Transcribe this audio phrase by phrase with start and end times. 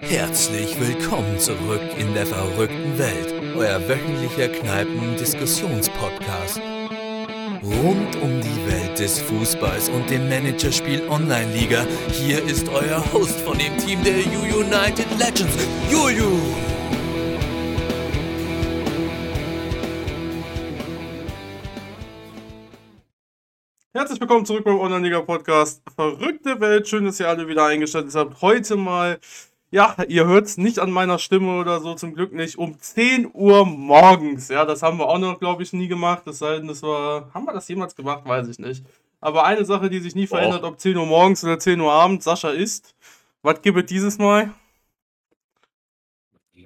[0.00, 6.60] Herzlich willkommen zurück in der verrückten Welt, euer wöchentlicher Kneipen-Diskussionspodcast.
[7.62, 13.56] Rund um die Welt des Fußballs und dem Managerspiel Online-Liga, hier ist euer Host von
[13.58, 16.69] dem Team der U United Legends, Juju.
[24.30, 25.82] Willkommen zurück beim Online-Liga-Podcast.
[25.96, 28.40] Verrückte Welt, schön, dass ihr alle wieder eingeschaltet habt.
[28.40, 29.18] Heute mal,
[29.72, 33.32] ja, ihr hört es nicht an meiner Stimme oder so, zum Glück nicht, um 10
[33.34, 34.48] Uhr morgens.
[34.48, 36.22] Ja, das haben wir auch noch, glaube ich, nie gemacht.
[36.26, 38.24] Das sei denn, das war, haben wir das jemals gemacht?
[38.24, 38.84] Weiß ich nicht.
[39.20, 42.24] Aber eine Sache, die sich nie verändert, ob 10 Uhr morgens oder 10 Uhr abends,
[42.24, 42.94] Sascha ist.
[43.42, 44.54] Was gibt es dieses Mal?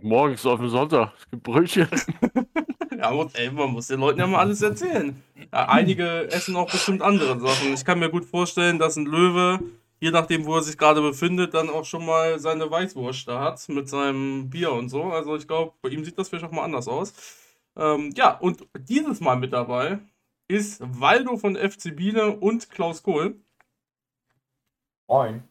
[0.03, 1.15] Morgens auf dem Sonntag.
[1.19, 1.89] Es gibt Brötchen.
[3.05, 5.23] Ja, muss, ey, man muss den Leuten ja mal alles erzählen.
[5.53, 7.75] Ja, einige essen auch bestimmt andere Sachen.
[7.75, 9.61] Ich kann mir gut vorstellen, dass ein Löwe,
[10.01, 13.69] je nachdem, wo er sich gerade befindet, dann auch schon mal seine Weißwurst da hat
[13.69, 15.03] mit seinem Bier und so.
[15.05, 17.13] Also ich glaube, bei ihm sieht das vielleicht auch mal anders aus.
[17.77, 19.99] Ähm, ja, und dieses Mal mit dabei
[20.49, 23.39] ist Waldo von FC Biele und Klaus Kohl.
[25.09, 25.43] Moin.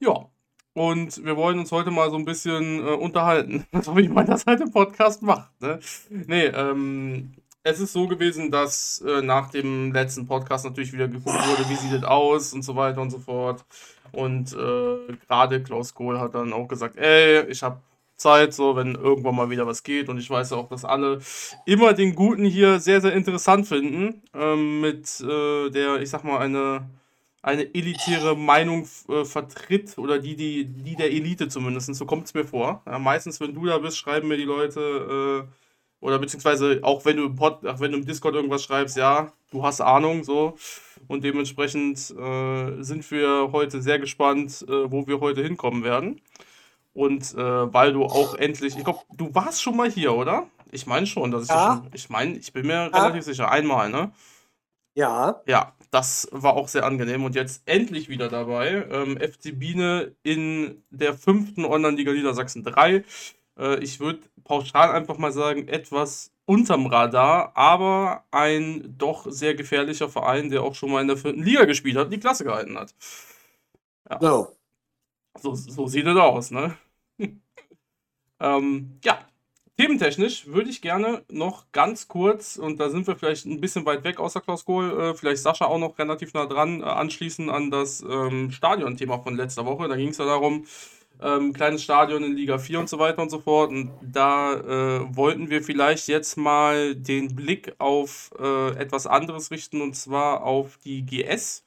[0.00, 0.31] Ja,
[0.74, 4.46] und wir wollen uns heute mal so ein bisschen äh, unterhalten, so wie man das
[4.46, 5.50] halt im Podcast macht.
[5.60, 5.78] Ne?
[6.10, 11.46] Nee, ähm, es ist so gewesen, dass äh, nach dem letzten Podcast natürlich wieder geguckt
[11.46, 13.64] wurde, wie sieht es aus und so weiter und so fort.
[14.10, 17.80] Und äh, gerade Klaus Kohl hat dann auch gesagt, ey, ich habe
[18.16, 20.08] Zeit, so wenn irgendwann mal wieder was geht.
[20.08, 21.20] Und ich weiß ja auch, dass alle
[21.66, 24.22] immer den Guten hier sehr, sehr interessant finden.
[24.34, 26.88] Ähm, mit äh, der, ich sag mal, eine
[27.42, 32.34] eine elitäre Meinung äh, vertritt oder die, die, die der Elite zumindest, so kommt es
[32.34, 32.82] mir vor.
[32.86, 37.16] Ja, meistens, wenn du da bist, schreiben mir die Leute, äh, oder beziehungsweise auch wenn
[37.16, 40.56] du im Pod, ach, wenn du im Discord irgendwas schreibst, ja, du hast Ahnung, so.
[41.08, 46.20] Und dementsprechend äh, sind wir heute sehr gespannt, äh, wo wir heute hinkommen werden.
[46.94, 50.46] Und äh, weil du auch endlich, ich glaube, du warst schon mal hier, oder?
[50.70, 51.82] Ich meine schon, dass ich Ja.
[51.82, 52.88] schon, ich meine, ich bin mir Ja.
[52.88, 54.12] relativ sicher, einmal, ne?
[54.94, 58.86] Ja, Ja, das war auch sehr angenehm und jetzt endlich wieder dabei.
[58.90, 63.04] Ähm, FC Biene in der fünften Online-Liga Niedersachsen 3.
[63.58, 70.08] Äh, ich würde pauschal einfach mal sagen, etwas unterm Radar, aber ein doch sehr gefährlicher
[70.08, 72.78] Verein, der auch schon mal in der vierten Liga gespielt hat und die Klasse gehalten
[72.78, 72.94] hat.
[74.20, 74.56] so.
[75.40, 76.76] So, so sieht es aus, ne?
[78.40, 79.26] ähm, ja,
[79.82, 84.04] thementechnisch würde ich gerne noch ganz kurz, und da sind wir vielleicht ein bisschen weit
[84.04, 87.72] weg außer Klaus Kohl, äh, vielleicht Sascha auch noch relativ nah dran, äh, anschließen an
[87.72, 89.88] das ähm, Stadion-Thema von letzter Woche.
[89.88, 90.66] Da ging es ja darum,
[91.20, 93.70] ähm, kleines Stadion in Liga 4 und so weiter und so fort.
[93.70, 99.80] Und da äh, wollten wir vielleicht jetzt mal den Blick auf äh, etwas anderes richten,
[99.80, 101.64] und zwar auf die GS.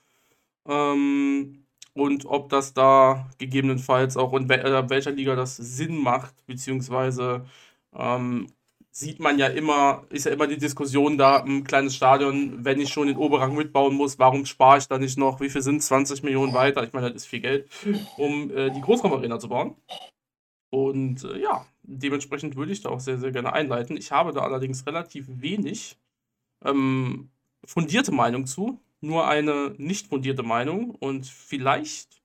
[0.68, 7.46] Ähm, und ob das da gegebenenfalls auch in äh, welcher Liga das Sinn macht, beziehungsweise
[7.98, 8.48] ähm,
[8.92, 12.94] sieht man ja immer, ist ja immer die Diskussion da, ein kleines Stadion, wenn ich
[12.94, 16.24] schon den Oberrang mitbauen muss, warum spare ich da nicht noch, wie viel sind 20
[16.24, 16.82] Millionen weiter?
[16.84, 17.70] Ich meine, das ist viel Geld,
[18.18, 19.76] um äh, die Großraumarena zu bauen.
[20.70, 23.98] Und äh, ja, dementsprechend würde ich da auch sehr, sehr gerne einleiten.
[23.98, 25.98] Ich habe da allerdings relativ wenig
[26.64, 27.32] ähm,
[27.66, 32.22] fundierte Meinung zu, nur eine nicht fundierte Meinung und vielleicht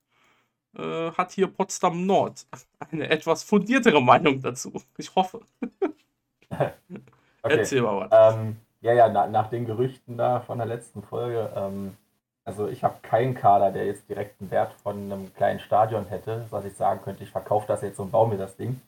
[0.76, 2.46] äh, hat hier Potsdam Nord
[2.90, 4.72] eine etwas fundiertere Meinung dazu.
[4.96, 5.40] Ich hoffe.
[7.42, 7.56] Okay.
[7.56, 8.34] Erzähl mal was.
[8.34, 11.96] Ähm, ja, ja, na, nach den Gerüchten da von der letzten Folge, ähm,
[12.44, 16.46] also ich habe keinen Kader, der jetzt direkt einen Wert von einem kleinen Stadion hätte,
[16.50, 18.80] dass ich sagen könnte, ich verkaufe das jetzt und baue mir das Ding.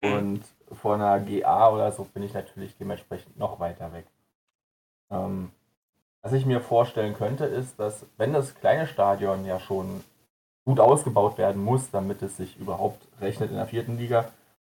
[0.00, 4.04] Und von einer GA oder so bin ich natürlich dementsprechend noch weiter weg.
[5.10, 5.50] Ähm,
[6.22, 10.04] was ich mir vorstellen könnte, ist, dass wenn das kleine Stadion ja schon
[10.68, 14.26] gut ausgebaut werden muss, damit es sich überhaupt rechnet in der vierten Liga,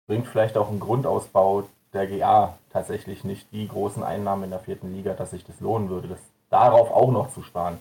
[0.06, 4.94] bringt vielleicht auch ein Grundausbau der GA tatsächlich nicht die großen Einnahmen in der vierten
[4.94, 7.80] Liga, dass sich das lohnen würde, das darauf auch noch zu sparen.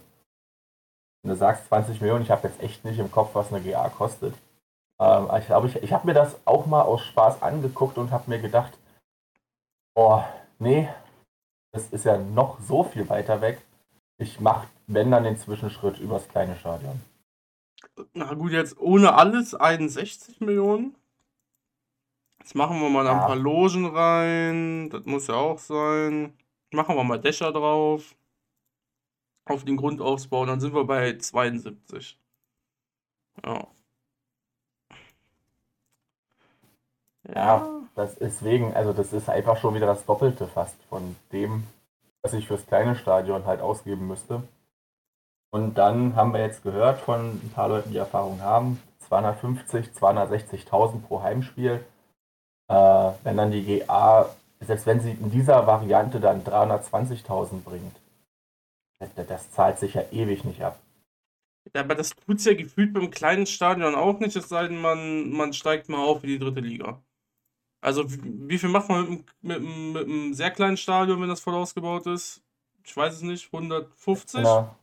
[1.22, 3.90] Wenn du sagst 20 Millionen, ich habe jetzt echt nicht im Kopf, was eine GA
[3.90, 4.34] kostet.
[5.00, 8.28] Ähm, ich glaube, ich, ich habe mir das auch mal aus Spaß angeguckt und habe
[8.28, 8.76] mir gedacht,
[9.94, 10.24] oh,
[10.58, 10.90] nee,
[11.74, 13.62] das ist ja noch so viel weiter weg.
[14.18, 17.00] Ich mache, wenn dann den Zwischenschritt übers kleine Stadion.
[18.14, 20.96] Na gut, jetzt ohne alles 61 Millionen.
[22.40, 23.28] Jetzt machen wir mal da ein Ja.
[23.28, 24.90] paar Logen rein.
[24.90, 26.34] Das muss ja auch sein.
[26.72, 28.16] Machen wir mal Dächer drauf.
[29.46, 30.46] Auf den Grundausbau.
[30.46, 32.18] Dann sind wir bei 72.
[33.46, 33.68] Ja.
[37.36, 41.64] Ja, das ist wegen, also das ist einfach schon wieder das Doppelte fast von dem,
[42.22, 44.42] was ich fürs kleine Stadion halt ausgeben müsste.
[45.52, 51.02] Und dann haben wir jetzt gehört von ein paar Leuten, die Erfahrung haben, 250, 260.000
[51.02, 51.84] pro Heimspiel.
[52.68, 54.30] Äh, wenn dann die GA,
[54.60, 57.96] selbst wenn sie in dieser Variante dann 320.000 bringt,
[59.00, 60.78] das, das zahlt sich ja ewig nicht ab.
[61.74, 64.82] Ja, aber das tut es ja gefühlt beim kleinen Stadion auch nicht, es sei denn,
[64.82, 67.02] man, man steigt mal auf in die dritte Liga.
[67.82, 71.40] Also, wie, wie viel macht man mit, mit, mit, einem sehr kleinen Stadion, wenn das
[71.40, 72.42] voll ausgebaut ist?
[72.84, 74.40] Ich weiß es nicht, 150?
[74.40, 74.76] In der,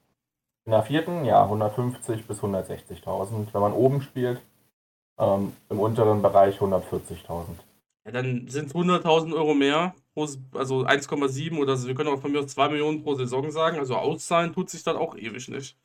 [0.66, 3.46] in der vierten, ja, 150 bis 160.000.
[3.52, 4.42] Wenn man oben spielt,
[5.18, 7.46] ähm, im unteren Bereich 140.000.
[8.04, 11.86] Ja, dann sind es 100.000 Euro mehr, also 1,7 oder so.
[11.86, 13.78] Wir können auch von mir aus 2 Millionen pro Saison sagen.
[13.78, 15.76] Also auszahlen tut sich dann auch ewig nicht.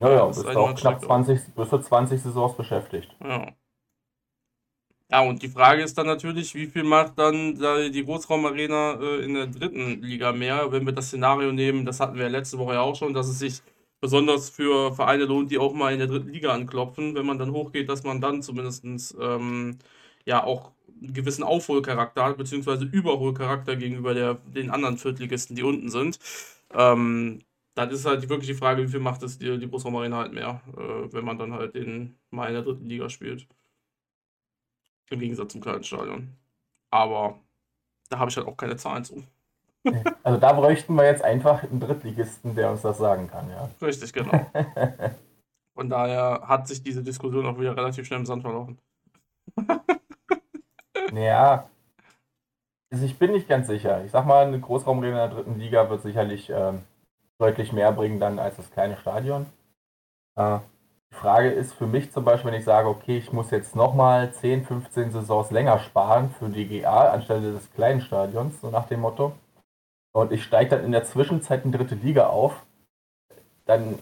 [0.00, 3.14] Ja, ja, bist auch knapp 20, bis zu 20 Saisons beschäftigt.
[3.22, 3.52] Ja.
[5.10, 7.56] Ja, und die Frage ist dann natürlich, wie viel macht dann
[7.92, 12.14] die Großraumarena äh, in der dritten Liga mehr, wenn wir das Szenario nehmen, das hatten
[12.14, 13.62] wir ja letzte Woche ja auch schon, dass es sich
[14.02, 17.52] besonders für Vereine lohnt, die auch mal in der dritten Liga anklopfen, wenn man dann
[17.52, 18.84] hochgeht, dass man dann zumindest
[19.20, 19.78] ähm,
[20.26, 20.72] ja auch
[21.02, 26.18] einen gewissen Aufholcharakter hat, beziehungsweise Überholcharakter gegenüber der, den anderen Viertligisten, die unten sind.
[26.72, 27.40] Ähm,
[27.74, 30.60] dann ist halt wirklich die Frage, wie viel macht es die, die Großraumarena halt mehr,
[30.76, 33.46] äh, wenn man dann halt in, mal in der dritten Liga spielt.
[35.10, 36.36] Im Gegensatz zum kleinen Stadion.
[36.90, 37.40] Aber
[38.10, 39.24] da habe ich halt auch keine Zahlen zu.
[40.22, 43.68] Also da bräuchten wir jetzt einfach einen Drittligisten, der uns das sagen kann, ja.
[43.84, 44.30] Richtig, genau.
[45.74, 48.78] Von daher hat sich diese Diskussion auch wieder relativ schnell im Sand verlaufen.
[51.12, 51.68] naja,
[52.92, 54.04] also ich bin nicht ganz sicher.
[54.04, 56.82] Ich sag mal, eine Großraumrede in der dritten Liga wird sicherlich ähm,
[57.38, 59.46] deutlich mehr bringen dann als das kleine Stadion.
[60.36, 60.58] Äh,
[61.10, 64.32] die Frage ist für mich zum Beispiel, wenn ich sage, okay, ich muss jetzt nochmal
[64.32, 69.00] 10, 15 Saisons länger sparen für die GA anstelle des kleinen Stadions, so nach dem
[69.00, 69.32] Motto,
[70.12, 72.64] und ich steige dann in der Zwischenzeit in dritte Liga auf,
[73.64, 73.98] dann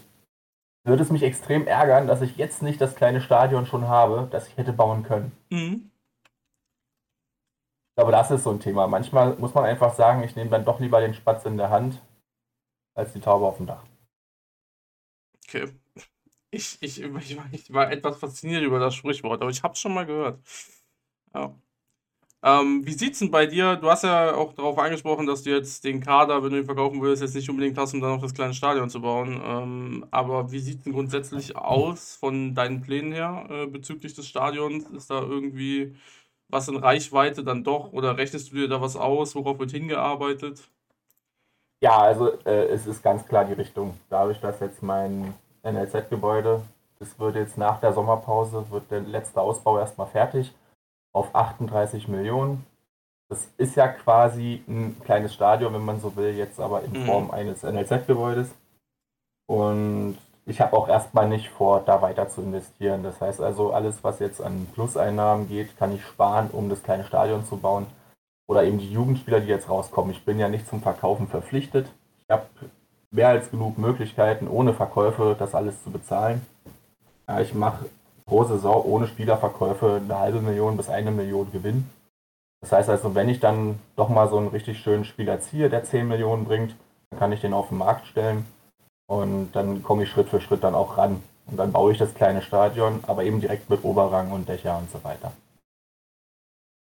[0.85, 4.49] würde es mich extrem ärgern, dass ich jetzt nicht das kleine Stadion schon habe, das
[4.49, 5.33] ich hätte bauen können.
[5.51, 5.91] Mhm.
[7.91, 8.87] Ich glaube, das ist so ein Thema.
[8.87, 12.01] Manchmal muss man einfach sagen, ich nehme dann doch lieber den Spatz in der Hand
[12.95, 13.85] als die Taube auf dem Dach.
[15.47, 15.69] Okay.
[16.53, 19.81] Ich, ich, ich, war, ich war etwas fasziniert über das Sprichwort, aber ich habe es
[19.81, 20.41] schon mal gehört.
[21.35, 21.55] Ja.
[22.43, 23.77] Ähm, wie sieht's denn bei dir?
[23.77, 27.03] Du hast ja auch darauf angesprochen, dass du jetzt den Kader, wenn du ihn verkaufen
[27.03, 29.41] würdest, jetzt nicht unbedingt hast, um dann noch das kleine Stadion zu bauen.
[29.45, 34.27] Ähm, aber wie sieht es denn grundsätzlich aus von deinen Plänen her äh, bezüglich des
[34.27, 34.85] Stadions?
[34.91, 35.95] Ist da irgendwie
[36.49, 39.35] was in Reichweite dann doch oder rechnest du dir da was aus?
[39.35, 40.63] Worauf wird hingearbeitet?
[41.83, 43.99] Ja, also äh, es ist ganz klar die Richtung.
[44.09, 46.63] Dadurch, dass jetzt mein NLZ-Gebäude.
[47.01, 50.55] Es wird jetzt nach der Sommerpause, wird der letzte Ausbau erstmal fertig
[51.13, 52.65] auf 38 Millionen.
[53.29, 57.07] Das ist ja quasi ein kleines Stadion, wenn man so will, jetzt aber in mhm.
[57.07, 58.51] Form eines NLZ-Gebäudes.
[59.47, 63.03] Und ich habe auch erstmal nicht vor, da weiter zu investieren.
[63.03, 67.05] Das heißt also, alles, was jetzt an Pluseinnahmen geht, kann ich sparen, um das kleine
[67.05, 67.87] Stadion zu bauen.
[68.49, 70.11] Oder eben die Jugendspieler, die jetzt rauskommen.
[70.11, 71.89] Ich bin ja nicht zum Verkaufen verpflichtet.
[72.25, 72.47] Ich habe
[73.13, 76.45] mehr als genug Möglichkeiten, ohne Verkäufe das alles zu bezahlen.
[77.29, 77.87] Ja, ich mache
[78.31, 81.91] pro Saison ohne Spielerverkäufe eine halbe Million bis eine Million Gewinn.
[82.61, 85.83] Das heißt also, wenn ich dann doch mal so einen richtig schönen Spieler ziehe, der
[85.83, 86.77] 10 Millionen bringt,
[87.11, 88.47] dann kann ich den auf den Markt stellen
[89.09, 91.21] und dann komme ich Schritt für Schritt dann auch ran.
[91.47, 94.89] Und dann baue ich das kleine Stadion, aber eben direkt mit Oberrang und Dächer und
[94.93, 95.33] so weiter.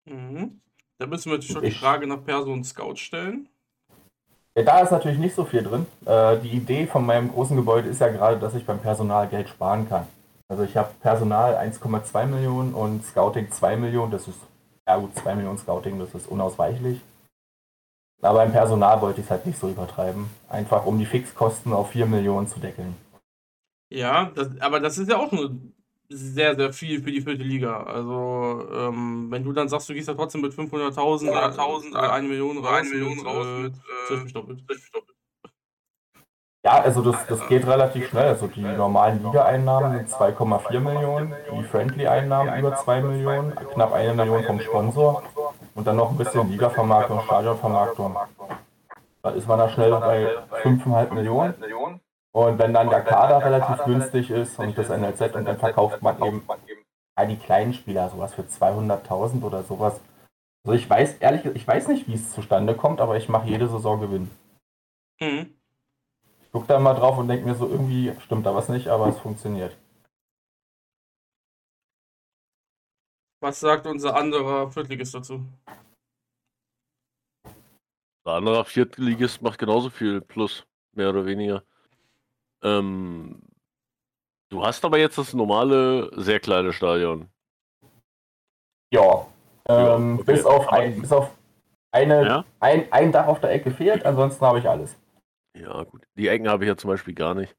[0.05, 0.61] Mhm.
[0.99, 3.49] Da müssen wir natürlich schon die Frage nach Person Scout stellen.
[4.55, 5.87] Ja, da ist natürlich nicht so viel drin.
[6.05, 9.49] Äh, die Idee von meinem großen Gebäude ist ja gerade, dass ich beim Personal Geld
[9.49, 10.05] sparen kann.
[10.49, 14.11] Also ich habe Personal 1,2 Millionen und Scouting 2 Millionen.
[14.11, 14.39] Das ist,
[14.87, 16.99] ja gut, 2 Millionen Scouting, das ist unausweichlich.
[18.21, 20.29] Aber im Personal wollte ich es halt nicht so übertreiben.
[20.49, 22.97] Einfach um die Fixkosten auf 4 Millionen zu deckeln.
[23.91, 25.55] Ja, das, aber das ist ja auch nur
[26.09, 27.83] sehr, sehr viel für die vierte Liga.
[27.83, 32.11] Also, ähm, wenn du dann sagst, du gehst ja trotzdem mit 500.000 oder 1000 oder
[32.11, 33.73] 1 Million raus, 1 Million raus mit,
[34.09, 34.63] äh, mit doppelt.
[36.69, 38.27] Ja, also das, das geht relativ schnell.
[38.27, 44.43] Also die normalen Liga-Einnahmen sind 2,4 Millionen, die Friendly-Einnahmen über 2 Millionen, knapp eine Million
[44.43, 45.23] vom Sponsor
[45.73, 48.15] und dann noch ein bisschen Liga-Vermarktung, Stadionvermarktung.
[49.23, 50.27] Da ist man da schnell bei
[50.61, 51.55] 5,5 Millionen.
[52.33, 56.21] Und wenn dann der Kader relativ günstig ist und das NLZ und dann verkauft man
[56.23, 56.43] eben
[57.15, 59.99] all die kleinen Spieler, sowas für 200.000 oder sowas.
[60.63, 63.67] Also ich weiß ehrlich, ich weiß nicht, wie es zustande kommt, aber ich mache jede
[63.67, 64.29] Saison Gewinn.
[65.19, 65.58] Mhm.
[66.51, 69.19] Gucke da mal drauf und denke mir so, irgendwie stimmt da was nicht, aber es
[69.19, 69.77] funktioniert.
[73.41, 75.45] Was sagt unser anderer Viertligist dazu?
[78.25, 81.63] Der andere Viertligist macht genauso viel plus, mehr oder weniger.
[82.61, 83.41] Ähm,
[84.49, 87.29] du hast aber jetzt das normale, sehr kleine Stadion.
[88.91, 89.27] Ja.
[89.67, 90.33] Ähm, okay.
[90.33, 91.31] bis, auf ein, bis auf
[91.91, 92.45] eine, Ja?
[92.59, 94.95] ein, ein Dach auf der Ecke fehlt, ansonsten habe ich alles.
[95.55, 96.07] Ja, gut.
[96.15, 97.55] Die Ecken habe ich ja zum Beispiel gar nicht.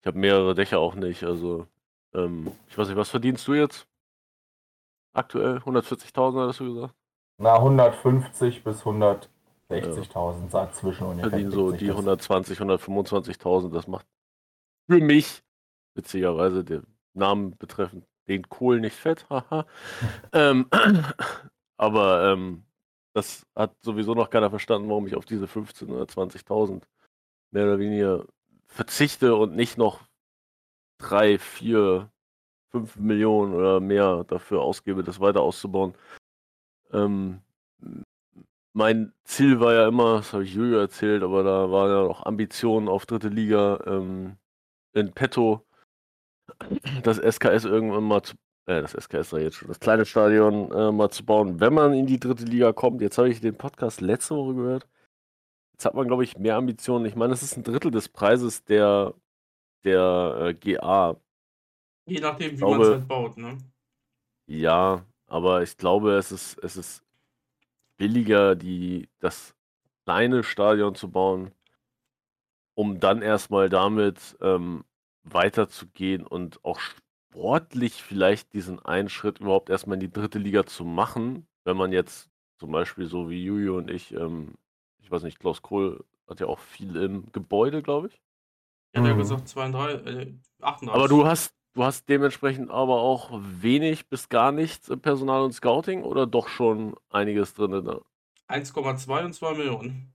[0.00, 1.22] Ich habe mehrere Dächer auch nicht.
[1.22, 1.66] Also,
[2.14, 3.86] ähm, ich weiß nicht, was verdienst du jetzt?
[5.12, 6.94] Aktuell 140.000 hast du gesagt?
[7.38, 10.72] Na, 150 bis 160.000 ja.
[10.72, 11.30] zwischen ungefähr.
[11.30, 11.96] Verdienen so die das.
[11.96, 13.72] 120, 125.000.
[13.72, 14.06] Das macht
[14.88, 15.42] für mich,
[15.94, 16.82] witzigerweise, der
[17.14, 19.28] Namen betreffend, den Kohl nicht fett.
[19.30, 19.66] Haha.
[20.32, 20.66] ähm,
[21.76, 22.64] aber ähm,
[23.14, 26.82] das hat sowieso noch keiner verstanden, warum ich auf diese 15.000 oder 20.000
[27.52, 28.26] mehr oder weniger
[28.66, 30.00] verzichte und nicht noch
[30.98, 32.10] drei, vier,
[32.70, 35.94] fünf Millionen oder mehr dafür ausgebe, das weiter auszubauen.
[36.92, 37.40] Ähm,
[38.72, 42.24] mein Ziel war ja immer, das habe ich Julia erzählt, aber da waren ja noch
[42.24, 44.36] Ambitionen auf dritte Liga ähm,
[44.94, 45.64] in petto,
[47.02, 48.34] das SKS irgendwann mal zu,
[48.66, 51.92] äh, das SKS war jetzt schon, das kleine Stadion äh, mal zu bauen, wenn man
[51.92, 53.02] in die dritte Liga kommt.
[53.02, 54.86] Jetzt habe ich den Podcast letzte Woche gehört.
[55.82, 57.06] Jetzt hat man, glaube ich, mehr Ambitionen.
[57.06, 59.14] Ich meine, es ist ein Drittel des Preises der,
[59.82, 61.16] der äh, GA.
[62.06, 63.58] Je nachdem, wie man es halt baut, ne?
[64.46, 67.02] Ja, aber ich glaube, es ist, es ist
[67.96, 69.56] billiger, die, das
[70.04, 71.50] kleine Stadion zu bauen,
[72.74, 74.84] um dann erstmal damit ähm,
[75.24, 80.84] weiterzugehen und auch sportlich vielleicht diesen einen Schritt überhaupt erstmal in die dritte Liga zu
[80.84, 84.61] machen, wenn man jetzt zum Beispiel so wie Juju und ich, ähm, ich
[85.12, 88.20] weiß nicht, Klaus Kohl hat ja auch viel im Gebäude, glaube ich.
[88.94, 89.20] Ja, der hat Mhm.
[89.20, 90.94] gesagt 32, äh, 38.
[90.94, 95.52] Aber du hast, du hast dementsprechend aber auch wenig bis gar nichts im Personal und
[95.52, 98.00] Scouting oder doch schon einiges drin da?
[98.48, 100.08] 1,2 und 2 Millionen.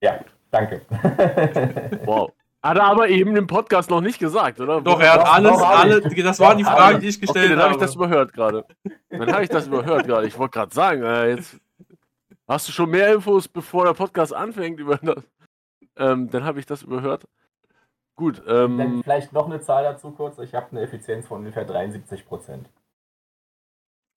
[0.00, 0.20] Ja,
[0.52, 0.82] danke.
[2.04, 2.32] Wow.
[2.62, 4.80] Hat er aber eben im Podcast noch nicht gesagt, oder?
[4.80, 6.14] Doch, er hat Doch, alles, doch, alle, alles.
[6.24, 7.84] das waren die Fragen, die ich Okay, gestellt dann habe ich habe.
[7.86, 8.64] das überhört gerade.
[9.10, 10.26] Dann habe ich das überhört gerade.
[10.26, 11.58] Ich wollte gerade sagen, äh, jetzt
[12.48, 15.22] hast du schon mehr Infos, bevor der Podcast anfängt über das.
[15.96, 17.26] Ähm, dann habe ich das überhört.
[18.16, 20.38] Gut, Dann ähm, vielleicht noch eine Zahl dazu kurz.
[20.38, 22.68] Ich habe eine Effizienz von ungefähr 73 Prozent.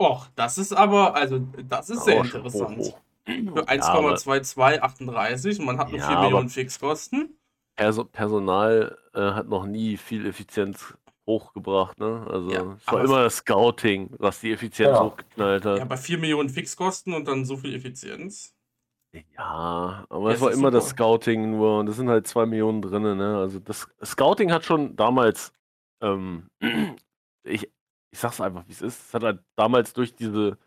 [0.01, 2.77] Och, das ist aber, also, das ist sehr schon interessant.
[2.79, 2.99] hoch, hoch.
[3.25, 7.37] Für Ja, aber 1,2238 und man hat nur Ja, 4 aber- Millionen Fixkosten.
[7.75, 10.97] Perso Personal äh, hat noch nie viel Effizienz
[11.27, 12.25] hochgebracht, ne?
[12.29, 15.01] Also Ja, es war immer das Scouting, was die Effizienz Ja.
[15.01, 15.79] hochgeknallt hat.
[15.79, 18.55] Ja, bei 4 Millionen Fixkosten und dann so viel Effizienz.
[19.37, 20.95] Ja, aber Ja, es war immer das super.
[20.95, 23.37] Scouting nur und es sind halt zwei Millionen drin, ne?
[23.37, 25.51] Also das Scouting hat schon damals,
[26.01, 26.47] ähm,
[27.43, 27.69] ich,
[28.11, 30.57] ich sag's einfach, wie es ist, es hat halt damals durch diese,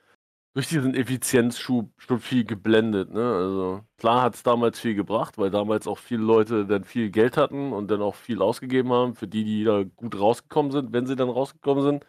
[0.54, 3.20] durch diesen Effizienzschub schon viel geblendet, ne?
[3.34, 7.36] Also klar hat es damals viel gebracht, weil damals auch viele Leute dann viel Geld
[7.36, 11.06] hatten und dann auch viel ausgegeben haben für die, die da gut rausgekommen sind, wenn
[11.06, 12.06] sie dann rausgekommen sind.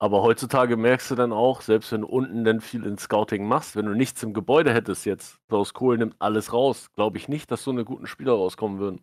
[0.00, 3.74] Aber heutzutage merkst du dann auch, selbst wenn du unten dann viel in Scouting machst,
[3.76, 7.50] wenn du nichts im Gebäude hättest jetzt, Klaus Kohl nimmt alles raus, glaube ich nicht,
[7.50, 9.02] dass so eine guten Spieler rauskommen würden.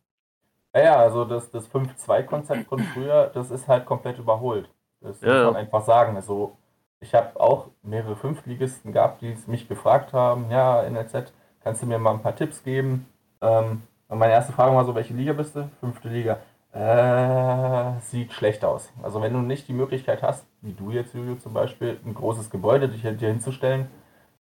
[0.73, 4.69] Naja, also das, das 5-2-Konzept von früher, das ist halt komplett überholt.
[5.01, 6.15] Das Ja, muss man einfach sagen.
[6.15, 6.57] Also
[7.05, 11.31] ich habe auch mehrere Fünftligisten gehabt, die mich gefragt haben, ja, NLZ,
[11.63, 13.05] kannst du mir mal ein paar Tipps geben?
[13.41, 15.69] Ähm, und meine erste Frage war so, welche Liga bist du?
[15.79, 16.39] Fünfte Liga.
[16.73, 18.91] Äh, sieht schlecht aus.
[19.01, 22.49] Also wenn du nicht die Möglichkeit hast, wie du jetzt, Julio zum Beispiel, ein großes
[22.49, 23.87] Gebäude dich dir hinzustellen,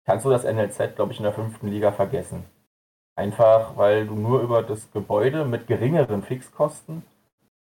[0.06, 2.46] kannst du das NLZ, glaube ich, in der fünften Liga vergessen.
[3.16, 7.04] Einfach, weil du nur über das Gebäude mit geringeren Fixkosten,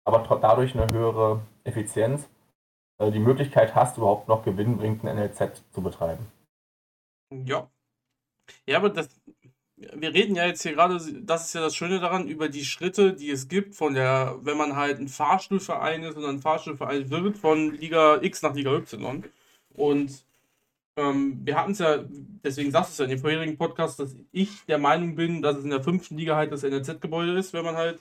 [0.05, 2.29] aber dadurch eine höhere Effizienz,
[3.09, 6.27] die Möglichkeit hast, überhaupt noch gewinnbringenden NLZ zu betreiben.
[7.31, 7.71] Ja.
[8.67, 9.09] Ja, aber das,
[9.77, 13.15] wir reden ja jetzt hier gerade, das ist ja das Schöne daran, über die Schritte,
[13.15, 17.39] die es gibt, von der, wenn man halt ein Fahrstuhlverein ist und ein Fahrstuhlverein wird,
[17.39, 19.25] von Liga X nach Liga Y.
[19.75, 20.25] Und
[20.97, 22.05] ähm, wir hatten es ja,
[22.45, 25.57] deswegen sagst du es ja in dem vorherigen Podcast, dass ich der Meinung bin, dass
[25.57, 28.01] es in der fünften Liga halt das NLZ-Gebäude ist, wenn man halt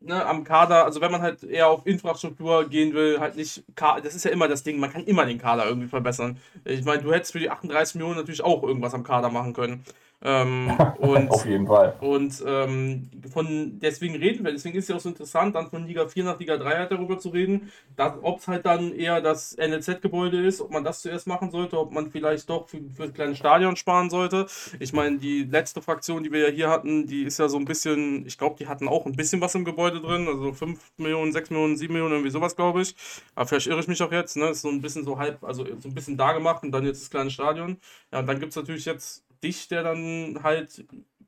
[0.00, 4.14] ne, am Kader, also wenn man halt eher auf Infrastruktur gehen will, halt nicht, das
[4.14, 6.38] ist ja immer das Ding, man kann immer den Kader irgendwie verbessern.
[6.64, 9.84] Ich meine, du hättest für die 38 Millionen natürlich auch irgendwas am Kader machen können.
[10.22, 11.94] Ähm, und Auf jeden Fall.
[12.00, 16.06] und ähm, von deswegen reden wir, deswegen ist ja auch so interessant, dann von Liga
[16.06, 17.72] 4 nach Liga 3 halt darüber zu reden,
[18.20, 21.92] ob es halt dann eher das NLZ-Gebäude ist, ob man das zuerst machen sollte, ob
[21.92, 24.46] man vielleicht doch für, für ein kleines Stadion sparen sollte.
[24.78, 27.64] Ich meine, die letzte Fraktion, die wir ja hier hatten, die ist ja so ein
[27.64, 31.32] bisschen, ich glaube, die hatten auch ein bisschen was im Gebäude drin, also 5 Millionen,
[31.32, 32.94] 6 Millionen, 7 Millionen, irgendwie sowas, glaube ich.
[33.34, 34.48] Aber vielleicht irre ich mich auch jetzt, ne?
[34.50, 37.02] Ist so ein bisschen so halb, also so ein bisschen da gemacht und dann jetzt
[37.02, 37.78] das kleine Stadion.
[38.12, 40.84] Ja, und dann gibt es natürlich jetzt dich, der dann halt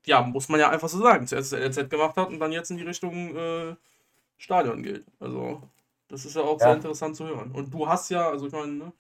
[0.07, 2.71] ja, muss man ja einfach so sagen, zuerst das NLZ gemacht hat und dann jetzt
[2.71, 3.75] in die Richtung äh,
[4.37, 5.05] Stadion geht.
[5.21, 5.63] Also,
[6.09, 6.67] das ist ja auch ja.
[6.67, 7.53] sehr interessant zu hören.
[7.53, 8.93] Und du hast ja, also ich meine, ne,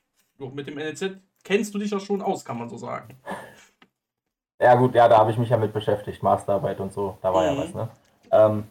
[0.54, 3.16] mit dem NLZ kennst du dich ja schon aus, kann man so sagen.
[4.60, 7.42] Ja, gut, ja, da habe ich mich ja mit beschäftigt, Masterarbeit und so, da war
[7.42, 7.58] mhm.
[7.58, 7.88] ja was, ne?
[8.30, 8.64] Ähm,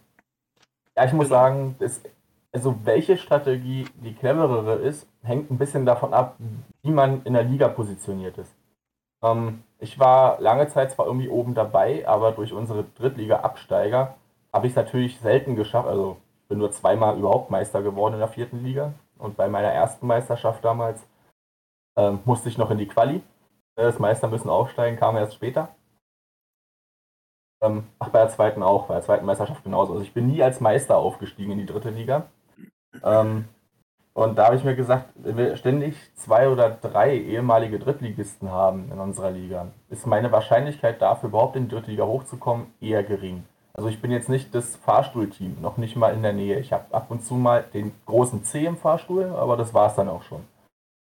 [0.95, 1.39] ja, ich muss genau.
[1.39, 2.00] sagen, das,
[2.53, 6.38] also welche Strategie die cleverere ist, hängt ein bisschen davon ab,
[6.81, 8.53] wie man in der Liga positioniert ist.
[9.23, 14.15] Ähm, ich war lange Zeit zwar irgendwie oben dabei, aber durch unsere Drittliga-Absteiger
[14.53, 15.87] habe ich es natürlich selten geschafft.
[15.87, 18.93] Also ich bin nur zweimal überhaupt Meister geworden in der vierten Liga.
[19.17, 21.05] Und bei meiner ersten Meisterschaft damals
[21.97, 23.21] ähm, musste ich noch in die Quali.
[23.75, 25.69] Das Meister müssen aufsteigen, kam erst später.
[27.61, 29.93] Ähm, ach, bei der zweiten auch, bei der zweiten Meisterschaft genauso.
[29.93, 32.27] Also ich bin nie als Meister aufgestiegen in die dritte Liga.
[33.03, 33.47] Ähm,
[34.13, 38.99] und da habe ich mir gesagt, wir ständig zwei oder drei ehemalige Drittligisten haben in
[38.99, 43.43] unserer Liga, ist meine Wahrscheinlichkeit dafür, überhaupt in die dritte Liga hochzukommen, eher gering.
[43.73, 46.59] Also ich bin jetzt nicht das Fahrstuhlteam, noch nicht mal in der Nähe.
[46.59, 49.95] Ich habe ab und zu mal den großen C im Fahrstuhl, aber das war es
[49.95, 50.41] dann auch schon.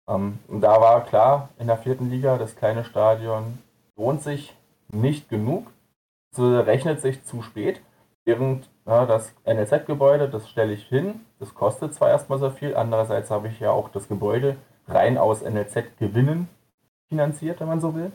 [0.07, 3.57] Ähm, und da war klar, in der vierten Liga, das kleine Stadion
[3.95, 4.55] lohnt sich
[4.89, 5.71] nicht genug,
[6.38, 7.81] rechnet sich zu spät,
[8.25, 13.32] während ja, das NLZ-Gebäude, das stelle ich hin, das kostet zwar erstmal so viel, andererseits
[13.32, 16.50] habe ich ja auch das Gebäude rein aus NLZ-Gewinnen
[17.10, 18.12] finanziert, wenn man so will,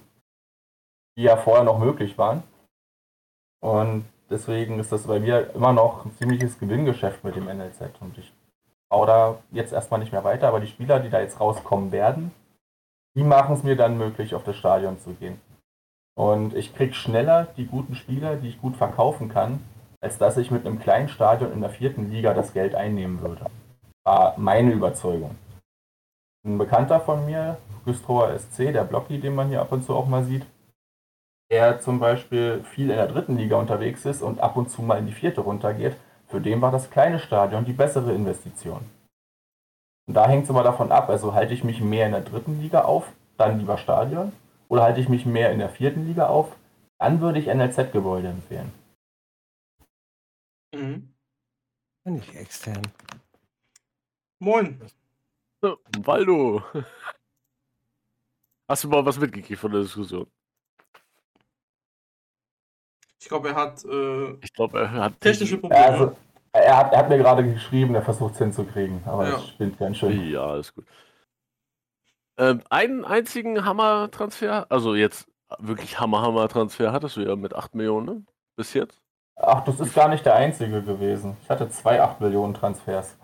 [1.17, 2.43] die ja vorher noch möglich waren.
[3.61, 7.81] Und deswegen ist das bei mir immer noch ein ziemliches Gewinngeschäft mit dem NLZ.
[8.01, 8.33] Und ich
[8.91, 12.31] baue da jetzt erstmal nicht mehr weiter, aber die Spieler, die da jetzt rauskommen werden,
[13.17, 15.41] die machen es mir dann möglich, auf das Stadion zu gehen.
[16.15, 19.61] Und ich kriege schneller die guten Spieler, die ich gut verkaufen kann,
[20.01, 23.47] als dass ich mit einem kleinen Stadion in der vierten Liga das Geld einnehmen würde.
[24.05, 25.37] War meine Überzeugung.
[26.47, 30.07] Ein Bekannter von mir, Güstrower SC, der Blocki, den man hier ab und zu auch
[30.07, 30.47] mal sieht,
[31.51, 34.99] der zum Beispiel viel in der dritten Liga unterwegs ist und ab und zu mal
[34.99, 38.81] in die vierte runtergeht, für den war das kleine Stadion die bessere Investition.
[40.07, 42.61] Und da hängt es immer davon ab, also halte ich mich mehr in der dritten
[42.61, 44.33] Liga auf, dann lieber Stadion,
[44.69, 46.55] oder halte ich mich mehr in der vierten Liga auf,
[46.99, 48.73] dann würde ich NLZ-Gebäude empfehlen.
[50.75, 51.15] Mhm.
[52.05, 52.83] Nicht extern.
[54.39, 54.81] Moin.
[55.61, 56.63] So, Waldo.
[58.69, 60.31] Hast du mal was mitgekriegt von der Diskussion?
[63.21, 65.85] Ich glaube, er hat, äh, ich glaube, er hat technische Probleme.
[65.85, 66.17] Also,
[66.53, 69.33] er, hat, er hat mir gerade geschrieben, er versucht es hinzukriegen, aber ja.
[69.33, 70.31] das stimmt ganz schön.
[70.31, 70.87] Ja, alles gut.
[72.37, 75.29] Ähm, einen einzigen Hammer-Transfer, also jetzt
[75.59, 78.25] wirklich Hammer-Hammer-Transfer hattest du ja mit 8 Millionen ne?
[78.57, 79.03] bis jetzt.
[79.41, 81.37] Ach, das ist gar nicht der einzige gewesen.
[81.43, 83.17] Ich hatte zwei 8 Millionen Transfers.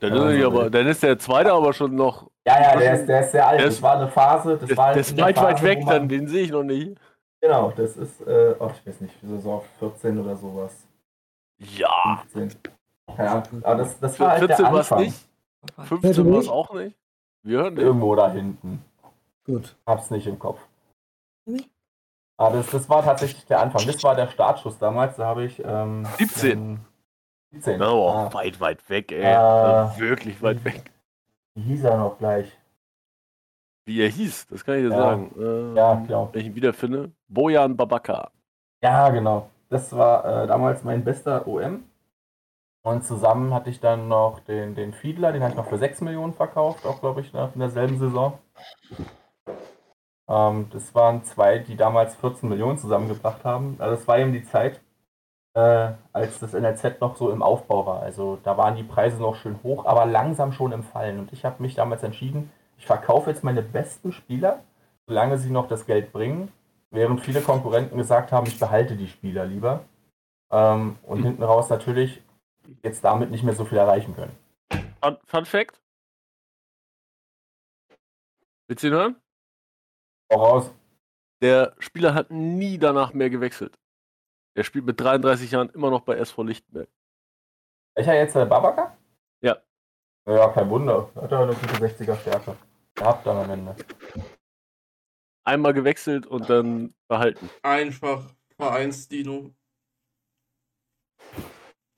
[0.00, 2.30] Dann, ist, also, aber, dann ist der zweite aber schon noch.
[2.46, 3.64] Ja, ja, der ist, der ist sehr alt.
[3.64, 4.58] Das war eine Phase.
[4.58, 6.62] Das der, war der ist weit, Phase, weit weg, man, dann den sehe ich noch
[6.62, 7.00] nicht.
[7.40, 10.86] Genau, das ist, äh, oh, ich weiß nicht, Saison 14 oder sowas.
[11.58, 12.22] Ja.
[12.32, 12.72] 15.
[13.16, 15.28] Ja, aber das, das war 14 halt war es nicht.
[15.88, 16.96] 15 war es auch nicht.
[17.42, 18.84] Wir hören Irgendwo da hinten.
[19.44, 19.76] Gut.
[19.86, 20.60] Hab's nicht im Kopf.
[22.38, 23.86] Aber ah, das, das war tatsächlich der Anfang.
[23.86, 25.16] Das war der Startschuss damals.
[25.16, 25.62] Da habe ich.
[25.64, 26.80] Ähm, 17.
[27.52, 27.80] 17.
[27.80, 28.34] Oh, ah.
[28.34, 29.22] weit, weit weg, ey.
[29.22, 30.92] Äh, wirklich weit weg.
[31.54, 32.58] Wie hieß er noch gleich?
[33.86, 34.96] Wie er hieß, das kann ich dir ja.
[34.96, 35.32] sagen.
[35.38, 36.28] Äh, ja, klar.
[36.32, 37.12] Wenn ich ihn wiederfinde.
[37.28, 38.30] Bojan Babaka.
[38.82, 39.48] Ja, genau.
[39.70, 41.84] Das war äh, damals mein bester OM.
[42.82, 46.02] Und zusammen hatte ich dann noch den, den Fiedler, den habe ich noch für 6
[46.02, 48.38] Millionen verkauft, auch glaube ich in derselben Saison.
[50.28, 53.76] Ähm, das waren zwei, die damals 14 Millionen zusammengebracht haben.
[53.78, 54.80] Also es war eben die Zeit,
[55.54, 58.02] äh, als das NLZ noch so im Aufbau war.
[58.02, 61.18] Also da waren die Preise noch schön hoch, aber langsam schon im Fallen.
[61.18, 64.62] Und ich habe mich damals entschieden, ich verkaufe jetzt meine besten Spieler,
[65.06, 66.52] solange sie noch das Geld bringen,
[66.90, 69.84] während viele Konkurrenten gesagt haben, ich behalte die Spieler lieber.
[70.50, 72.22] Ähm, und hinten raus natürlich
[72.82, 74.36] jetzt damit nicht mehr so viel erreichen können.
[75.02, 75.80] Fun, Fun Fact?
[78.68, 79.16] Willst du ihn hören?
[80.30, 80.70] Voraus.
[81.42, 83.78] Der Spieler hat nie danach mehr gewechselt.
[84.54, 86.88] Er spielt mit 33 Jahren immer noch bei SV Lichtenberg.
[87.94, 88.96] Welcher jetzt der Babaka?
[89.42, 89.58] Ja.
[90.26, 91.10] Ja, kein Wunder.
[91.14, 92.56] Hat er eine gute 60er Stärke.
[92.94, 93.76] Gehabt dann am Ende.
[95.44, 97.48] Einmal gewechselt und dann behalten.
[97.62, 99.50] Einfach Vereinsdino.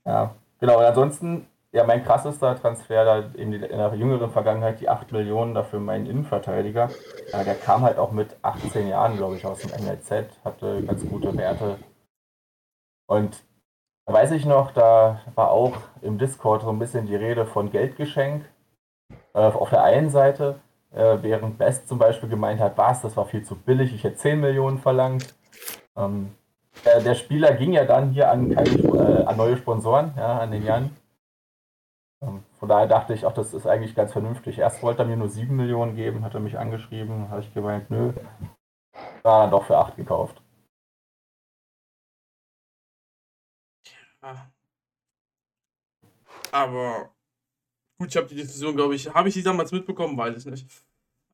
[0.05, 0.79] Ja, genau.
[0.79, 5.79] Und ansonsten ja, mein krassester Transfer da in, der jüngeren Vergangenheit, die 8 Millionen dafür
[5.79, 6.89] meinen Innenverteidiger.
[7.31, 11.07] Ja, der kam halt auch mit 18 Jahren, glaube ich, aus dem NLZ, hatte ganz
[11.07, 11.77] gute Werte.
[13.07, 13.43] Und
[14.07, 17.69] da weiß ich noch, da war auch im Discord so ein bisschen die Rede von
[17.69, 18.45] Geldgeschenk
[19.33, 20.59] äh, auf der einen Seite,
[20.91, 24.17] äh, während Best zum Beispiel gemeint hat, was, das war viel zu billig, ich hätte
[24.17, 25.35] 10 Millionen verlangt.
[25.95, 26.31] Ähm,
[26.83, 30.51] der, der Spieler ging ja dann hier an, keine, äh, an neue Sponsoren, ja, an
[30.51, 30.91] den Jan.
[32.19, 34.59] Von daher dachte ich, auch das ist eigentlich ganz vernünftig.
[34.59, 37.89] Erst wollte er mir nur 7 Millionen geben, hat er mich angeschrieben, habe ich gemeint,
[37.89, 38.13] nö.
[39.23, 40.41] War dann doch für 8 gekauft.
[44.21, 44.51] Ja.
[46.51, 47.13] Aber
[47.97, 50.67] gut, ich habe die Diskussion, glaube ich, habe ich die damals mitbekommen, weiß ich nicht.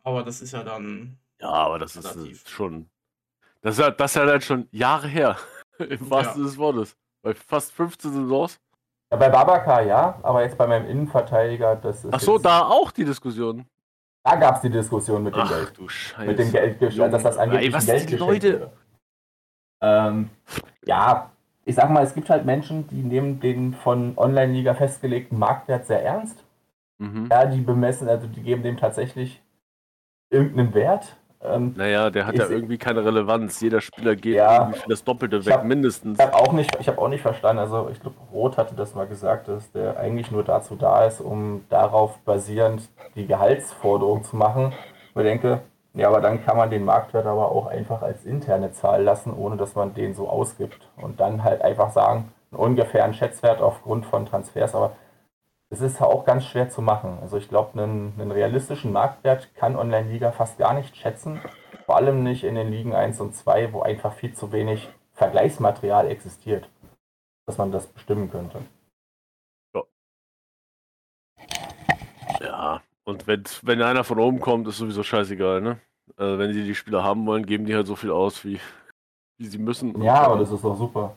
[0.03, 1.17] Aber das ist ja dann.
[1.39, 2.45] Ja, aber das ist Relativ.
[2.45, 2.89] äh, schon.
[3.61, 5.37] Das ist ja, das ist ja dann schon Jahre her.
[5.79, 6.95] Im wahrsten Sinne des Wortes.
[7.23, 8.59] Bei fast 15 Saisons.
[9.11, 12.13] Ja, bei Babaka ja, aber jetzt bei meinem Innenverteidiger, das ist.
[12.13, 13.65] Ach so, da auch die Diskussion.
[14.23, 15.77] da gab es die Diskussion mit dem Ach Geld.
[15.77, 16.27] du Scheiße.
[16.27, 18.71] Mit dem Geld, dass das angeblich Ey, was Geld die Leute-.
[19.81, 20.29] Ähm,
[20.85, 21.31] ja,
[21.65, 26.03] ich sag mal, es gibt halt Menschen, die nehmen den von Online-Liga festgelegten Marktwert sehr
[26.03, 26.43] ernst.
[26.97, 27.27] Mhm.
[27.29, 29.41] Ja, die bemessen, also die geben dem tatsächlich
[30.29, 31.17] irgendeinen Wert.
[31.47, 33.59] Ähm, Naja, der hat ja irgendwie keine Relevanz.
[33.61, 34.67] Jeder Spieler geht Ja.
[34.73, 36.19] für das Doppelte weg, hab- mindestens.
[36.19, 37.59] Ich habe auch nicht, ich habe auch nicht verstanden.
[37.59, 41.21] Also ich glaube, Roth hatte das mal gesagt, dass der eigentlich nur dazu da ist,
[41.21, 44.73] um darauf basierend die Gehaltsforderung zu machen.
[45.15, 45.61] Ich denke,
[45.93, 49.55] ja, aber dann kann man den Marktwert aber auch einfach als interne Zahl lassen, ohne
[49.55, 50.89] dass man den so ausgibt.
[50.97, 54.75] Und dann halt einfach sagen, einen ungefähren Schätzwert aufgrund von Transfers.
[54.75, 54.91] Aber
[55.75, 57.17] es ist ja auch ganz schwer zu machen.
[57.21, 61.41] Also ich glaube, einen, einen realistischen Marktwert kann Online-Liga fast gar nicht schätzen.
[61.85, 66.07] Vor allem nicht in den Ligen 1 und 2, wo einfach viel zu wenig Vergleichsmaterial
[66.07, 66.69] existiert,
[67.45, 68.59] dass man das bestimmen könnte.
[72.39, 75.79] Ja, und wenn, wenn einer von oben kommt, ist sowieso scheißegal, ne?
[76.15, 78.59] Also wenn sie die Spieler haben wollen, geben die halt so viel aus, wie,
[79.37, 80.01] wie sie müssen.
[80.01, 81.15] Ja, aber das ist doch super.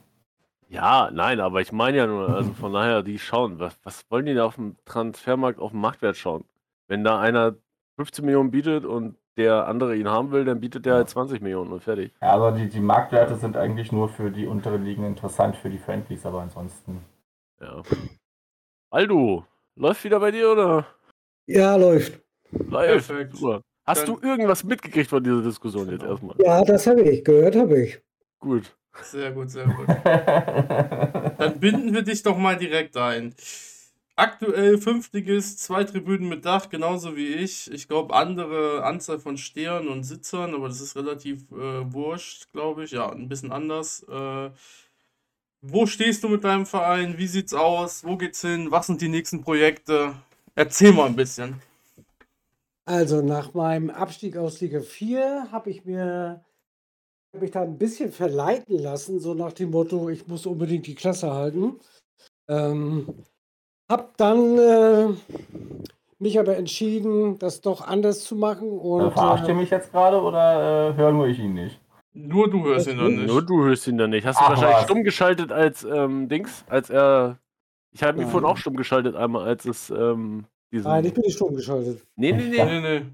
[0.69, 4.27] Ja, nein, aber ich meine ja nur, also von daher, die schauen, was, was wollen
[4.27, 6.45] die da auf dem Transfermarkt auf den Marktwert schauen?
[6.89, 7.55] Wenn da einer
[7.97, 11.73] 15 Millionen bietet und der andere ihn haben will, dann bietet der halt 20 Millionen
[11.73, 12.13] und fertig.
[12.21, 15.79] Ja, also die, die Marktwerte sind eigentlich nur für die unteren Ligen interessant, für die
[15.79, 17.03] Friendlies, aber ansonsten.
[17.61, 17.83] Ja.
[18.91, 19.45] Aldo,
[19.77, 20.87] läuft wieder bei dir oder?
[21.47, 22.21] Ja, läuft.
[22.51, 23.09] Läuft.
[23.09, 23.37] Perfekt.
[23.37, 23.63] Super.
[23.87, 26.13] Hast Dann- du irgendwas mitgekriegt von dieser Diskussion jetzt Genau.
[26.13, 26.37] erstmal?
[26.41, 27.25] Ja, das habe ich.
[27.25, 28.01] Gehört habe ich.
[28.39, 28.77] Gut.
[29.03, 29.89] Sehr gut, sehr gut.
[31.39, 33.35] Dann binden wir dich doch mal direkt ein.
[34.17, 37.71] Aktuell Fünftiges, zwei Tribünen mit Dach, genauso wie ich.
[37.73, 42.85] Ich glaube, andere Anzahl von Stehern und Sitzern, aber das ist relativ äh, wurscht, glaube
[42.85, 42.91] ich.
[42.91, 44.03] Ja, ein bisschen anders.
[44.09, 44.51] Äh,
[45.61, 47.17] wo stehst du mit deinem Verein?
[47.19, 48.05] Wie sieht's aus?
[48.05, 48.71] Wo geht's hin?
[48.71, 50.15] Was sind die nächsten Projekte?
[50.57, 51.63] Erzähl mal ein bisschen.
[52.85, 56.45] Also nach meinem Abstieg aus Liga 4 habe ich mir
[57.35, 60.95] habe mich da ein bisschen verleiten lassen, so nach dem Motto, ich muss unbedingt die
[60.95, 61.79] Klasse halten.
[62.49, 63.07] Ähm,
[63.91, 65.09] hab dann äh,
[66.19, 69.93] mich aber entschieden, das doch anders zu machen und Also verarscht ihr äh, mich jetzt
[69.93, 71.81] gerade oder äh, höre nur ich ihn nicht?
[72.15, 73.27] Nur du hörst ihn dann nicht.
[73.27, 74.27] Nur du hörst ihn dann nicht.
[74.27, 74.85] Hast du Ach, wahrscheinlich was.
[74.85, 77.39] stumm geschaltet als ähm, Dings, als er.
[77.93, 78.31] Ich habe ihn Nein.
[78.31, 80.89] vorhin auch stumm geschaltet einmal, als es ähm, diesen.
[80.91, 82.03] nein, ich bin nicht stumm geschaltet.
[82.17, 82.65] nee, nee, nee.
[82.65, 83.07] Nee, nee.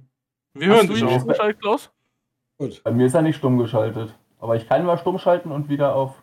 [0.55, 1.15] Wir Hast hören du dich ihn auch.
[1.17, 1.91] stumm geschaltet, Klaus?
[2.59, 2.83] Gut.
[2.85, 4.15] Bei mir ist er nicht stumm geschaltet.
[4.39, 6.23] Aber ich kann mal stumm schalten und wieder auf.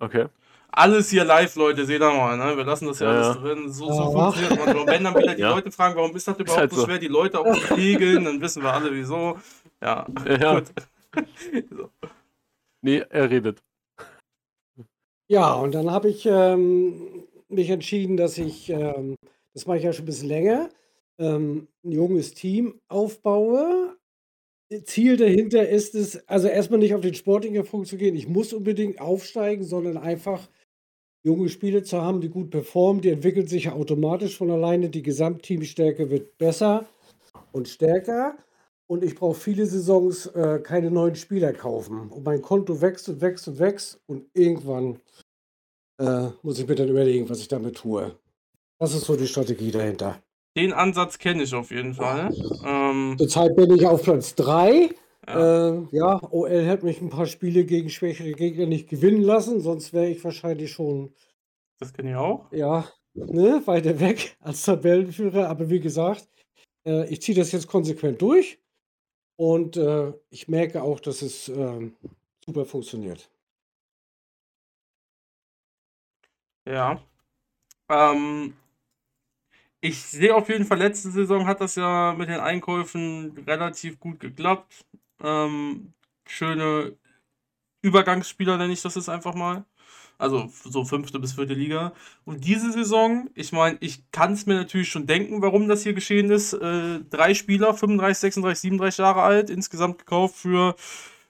[0.00, 0.26] Okay.
[0.70, 2.56] Alles hier live, Leute, seht ihr mal, ne?
[2.56, 3.72] Wir lassen das ja, Ja, alles drin.
[3.72, 4.10] So, so Ja.
[4.32, 4.76] funktioniert man.
[4.78, 5.54] Und wenn dann wieder die Ja.
[5.54, 6.84] Leute fragen, warum ist das überhaupt halt so so.
[6.86, 9.38] schwer, die Leute auch zu regeln, dann wissen wir alle wieso.
[9.82, 10.06] Ja,
[10.40, 10.60] Ja.
[10.60, 10.72] gut.
[11.70, 11.90] so.
[12.82, 13.62] Nee, er redet.
[15.28, 19.16] Ja, und dann habe ich ähm, mich entschieden, dass ich, ähm,
[19.54, 20.68] das mache ich ja schon ein bisschen länger,
[21.18, 23.96] ähm, ein junges Team aufbaue.
[24.84, 27.14] Ziel dahinter ist es, also erstmal nicht auf den
[27.54, 28.14] Erfolg zu gehen.
[28.14, 30.48] Ich muss unbedingt aufsteigen, sondern einfach
[31.24, 33.02] junge Spieler zu haben, die gut performen.
[33.02, 34.90] Die entwickeln sich automatisch von alleine.
[34.90, 36.86] Die Gesamtteamstärke wird besser
[37.52, 38.36] und stärker.
[38.86, 42.08] Und ich brauche viele Saisons äh, keine neuen Spieler kaufen.
[42.08, 44.00] Und mein Konto wächst und wächst und wächst.
[44.06, 44.98] Und irgendwann
[45.98, 48.16] äh, muss ich mir dann überlegen, was ich damit tue.
[48.78, 50.22] Das ist so die Strategie dahinter.
[50.56, 52.30] Den Ansatz kenne ich auf jeden Fall.
[52.64, 54.90] Ähm, Zurzeit bin ich auf Platz 3.
[55.26, 55.68] ja.
[55.70, 59.92] Äh, ja, OL hat mich ein paar Spiele gegen schwächere Gegner nicht gewinnen lassen, sonst
[59.92, 61.14] wäre ich wahrscheinlich schon,
[61.78, 62.50] Das kenne ich auch.
[62.52, 65.48] ja, ne, weiter weg als Tabellenführer.
[65.48, 66.28] Aber wie gesagt,
[66.86, 68.58] äh, ich ziehe das jetzt konsequent durch
[69.36, 71.94] und äh, ich merke auch, dass es ähm,
[72.44, 73.30] super funktioniert.
[76.66, 77.00] Ja.
[77.90, 78.54] Ähm,
[79.80, 84.20] ich sehe auf jeden Fall, letzte Saison hat das ja mit den Einkäufen relativ gut
[84.20, 84.84] geklappt.
[85.22, 85.92] Ähm,
[86.26, 86.96] schöne
[87.82, 89.64] Übergangsspieler nenne ich das jetzt einfach mal.
[90.18, 91.92] Also so fünfte bis vierte Liga.
[92.24, 95.94] Und diese Saison, ich meine, ich kann es mir natürlich schon denken, warum das hier
[95.94, 96.54] geschehen ist.
[96.54, 100.74] Äh, drei Spieler, 35, 36, 37 Jahre alt, insgesamt gekauft für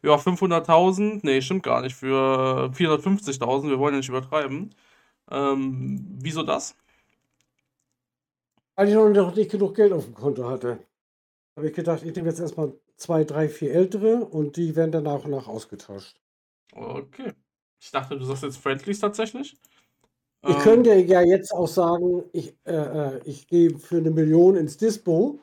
[0.02, 4.74] ja, 500.000, nee, stimmt gar nicht, für 450.000, wir wollen ja nicht übertreiben.
[5.30, 6.76] Ähm, wieso das?
[8.78, 10.78] Weil ich noch nicht genug Geld auf dem Konto hatte.
[11.56, 15.02] Habe ich gedacht, ich nehme jetzt erstmal zwei, drei, vier ältere und die werden dann
[15.02, 16.20] nach und nach ausgetauscht.
[16.72, 17.32] Okay.
[17.80, 19.56] Ich dachte, du sagst jetzt Friendlies tatsächlich.
[20.46, 24.54] Ich Ähm, könnte ja jetzt auch sagen, ich, äh, äh, ich gehe für eine Million
[24.54, 25.40] ins Dispo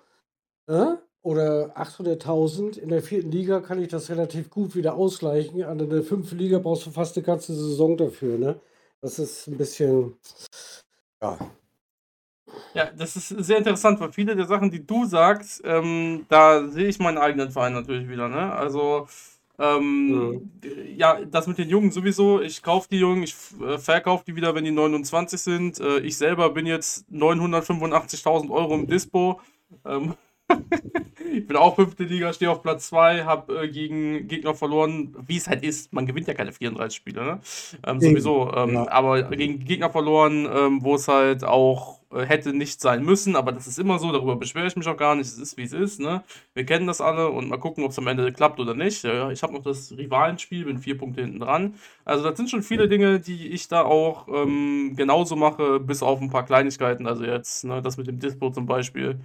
[0.67, 2.80] äh, oder 800.000.
[2.80, 5.62] In der vierten Liga kann ich das relativ gut wieder ausgleichen.
[5.63, 8.38] An der fünften Liga brauchst du fast eine ganze Saison dafür.
[8.38, 8.62] Ne?
[9.02, 10.17] Das ist ein bisschen,
[11.21, 11.38] ja,
[12.74, 16.88] Ja, das ist sehr interessant, weil viele der Sachen, die du sagst, ähm, da sehe
[16.88, 18.52] ich meinen eigenen Verein natürlich wieder, ne?
[18.54, 19.08] Also,
[19.58, 20.52] ähm,
[20.98, 22.41] ja, das mit den Jungen sowieso.
[22.41, 25.80] Ich kaufe die Jungen, ich äh, verkaufe die wieder, wenn die 29 sind.
[25.80, 29.39] Äh, ich selber bin jetzt 985.000 Euro im Dispo.
[29.86, 30.15] Ähm,
[31.34, 35.38] ich bin auch fünfte Liga, stehe auf Platz 2, habe äh, gegen Gegner verloren, wie
[35.38, 35.94] es halt ist.
[35.94, 37.39] Man gewinnt ja keine 34 Spiele, ne?
[37.88, 38.52] Ähm, sowieso.
[38.54, 38.89] Ähm, ja.
[38.89, 43.36] Aber gegen Gegner verloren, ähm, wo es halt auch hätte nicht sein müssen.
[43.36, 45.28] Aber das ist immer so, darüber beschwere ich mich auch gar nicht.
[45.28, 46.23] Es ist, wie es ist, ne?
[46.54, 49.04] Wir kennen das alle und mal gucken, ob es am Ende klappt oder nicht.
[49.04, 51.75] Ja, ich habe noch das Rivalenspiel, bin vier Punkte hinten dran.
[52.06, 56.21] Also, das sind schon viele Dinge, die ich da auch ähm, genauso mache, bis auf
[56.21, 57.08] ein paar Kleinigkeiten.
[57.08, 59.19] Also, jetzt, ne, das mit dem Dispo zum Beispiel.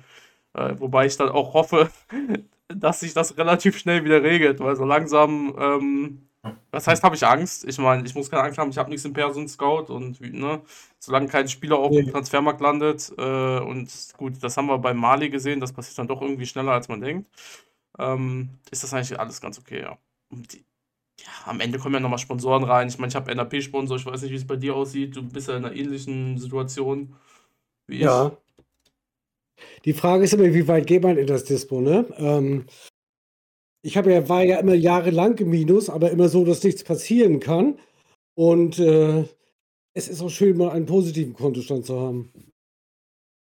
[0.55, 1.91] Äh, wobei ich dann auch hoffe,
[2.69, 6.30] dass sich das relativ schnell wieder regelt, weil so langsam, ähm,
[6.71, 7.65] das heißt, habe ich Angst.
[7.67, 10.63] Ich meine, ich muss keine Angst haben, ich habe nichts im Person Scout und ne,
[10.99, 12.11] solange kein Spieler auf dem.
[12.11, 16.23] Transfermarkt landet äh, und gut, das haben wir bei Mali gesehen, das passiert dann doch
[16.23, 17.29] irgendwie schneller, als man denkt,
[17.99, 19.99] ähm, ist das eigentlich alles ganz okay, ja.
[20.31, 20.65] Die,
[21.21, 22.89] ja, am Ende kommen ja nochmal Sponsoren rein.
[22.89, 25.17] Ich meine, ich habe NAP-Sponsor, ich weiß nicht, wie es bei dir aussieht.
[25.17, 27.15] Du bist ja in einer ähnlichen Situation
[27.87, 28.01] wie ich.
[28.03, 28.37] Ja.
[29.85, 32.07] Die Frage ist immer, wie weit geht man in das Dispo, ne?
[32.17, 32.65] Ähm,
[33.83, 37.41] ich habe ja, war ja immer jahrelang im Minus, aber immer so, dass nichts passieren
[37.41, 37.79] kann.
[38.37, 39.25] Und äh,
[39.95, 42.33] es ist auch schön, mal einen positiven Kontostand zu haben.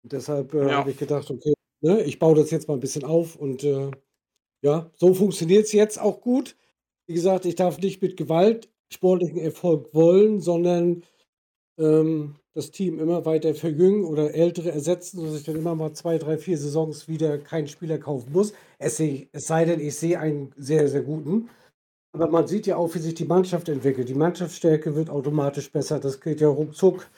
[0.03, 0.73] Und deshalb äh, Ja.
[0.79, 3.91] habe ich gedacht, okay, ne, ich baue das jetzt mal ein bisschen auf und äh,
[4.63, 6.57] ja, so funktioniert es jetzt auch gut.
[7.07, 11.05] Wie gesagt, ich darf nicht mit Gewalt sportlichen Erfolg wollen, sondern
[11.79, 16.19] ähm, das Team immer weiter verjüngen oder Ältere ersetzen, sodass ich dann immer mal zwei,
[16.19, 18.55] drei, vier Saisons wieder keinen Spieler kaufen muss.
[18.79, 21.51] Es, es sei denn, ich sehe einen sehr, sehr guten.
[22.13, 24.09] Aber man sieht ja auch, wie sich die Mannschaft entwickelt.
[24.09, 25.99] Die Mannschaftsstärke wird automatisch besser.
[25.99, 27.09] Das geht ja ruckzuck.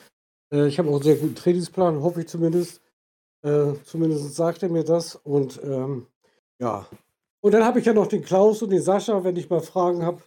[0.50, 2.80] Äh, ich habe auch einen sehr guten Trainingsplan, hoffe ich zumindest.
[3.42, 5.14] Äh, zumindest sagt er mir das.
[5.16, 6.06] Und ähm,
[6.58, 6.88] ja.
[7.42, 10.02] Und dann habe ich ja noch den Klaus und den Sascha, wenn ich mal Fragen
[10.02, 10.22] habe,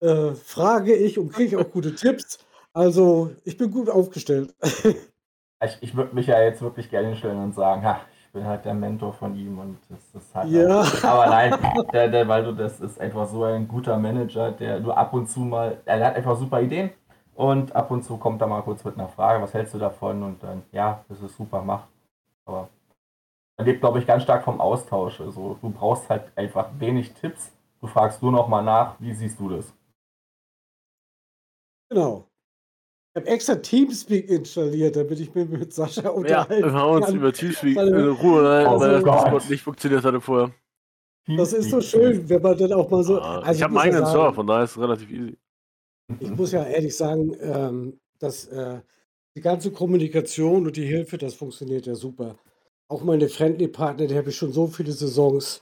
[0.00, 2.38] äh, frage ich und kriege auch gute Tipps.
[2.72, 4.54] Also ich bin gut aufgestellt.
[5.60, 8.64] Ich, ich würde mich ja jetzt wirklich gerne hinstellen und sagen, ha, ich bin halt
[8.64, 10.50] der Mentor von ihm und das ist halt.
[10.50, 10.84] Ja.
[11.02, 11.52] Aber nein,
[11.92, 15.28] der, der, weil du das ist einfach so ein guter Manager, der nur ab und
[15.28, 16.90] zu mal, er hat einfach super Ideen
[17.34, 20.22] und ab und zu kommt er mal kurz mit einer Frage, was hältst du davon?
[20.22, 21.88] Und dann, ja, das ist super, mach.
[22.44, 22.68] Aber
[23.56, 25.20] er lebt, glaube ich, ganz stark vom Austausch.
[25.20, 27.52] Also du brauchst halt einfach wenig Tipps.
[27.80, 29.72] Du fragst nur noch mal nach, wie siehst du das?
[31.90, 32.27] Genau.
[33.18, 37.06] Ich habe extra Teamspeak installiert, damit ich mich mit Sascha Ja, unterhalten wir haben uns
[37.06, 37.16] kann.
[37.16, 39.24] über Teamspeak in Ruhe rein, Oh weil das Gott.
[39.24, 40.52] Discord nicht funktioniert hatte vorher.
[41.36, 43.20] Das ist so schön, wenn man dann auch mal so.
[43.20, 45.10] Ah, also ich habe einen muss ja eigenen sagen, Server, von daher ist es relativ
[45.10, 45.36] easy.
[46.20, 48.80] Ich muss ja ehrlich sagen, ähm, dass äh,
[49.36, 52.36] die ganze Kommunikation und die Hilfe, das funktioniert ja super.
[52.86, 55.60] Auch meine Friendly-Partner, die habe ich schon so viele Saisons.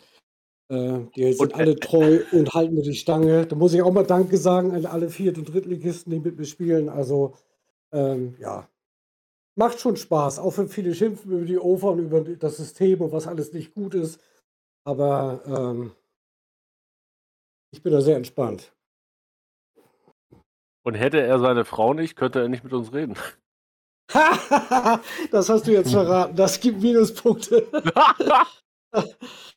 [0.68, 3.46] Äh, die sind Und, äh, alle treu und halten mir die Stange.
[3.46, 6.44] Da muss ich auch mal Danke sagen an alle Viert- und Drittligisten, die mit mir
[6.44, 6.88] spielen.
[6.88, 7.34] Also,
[7.92, 8.68] ähm, ja.
[9.54, 10.38] Macht schon Spaß.
[10.38, 13.74] Auch wenn viele schimpfen über die OFA und über das System und was alles nicht
[13.74, 14.20] gut ist.
[14.84, 15.92] Aber ähm,
[17.70, 18.72] ich bin da sehr entspannt.
[20.82, 23.14] Und hätte er seine Frau nicht, könnte er nicht mit uns reden.
[25.30, 26.36] das hast du jetzt verraten.
[26.36, 27.66] Das gibt Minuspunkte.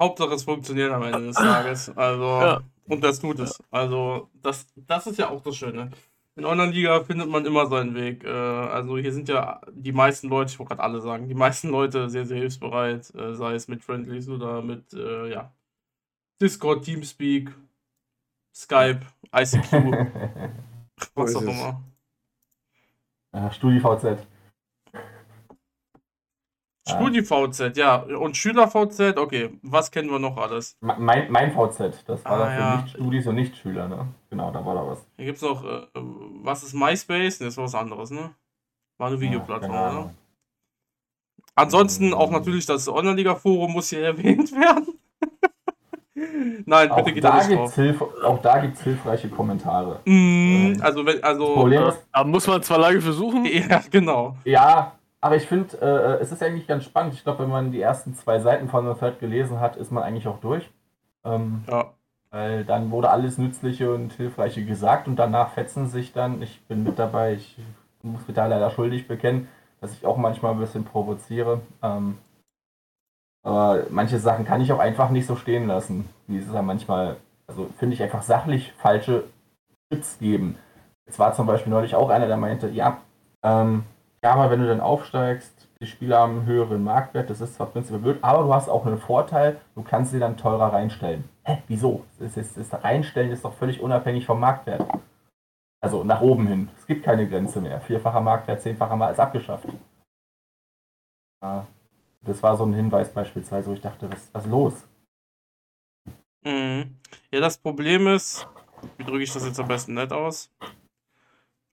[0.00, 1.90] Hauptsache es funktioniert am Ende des Tages.
[1.96, 2.60] Also, Ja.
[2.88, 3.62] und das tut es.
[3.70, 5.90] Also, das, das ist ja auch das Schöne.
[6.36, 8.22] In Online-Liga findet man immer seinen Weg.
[8.22, 11.68] Äh, also hier sind ja die meisten Leute, ich wollte gerade alle sagen, die meisten
[11.68, 15.52] Leute sehr, sehr hilfsbereit, äh, sei es mit Friendlies oder mit, äh, ja,
[16.40, 17.52] Discord, Teamspeak,
[18.54, 19.00] Skype,
[19.34, 19.72] ICQ,
[21.16, 21.82] was auch immer.
[23.50, 24.24] StudiVZ.
[26.88, 26.96] Ja.
[26.96, 27.96] StudiVZ, ja.
[27.96, 29.50] Und SchülerVZ, okay.
[29.62, 30.76] Was kennen wir noch alles?
[30.80, 32.76] Me- Mein, mein VZ, das war Ah, dafür ja.
[32.82, 34.06] Nicht-Studis und Nicht-Schüler, ne?
[34.30, 35.06] Genau, da war da was.
[35.16, 35.86] Hier gibt es noch, äh,
[36.42, 37.40] was ist MySpace?
[37.40, 38.30] Ne, das war was anderes, ne?
[38.98, 39.86] War eine Videoplattform, Ja, oder?
[39.88, 40.14] keine Ahnung.
[41.54, 44.86] Ansonsten auch natürlich das Online-Liga-Forum muss hier erwähnt werden.
[46.66, 47.74] Nein, Auch bitte geht da nicht gibt's drauf.
[47.76, 50.00] Hilf auch da gibt es hilfreiche Kommentare.
[50.04, 53.44] Mm, also, wenn, Das also, Problem ist, Da muss man zwar lange versuchen.
[53.46, 54.36] ja, genau.
[54.44, 57.14] ja, aber ich finde, äh, es ist eigentlich ganz spannend.
[57.14, 60.02] Ich glaube, wenn man die ersten zwei Seiten von The Third gelesen hat, ist man
[60.04, 60.70] eigentlich auch durch.
[61.24, 61.92] Ähm, Ja.
[62.30, 66.84] Weil dann wurde alles Nützliche und Hilfreiche gesagt und danach fetzen sich dann, ich bin
[66.84, 67.56] mit dabei, ich
[68.02, 69.48] muss mich da leider schuldig bekennen,
[69.80, 71.62] dass ich auch manchmal ein bisschen provoziere.
[71.82, 72.18] Ähm,
[73.42, 76.08] aber manche Sachen kann ich auch einfach nicht so stehen lassen.
[76.26, 79.24] Wie es ja manchmal, also finde ich einfach sachlich falsche
[79.90, 80.56] Tipps geben.
[81.06, 82.98] Es war zum Beispiel neulich auch einer, der meinte, ja,
[83.42, 83.84] ähm,
[84.22, 87.68] ja, aber wenn du dann aufsteigst, die Spieler haben einen höheren Marktwert, das ist zwar
[87.68, 91.28] prinzipiell blöd, aber du hast auch einen Vorteil, du kannst sie dann teurer reinstellen.
[91.44, 92.04] Hä, wieso?
[92.18, 94.82] Das, ist, das Reinstellen ist doch völlig unabhängig vom Marktwert.
[95.80, 96.68] Also nach oben hin.
[96.76, 97.80] Es gibt keine Grenze mehr.
[97.80, 99.68] Vierfacher Marktwert, zehnfacher Mal ist abgeschafft.
[101.40, 101.66] Ja,
[102.22, 104.88] das war so ein Hinweis beispielsweise, wo ich dachte, was, was ist los?
[106.44, 106.98] Mhm.
[107.30, 108.48] Ja, das Problem ist,
[108.96, 110.50] wie drücke ich das jetzt am besten nett aus?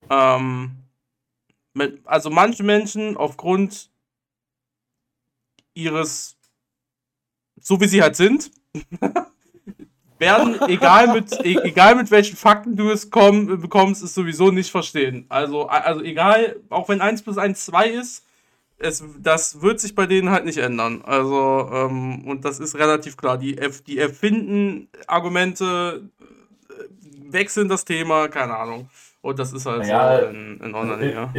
[0.10, 0.85] Ähm,
[2.06, 3.90] also manche Menschen aufgrund
[5.74, 6.38] ihres,
[7.60, 8.52] so wie sie halt sind,
[10.20, 14.72] werden, egal mit, e- egal mit welchen Fakten du es komm, bekommst, es sowieso nicht
[14.72, 15.26] verstehen.
[15.30, 18.24] Also, also egal, auch wenn 1 plus 1 2 ist,
[18.78, 21.02] es, das wird sich bei denen halt nicht ändern.
[21.04, 23.38] Also, ähm, und das ist relativ klar.
[23.38, 23.58] Die,
[23.88, 28.90] die erfinden Argumente, äh, wechseln das Thema, keine Ahnung.
[29.22, 31.34] Und das ist halt Naja, so in, in Online, ja.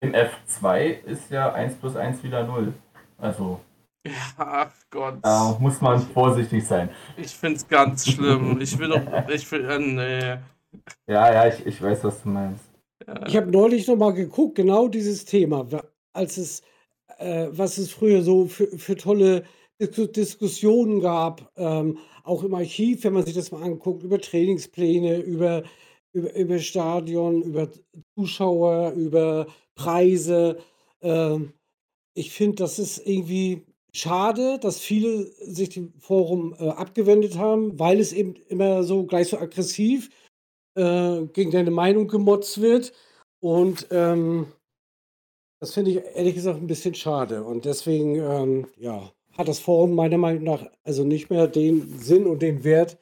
[0.00, 2.72] In, in F2 ist ja 1 plus 1 wieder 0.
[3.18, 3.60] Also
[4.36, 5.18] Ach Gott.
[5.22, 6.88] da muss man vorsichtig sein.
[7.16, 8.60] Ich find's ganz schlimm.
[8.60, 10.38] Ich will doch, ich will, äh, nee.
[11.06, 12.64] Ja, ja, ich, ich weiß, was du meinst.
[13.26, 15.66] Ich habe neulich noch mal geguckt, genau dieses Thema,
[16.12, 16.62] als es,
[17.18, 19.44] äh, was es früher so für, für tolle
[19.80, 25.18] Dis Diskussionen gab, ähm, auch im Archiv, wenn man sich das mal anguckt, über Trainingspläne,
[25.18, 25.62] über,
[26.12, 27.68] über, über Stadion, über
[28.16, 29.46] Zuschauer, über
[29.78, 30.58] Preise.
[31.00, 31.54] Ähm,
[32.14, 38.00] ich finde, das ist irgendwie schade, dass viele sich dem Forum äh, abgewendet haben, weil
[38.00, 40.10] es eben immer so gleich so aggressiv
[40.74, 42.92] äh, gegen deine Meinung gemotzt wird.
[43.40, 44.46] Und ähm,
[45.60, 47.44] das finde ich ehrlich gesagt ein bisschen schade.
[47.44, 52.26] Und deswegen, ähm, ja, hat das Forum meiner Meinung nach also nicht mehr den Sinn
[52.26, 52.98] und den Wert,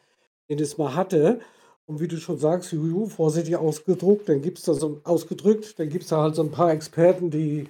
[0.50, 1.40] den es mal hatte.
[1.86, 5.88] Und wie du schon sagst, Juju, vorsichtig ausgedruckt, dann gibt es da so ausgedrückt, dann
[5.88, 7.68] gibt es da halt so ein paar Experten, die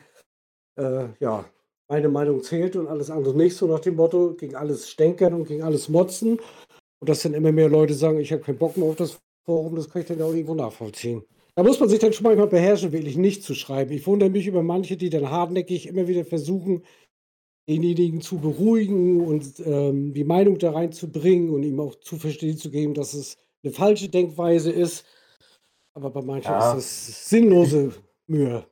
[0.76, 1.44] äh, ja,
[1.88, 5.46] meine Meinung zählt und alles andere nicht, so nach dem Motto, gegen alles stänkern und
[5.46, 6.40] gegen alles motzen.
[6.98, 9.76] Und dass dann immer mehr Leute sagen, ich habe keinen Bock mehr auf das Forum,
[9.76, 11.22] das kann ich dann auch irgendwo nachvollziehen.
[11.54, 13.92] Da muss man sich dann schon manchmal beherrschen, wirklich nicht zu schreiben.
[13.92, 16.82] Ich wundere mich über manche, die dann hartnäckig immer wieder versuchen,
[17.68, 22.70] denjenigen zu beruhigen und ähm, die Meinung da reinzubringen und ihm auch zu verstehen zu
[22.70, 25.04] geben, dass es eine falsche Denkweise ist.
[25.94, 26.72] Aber bei manchen Ja.
[26.72, 27.92] ist das sinnlose
[28.26, 28.64] Mühe.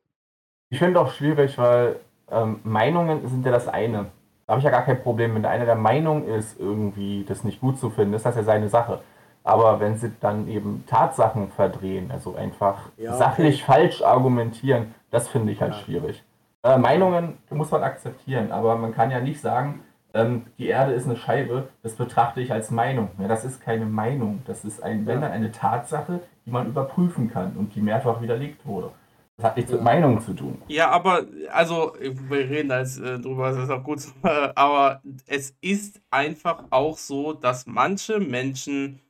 [0.71, 1.97] Ich finde auch schwierig, weil
[2.31, 4.07] ähm, Meinungen sind ja das eine.
[4.47, 7.61] Da habe ich ja gar kein Problem, wenn einer der Meinung ist, irgendwie das nicht
[7.61, 9.01] gut zu finden, ist das ja seine Sache.
[9.43, 15.53] Aber wenn sie dann eben Tatsachen verdrehen, also einfach Ja, sachlich falsch argumentieren, das finde
[15.53, 15.81] ich halt Ja.
[15.81, 16.23] schwierig.
[16.63, 19.83] Äh, Meinungen muss man akzeptieren, aber man kann ja nicht sagen,
[20.15, 23.11] ähm, die Erde ist eine Scheibe, das betrachte ich als Meinung.
[23.19, 27.31] Ja, das ist keine Meinung, das ist ein, wenn dann eine Tatsache, die man überprüfen
[27.31, 28.93] kann und die mehrfach widerlegt wurde.
[29.37, 29.83] Das hat nichts mit.
[29.83, 30.63] Meinung zu tun.
[30.69, 34.01] Ja, aber, also, wir reden da jetzt äh, drüber, das ist auch gut,
[34.55, 39.01] aber es ist einfach auch so, dass manche Menschen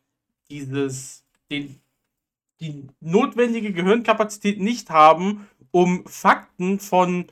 [0.49, 1.79] dieses, den,
[2.61, 7.27] die notwendige Gehirnkapazität nicht haben, um Fakten von,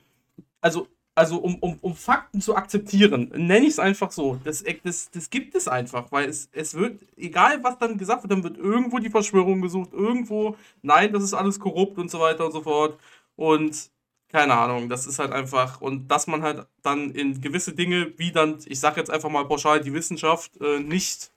[0.61, 3.31] also, also um, um, um Fakten zu akzeptieren.
[3.35, 4.39] Nenne ich es einfach so.
[4.43, 8.31] Das, das, das gibt es einfach, weil es, es wird, egal was dann gesagt wird,
[8.31, 12.45] dann wird irgendwo die Verschwörung gesucht, irgendwo, nein, das ist alles korrupt und so weiter
[12.45, 12.99] und so fort.
[13.35, 13.91] Und
[14.29, 18.31] keine Ahnung, das ist halt einfach, und dass man halt dann in gewisse Dinge, wie
[18.31, 21.31] dann, ich sag jetzt einfach mal pauschal, die Wissenschaft äh, nicht,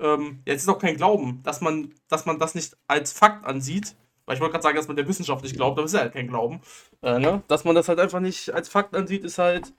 [0.00, 3.94] ähm, jetzt ist auch kein Glauben, dass man, dass man das nicht als Fakt ansieht,
[4.26, 6.02] weil ich wollte gerade sagen, dass man der Wissenschaft nicht glaubt, aber es ist ja
[6.04, 6.60] halt kein Glauben,
[7.02, 7.42] äh, ne?
[7.48, 9.72] dass man das halt einfach nicht als Fakt ansieht, ist halt,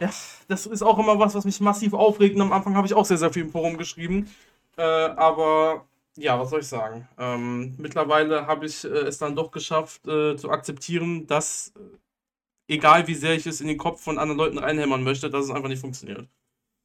[0.00, 0.10] ja,
[0.48, 3.04] das ist auch immer was, was mich massiv aufregt, und am Anfang habe ich auch
[3.04, 4.28] sehr, sehr viel im Forum geschrieben,
[4.76, 7.08] äh, aber ja, was soll ich sagen?
[7.16, 13.06] Ähm, mittlerweile habe ich äh, es dann doch geschafft äh, zu akzeptieren, dass, äh, egal
[13.06, 15.68] wie sehr ich es in den Kopf von anderen Leuten reinhämmern möchte, dass es einfach
[15.68, 16.26] nicht funktioniert.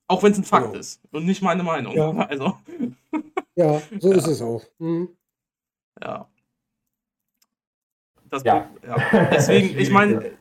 [0.07, 0.79] Auch wenn es ein Fakt Genau.
[0.79, 1.95] ist und nicht meine Meinung.
[1.95, 2.11] Ja.
[2.29, 2.57] Also,
[3.55, 4.61] Ja, so ist es auch.
[4.77, 5.09] Mhm.
[6.01, 6.27] ja.
[8.33, 8.67] Das Ja.
[8.85, 8.95] ja.
[9.31, 10.31] Deswegen, ich meine,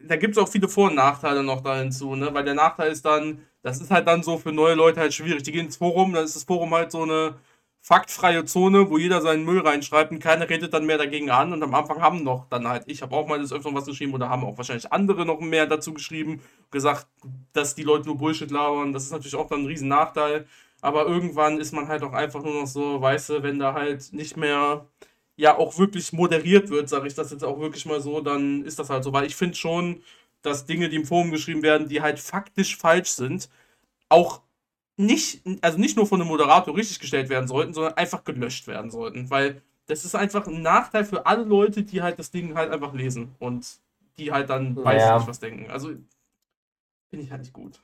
[0.00, 2.32] da gibt es auch viele Vor- und Nachteile noch da hinzu, ne?
[2.32, 5.42] Weil der Nachteil ist dann, das ist halt dann so für neue Leute halt schwierig.
[5.42, 7.34] Die gehen ins Forum, dann ist das Forum halt so eine
[7.82, 11.52] faktfreie Zone, wo jeder seinen Müll reinschreibt und keiner redet dann mehr dagegen an.
[11.52, 14.14] Und am Anfang haben noch dann halt, ich habe auch mal das öfter was geschrieben
[14.14, 16.40] oder haben auch wahrscheinlich andere noch mehr dazu geschrieben,
[16.70, 17.06] gesagt,
[17.52, 18.92] dass die Leute nur Bullshit labern.
[18.94, 20.46] Das ist natürlich auch dann ein riesen Nachteil.
[20.80, 24.12] Aber irgendwann ist man halt auch einfach nur noch so, weißt du, wenn da halt
[24.12, 24.86] nicht mehr
[25.36, 28.78] ja auch wirklich moderiert wird, sage ich das jetzt auch wirklich mal so, dann ist
[28.78, 29.12] das halt so.
[29.12, 30.02] Weil ich finde schon,
[30.42, 33.48] dass Dinge, die im Forum geschrieben werden, die halt faktisch falsch sind,
[34.08, 34.42] auch
[34.96, 38.90] nicht, also nicht nur von einem Moderator richtig gestellt werden sollten, sondern einfach gelöscht werden
[38.90, 39.30] sollten.
[39.30, 42.92] Weil das ist einfach ein Nachteil für alle Leute, die halt das Ding halt einfach
[42.92, 43.66] lesen und
[44.18, 45.70] die halt dann weiß ich nicht was denken.
[45.70, 45.88] Also
[47.08, 47.80] finde ich halt nicht gut.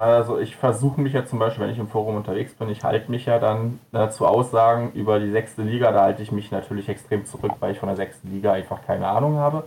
[0.00, 3.10] Also ich versuche mich ja zum Beispiel, wenn ich im Forum unterwegs bin, ich halte
[3.10, 6.88] mich ja dann äh, zu Aussagen über die sechste Liga, da halte ich mich natürlich
[6.88, 9.64] extrem zurück, weil ich von der sechsten Liga einfach keine Ahnung habe.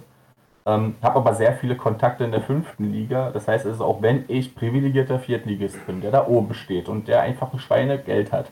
[0.65, 3.32] Ähm, habe aber sehr viele Kontakte in der fünften Liga.
[3.32, 7.21] Das heißt, also auch wenn ich privilegierter Viertligist bin, der da oben steht und der
[7.21, 8.51] einfach ein Schweinegeld hat,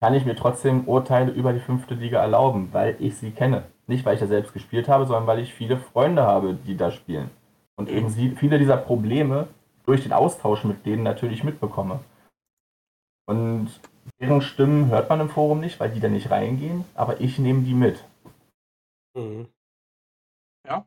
[0.00, 3.64] kann ich mir trotzdem Urteile über die fünfte Liga erlauben, weil ich sie kenne.
[3.88, 6.92] Nicht, weil ich da selbst gespielt habe, sondern weil ich viele Freunde habe, die da
[6.92, 7.30] spielen.
[7.76, 9.48] Und eben viele dieser Probleme
[9.86, 12.00] durch den Austausch mit denen natürlich mitbekomme.
[13.26, 13.80] Und
[14.20, 17.62] deren Stimmen hört man im Forum nicht, weil die da nicht reingehen, aber ich nehme
[17.62, 18.04] die mit.
[19.14, 19.48] Mhm.
[20.66, 20.84] Ja,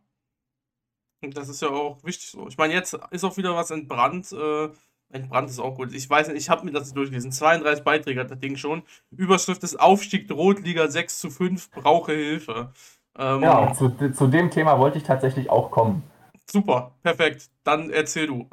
[1.31, 2.47] das ist ja auch wichtig so.
[2.47, 4.31] Ich meine, jetzt ist auch wieder was entbrannt.
[4.31, 4.69] Äh,
[5.09, 5.93] entbrannt ist auch gut.
[5.93, 7.31] Ich weiß nicht, ich habe mir das durchgelesen.
[7.31, 8.83] 32 Beiträge hat das Ding schon.
[9.11, 12.71] Überschrift ist Aufstieg Rotliga 6 zu 5, brauche Hilfe.
[13.17, 16.03] Ähm, ja, zu, zu dem Thema wollte ich tatsächlich auch kommen.
[16.49, 17.49] Super, perfekt.
[17.63, 18.47] Dann erzähl du.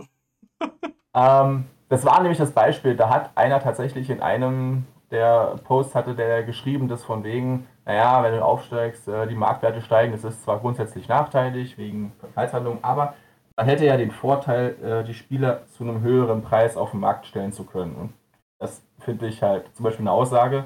[1.14, 2.96] Ähm, das war nämlich das Beispiel.
[2.96, 8.22] Da hat einer tatsächlich in einem der Posts hatte der geschrieben, dass von wegen, naja,
[8.22, 13.14] wenn du aufsteigst, äh, die Marktwerte steigen, das ist zwar grundsätzlich nachteilig wegen Preishandlungen, aber
[13.56, 17.26] man hätte ja den Vorteil, äh, die Spieler zu einem höheren Preis auf den Markt
[17.26, 17.94] stellen zu können.
[17.96, 18.12] Und
[18.58, 20.64] das finde ich halt zum Beispiel eine Aussage,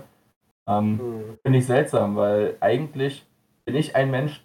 [0.68, 1.38] ähm, mhm.
[1.42, 3.26] finde ich seltsam, weil eigentlich
[3.64, 4.44] bin ich ein Mensch,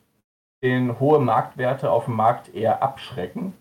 [0.64, 3.54] den hohe Marktwerte auf dem Markt eher abschrecken,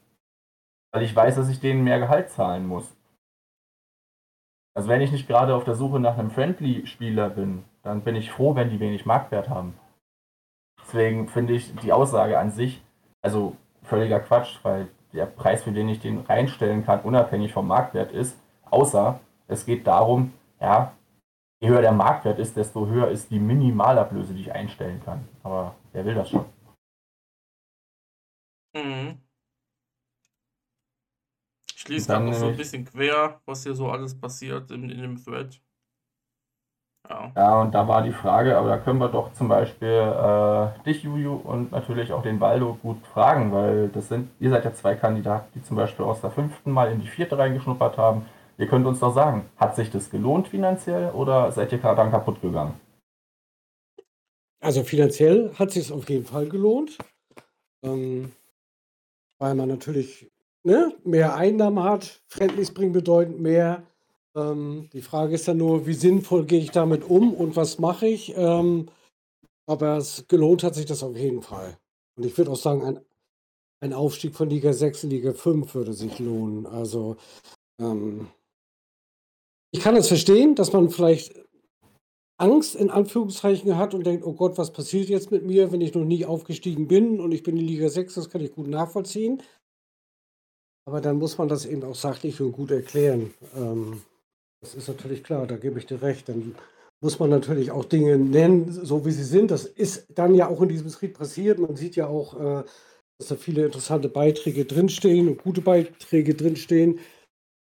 [0.93, 2.97] weil ich weiß, dass ich denen mehr Gehalt zahlen muss.
[4.75, 8.31] Also wenn ich nicht gerade auf der Suche nach einem Friendly-Spieler bin, dann bin ich
[8.31, 9.75] froh, wenn die wenig Marktwert haben.
[10.81, 12.83] Deswegen finde ich die Aussage an sich,
[13.21, 18.13] also völliger Quatsch, weil der Preis, für den ich den reinstellen kann, unabhängig vom Marktwert
[18.13, 18.39] ist,
[18.71, 20.93] außer es geht darum, ja,
[21.61, 25.27] je höher der Marktwert ist, desto höher ist die Minimalablöse, die ich einstellen kann.
[25.43, 26.45] Aber wer will das schon?
[28.75, 29.28] Mhm.
[31.89, 35.01] Ich lese gerade noch so ein bisschen quer, was hier so alles passiert in, in
[35.01, 35.59] dem Thread.
[37.09, 37.33] Ja.
[37.35, 41.03] ja, und da war die Frage, aber da können wir doch zum Beispiel äh, dich,
[41.03, 44.97] Juju, und natürlich auch den Baldo gut fragen, weil das sind, ihr seid ja zwei
[44.97, 48.27] Kandidaten, die zum Beispiel aus der fünften Mal in die vierte reingeschnuppert haben.
[48.59, 52.43] Ihr könnt uns doch sagen, hat sich das gelohnt finanziell oder seid ihr dann kaputt
[52.43, 52.79] gegangen?
[54.61, 56.99] Also finanziell hat sich es auf jeden Fall gelohnt,
[57.83, 58.33] ähm,
[59.39, 60.31] weil man natürlich
[60.69, 62.21] ne, mehr Einnahmen hat.
[62.29, 63.83] Friendlies bringen bedeutend mehr.
[64.37, 68.07] Ähm, die Frage ist dann nur, wie sinnvoll gehe ich damit um und was mache
[68.07, 68.35] ich?
[68.37, 68.89] Ähm,
[69.67, 71.79] aber es gelohnt hat sich das auf jeden Fall.
[72.17, 73.01] Und ich würde auch sagen, ein,
[73.81, 76.67] ein Aufstieg von Liga 6 in Liga 5 würde sich lohnen.
[76.67, 77.17] Also
[77.81, 78.29] ähm,
[79.71, 81.35] ich kann es verstehen, dass man vielleicht
[82.39, 85.95] Angst in Anführungszeichen hat und denkt, oh Gott, was passiert jetzt mit mir, wenn ich
[85.95, 89.43] noch nie aufgestiegen bin und ich bin in Liga 6, das kann ich gut nachvollziehen.
[90.89, 93.35] Aber dann muss man das eben auch sachlich und gut erklären.
[93.55, 94.01] Ähm,
[94.63, 96.31] das ist natürlich klar, da gebe ich dir recht.
[96.31, 96.55] Dann
[97.03, 99.51] muss man natürlich auch Dinge nennen, so wie sie sind.
[99.51, 101.59] Das ist dann ja auch in diesem Schritt passiert.
[101.59, 102.65] Man sieht ja auch, äh,
[103.19, 107.01] dass da viele interessante Beiträge drinstehen und gute Beiträge drinstehen.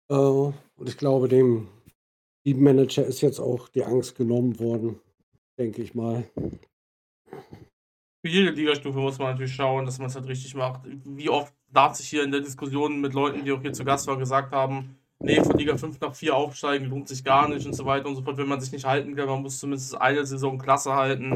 [0.08, 0.54] Äh, und
[0.86, 1.66] ich glaube, dem
[2.46, 5.00] Teammanager ist jetzt auch die Angst genommen worden,
[5.58, 6.30] denke ich mal.
[7.26, 10.82] Für jede Ligastufe muss man natürlich schauen, dass man es halt richtig macht.
[10.84, 14.06] Wie oft darf sich hier in der Diskussion mit Leuten, die auch hier zu Gast
[14.06, 17.74] waren, gesagt haben, nee, von Liga 5 nach 4 aufsteigen lohnt sich gar nicht und
[17.74, 19.28] so weiter und so fort, wenn man sich nicht halten kann.
[19.28, 21.32] Man muss zumindest eine Saison Klasse halten.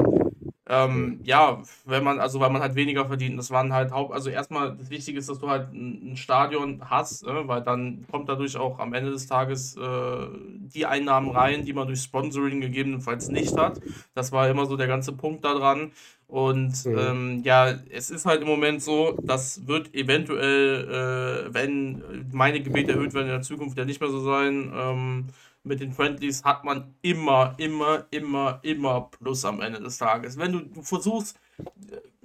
[0.67, 3.37] Ähm, ja, wenn man, also weil man halt weniger verdient.
[3.37, 7.23] Das waren halt Haupt, also erstmal das Wichtige ist, dass du halt ein Stadion hast,
[7.23, 10.27] äh, weil dann kommt dadurch auch am Ende des Tages äh,
[10.73, 13.79] die Einnahmen rein, die man durch Sponsoring gegebenenfalls nicht hat.
[14.15, 15.91] Das war immer so der ganze Punkt daran.
[16.27, 16.97] Und mhm.
[16.97, 22.93] ähm, ja, es ist halt im Moment so, das wird eventuell, äh, wenn meine Gebete
[22.93, 24.73] erhöht werden, in der Zukunft ja nicht mehr so sein.
[24.75, 25.25] Ähm,
[25.65, 30.37] mit den Friendlies hat man immer, immer, immer, immer Plus am Ende des Tages.
[30.37, 31.39] Wenn du, du versuchst,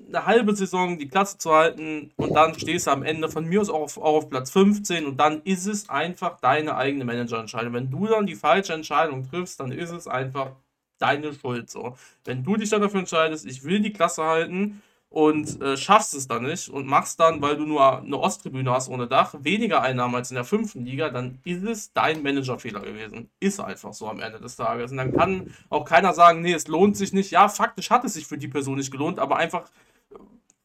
[0.09, 3.61] eine halbe Saison die Klasse zu halten und dann stehst du am Ende von mir
[3.61, 7.73] aus auch auf, auch auf Platz 15 und dann ist es einfach deine eigene Managerentscheidung.
[7.73, 10.53] Wenn du dann die falsche Entscheidung triffst, dann ist es einfach
[10.99, 11.71] deine Schuld.
[11.71, 11.97] So.
[12.25, 16.29] Wenn du dich dann dafür entscheidest, ich will die Klasse halten und äh, schaffst es
[16.29, 20.15] dann nicht und machst dann, weil du nur eine Osttribüne hast ohne Dach, weniger Einnahmen
[20.15, 23.29] als in der fünften Liga, dann ist es dein Managerfehler gewesen.
[23.41, 24.93] Ist einfach so am Ende des Tages.
[24.93, 27.33] Und dann kann auch keiner sagen, nee, es lohnt sich nicht.
[27.33, 29.69] Ja, faktisch hat es sich für die Person nicht gelohnt, aber einfach,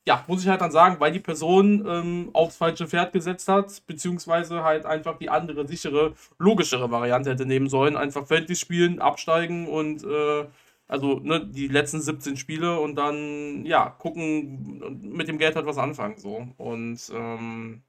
[0.07, 3.81] ja, muss ich halt dann sagen, weil die Person ähm, aufs falsche Pferd gesetzt hat,
[3.87, 7.97] beziehungsweise halt einfach die andere, sichere, logischere Variante hätte nehmen sollen.
[7.97, 10.45] Einfach Fantasy spielen, absteigen und äh,
[10.87, 15.65] also ne, die letzten 17 Spiele und dann, ja, gucken und mit dem Geld halt
[15.65, 16.17] was anfangen.
[16.17, 16.47] So.
[16.57, 17.83] Und ähm,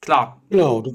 [0.00, 0.42] klar.
[0.50, 0.92] Genau, du,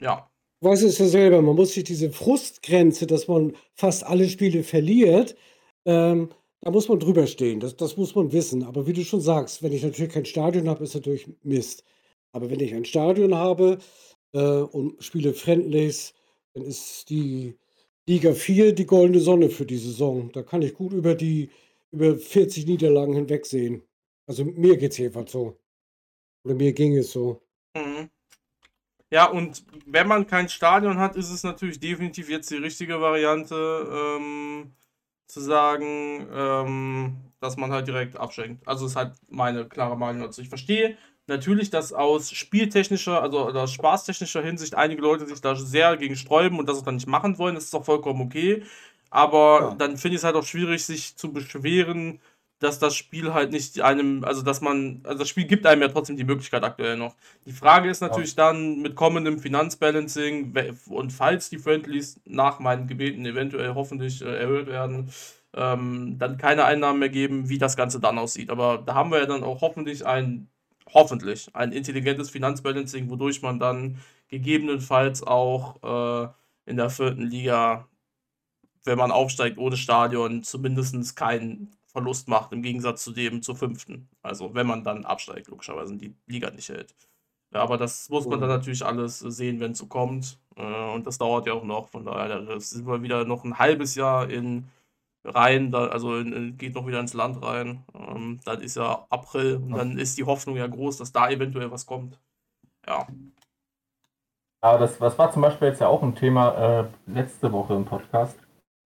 [0.00, 0.30] Ja.
[0.60, 4.62] du weißt es ja selber, man muss sich diese Frustgrenze, dass man fast alle Spiele
[4.62, 5.36] verliert,
[5.84, 6.30] ähm,
[6.60, 7.58] da muss man drüber stehen.
[7.60, 8.62] Das, das muss man wissen.
[8.62, 11.84] Aber wie du schon sagst, wenn ich natürlich kein Stadion habe, ist natürlich Mist.
[12.32, 13.78] Aber wenn ich ein Stadion habe
[14.32, 16.14] äh, und spiele Friendlies,
[16.54, 17.56] dann ist die
[18.06, 20.30] Liga 4 die goldene Sonne für die Saison.
[20.32, 21.50] Da kann ich gut über die
[21.90, 23.82] über 40 Niederlagen hinwegsehen.
[24.26, 25.58] Also mir geht es jedenfalls so.
[26.44, 27.42] Oder mir ging es so.
[27.76, 28.08] Mhm.
[29.10, 34.16] Ja, und wenn man kein Stadion hat, ist es natürlich definitiv jetzt die richtige Variante,
[34.16, 34.72] ähm,
[35.32, 38.66] zu sagen, ähm, dass man halt direkt abschenkt.
[38.68, 40.42] Also ist halt meine klare Meinung dazu.
[40.42, 45.96] Ich verstehe natürlich, dass aus spieltechnischer, also aus spaßtechnischer Hinsicht einige Leute sich da sehr
[45.96, 47.54] gegen sträuben und das auch dann nicht machen wollen.
[47.54, 48.62] Das ist auch vollkommen okay.
[49.10, 49.74] Aber Ja.
[49.78, 52.20] dann finde ich es halt auch schwierig, sich zu beschweren,
[52.58, 55.88] dass das Spiel halt nicht einem, also dass man, also das Spiel gibt einem ja
[55.88, 57.16] trotzdem die Möglichkeit aktuell noch.
[57.44, 60.54] Die Frage ist natürlich dann mit kommendem Finanzbalancing
[60.88, 65.10] und falls die Friendlies nach meinen Gebeten eventuell hoffentlich äh, erhöht werden,
[65.54, 68.48] ähm, dann keine Einnahmen mehr geben, wie das Ganze dann aussieht.
[68.50, 70.48] Aber da haben wir ja dann auch hoffentlich ein,
[70.94, 75.82] hoffentlich ein intelligentes Finanzbalancing, wodurch man dann gegebenenfalls auch
[76.26, 76.32] äh,
[76.70, 77.88] in der vierten Liga,
[78.84, 84.08] wenn man aufsteigt ohne Stadion, zumindest keinen Verlust macht, im Gegensatz zu dem zur fünften.
[84.22, 86.94] Also wenn man dann absteigt, logischerweise die Liga nicht hält.
[87.52, 88.56] Ja, aber das muss man dann Mhm.
[88.56, 90.38] natürlich alles sehen, wenn es so kommt.
[90.56, 90.62] Äh,
[90.94, 91.88] und das dauert ja auch noch.
[91.88, 94.68] Von daher sind wir wieder noch ein halbes Jahr in
[95.24, 97.84] rein, da, also in, geht noch wieder ins Land rein.
[97.94, 99.76] Ähm, dann ist ja April und Ja.
[99.76, 102.18] dann ist die Hoffnung ja groß, dass da eventuell was kommt.
[102.86, 103.06] Ja.
[104.60, 107.84] Aber das, das war zum Beispiel jetzt ja auch ein Thema äh, letzte Woche im
[107.84, 108.38] Podcast.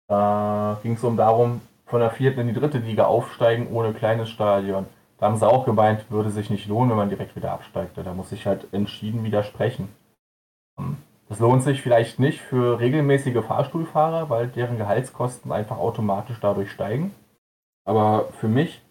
[0.08, 4.30] Da ging es um darum, von der vierten in die dritte Liga aufsteigen ohne kleines
[4.30, 4.88] Stadion.
[5.20, 7.98] Da haben sie auch gemeint, würde sich nicht lohnen, wenn man direkt wieder absteigt.
[7.98, 9.90] Da muss ich halt entschieden widersprechen.
[10.80, 10.98] Ähm,
[11.30, 17.14] Das lohnt sich vielleicht nicht für regelmäßige Fahrstuhlfahrer, weil deren Gehaltskosten einfach automatisch dadurch steigen.
[17.86, 18.82] Aber für mich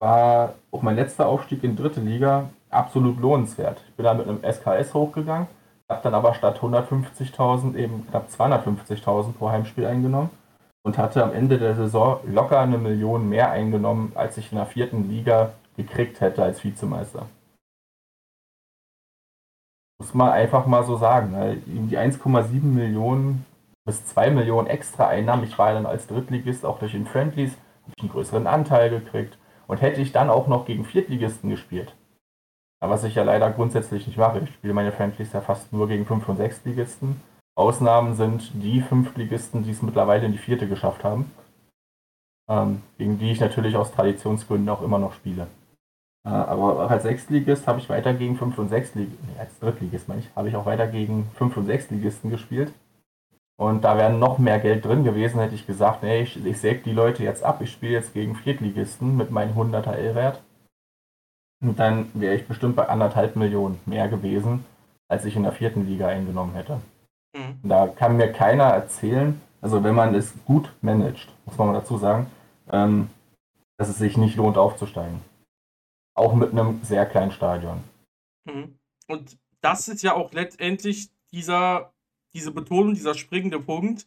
[0.00, 3.84] war auch mein letzter Aufstieg in dritte Liga absolut lohnenswert.
[3.88, 5.48] Ich bin da mit einem SKS hochgegangen,
[5.88, 10.30] habe dann aber statt 150.000 eben knapp 250.000 pro Heimspiel eingenommen
[10.82, 14.66] und hatte am Ende der Saison locker eine Million mehr eingenommen, als ich in der
[14.66, 17.26] vierten Liga gekriegt hätte als Vizemeister.
[20.02, 21.30] Muss man einfach mal so sagen.
[21.30, 21.58] ne?
[21.64, 23.46] Die 1,7 Millionen
[23.84, 25.44] bis 2 Millionen extra Einnahmen.
[25.44, 28.90] Ich war ja dann als Drittligist auch durch den Friendlies, habe ich einen größeren Anteil
[28.90, 29.38] gekriegt.
[29.68, 31.94] Und hätte ich dann auch noch gegen Viertligisten gespielt,
[32.80, 36.04] was ich ja leider grundsätzlich nicht mache, ich spiele meine Friendlies ja fast nur gegen
[36.04, 37.20] 5- und 6-Ligisten.
[37.54, 41.30] Ausnahmen sind die Fünftligisten, die es mittlerweile in die vierte geschafft haben.
[42.50, 45.46] Ähm, gegen die ich natürlich aus Traditionsgründen auch immer noch spiele.
[46.24, 50.08] Äh, aber auch als Sechstligist habe ich weiter gegen 5- und 6-Ligisten, nee, als Drittligist
[50.08, 52.72] meine ich, habe ich auch weiter gegen 5- und 6-Ligisten gespielt.
[53.56, 56.82] Und da wäre noch mehr Geld drin gewesen, hätte ich gesagt, nee, ich, ich säge
[56.84, 60.42] die Leute jetzt ab, ich spiele jetzt gegen Viertligisten mit meinem 100er L-Wert.
[61.62, 64.64] Und dann wäre ich bestimmt bei anderthalb Millionen mehr gewesen,
[65.08, 66.80] als ich in der vierten Liga eingenommen hätte.
[67.36, 67.68] Mhm.
[67.68, 71.98] Da kann mir keiner erzählen, also wenn man es gut managt, muss man mal dazu
[71.98, 72.26] sagen,
[72.70, 73.10] ähm,
[73.78, 75.20] dass es sich nicht lohnt aufzusteigen.
[76.14, 77.82] Auch mit einem sehr kleinen Stadion.
[78.44, 78.78] Mhm.
[79.08, 81.92] Und das ist ja auch letztendlich dieser,
[82.34, 84.06] diese Betonung, dieser springende Punkt.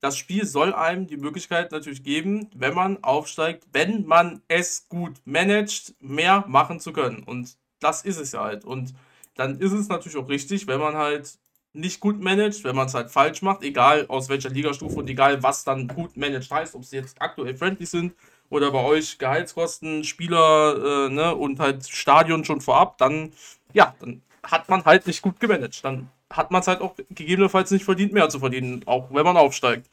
[0.00, 5.20] Das Spiel soll einem die Möglichkeit natürlich geben, wenn man aufsteigt, wenn man es gut
[5.24, 7.22] managt, mehr machen zu können.
[7.22, 8.64] Und das ist es ja halt.
[8.64, 8.94] Und
[9.34, 11.38] dann ist es natürlich auch richtig, wenn man halt
[11.72, 15.42] nicht gut managt, wenn man es halt falsch macht, egal aus welcher Ligastufe und egal
[15.42, 18.14] was dann gut managed heißt, ob es jetzt aktuell friendly sind
[18.50, 23.32] oder bei euch Gehaltskosten, Spieler äh, ne, und halt Stadion schon vorab, dann
[23.72, 25.84] ja, dann hat man halt nicht gut gemanagt.
[25.84, 29.36] Dann hat man es halt auch gegebenenfalls nicht verdient, mehr zu verdienen, auch wenn man
[29.36, 29.88] aufsteigt.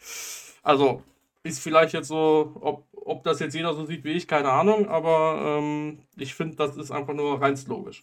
[0.63, 1.03] Also
[1.43, 4.87] ist vielleicht jetzt so, ob, ob das jetzt jeder so sieht wie ich, keine Ahnung,
[4.87, 8.01] aber ähm, ich finde, das ist einfach nur rein logisch.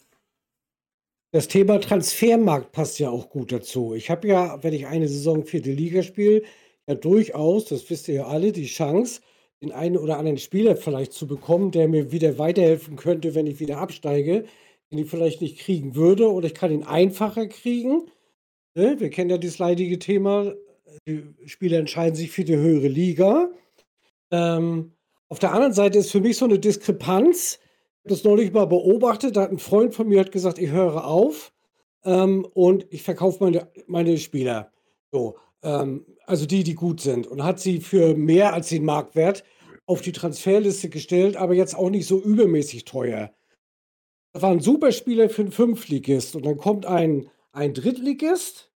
[1.30, 3.94] Das Thema Transfermarkt passt ja auch gut dazu.
[3.94, 6.42] Ich habe ja, wenn ich eine Saison vierte Liga spiele,
[6.86, 9.20] ja durchaus, das wisst ihr ja alle, die Chance,
[9.62, 13.61] den einen oder anderen Spieler vielleicht zu bekommen, der mir wieder weiterhelfen könnte, wenn ich
[13.61, 14.44] wieder absteige,
[14.90, 16.32] den ich vielleicht nicht kriegen würde.
[16.32, 18.11] Oder ich kann ihn einfacher kriegen.
[18.74, 19.00] Ne?
[19.00, 20.54] Wir kennen ja das leidige Thema,
[21.06, 23.50] die Spieler entscheiden sich für die höhere Liga.
[24.30, 24.92] Ähm,
[25.28, 27.59] auf der anderen Seite ist für mich so eine Diskrepanz
[28.04, 29.36] das neulich mal beobachtet.
[29.36, 31.52] Da hat ein Freund von mir hat gesagt, ich höre auf
[32.04, 34.72] ähm, und ich verkaufe meine, meine Spieler.
[35.12, 37.26] So, ähm, also die, die gut sind.
[37.26, 39.45] Und hat sie für mehr als den Marktwert
[39.87, 43.33] auf die Transferliste gestellt, aber jetzt auch nicht so übermäßig teuer.
[44.33, 46.37] Das war ein super Spieler für einen Fünftligist.
[46.37, 48.70] Und dann kommt ein, ein Drittligist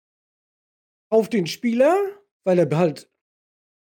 [1.09, 1.95] auf den Spieler,
[2.43, 3.09] weil er halt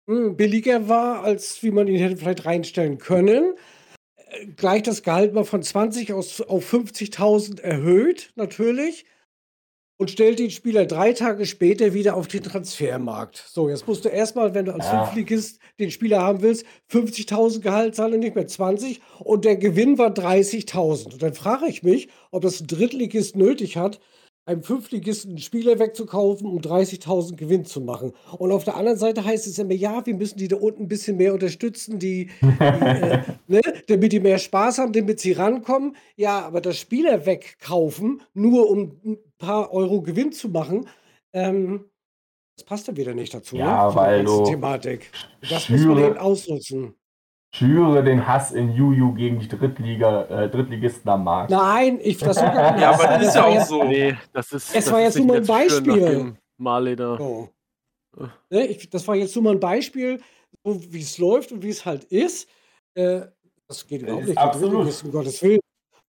[0.08, 3.54] hm, billiger war, als wie man ihn hätte vielleicht reinstellen können
[4.56, 9.06] gleich das Gehalt mal von 20 aus, auf 50.000 erhöht, natürlich.
[10.00, 13.44] Und stellt den Spieler drei Tage später wieder auf den Transfermarkt.
[13.46, 15.04] So, jetzt musst du erstmal, wenn du als ja.
[15.04, 19.02] Fünftligist den Spieler haben willst, 50.000 Gehalt zahlen, nicht mehr 20.
[19.18, 21.12] Und der Gewinn war 30.000.
[21.12, 24.00] Und dann frage ich mich, ob das ein Drittligist nötig hat,
[24.46, 28.12] einem Fünftligisten Spieler wegzukaufen, um 30.000 Gewinn zu machen.
[28.38, 30.88] Und auf der anderen Seite heißt es immer, ja, wir müssen die da unten ein
[30.88, 35.96] bisschen mehr unterstützen, die, die äh, ne, damit die mehr Spaß haben, damit sie rankommen.
[36.16, 40.88] Ja, aber das Spieler wegkaufen, nur um ein paar Euro Gewinn zu machen,
[41.32, 41.84] ähm,
[42.56, 43.56] das passt dann wieder nicht dazu.
[43.56, 43.94] Ja, ne?
[43.94, 45.10] weil du Thematik.
[45.48, 46.94] Das muss man eben ausnutzen
[47.52, 51.50] schüre den Hass in Juju gegen die Drittliga, äh, Drittligisten am Markt.
[51.50, 52.44] Nein, ich versuche.
[52.46, 53.84] ja, aber das ist ja auch so.
[53.84, 54.74] Nee, das ist.
[54.74, 56.34] Es war jetzt nur mal ein Beispiel.
[56.56, 57.16] Marleder.
[57.16, 57.48] So.
[58.50, 60.20] Ne, ich, das war jetzt nur mal ein Beispiel,
[60.64, 62.48] so wie es läuft und wie es halt ist.
[62.94, 63.22] Äh,
[63.68, 64.38] das geht überhaupt nicht.
[64.38, 65.04] Absolut.
[65.04, 65.60] Um Gottes Willen.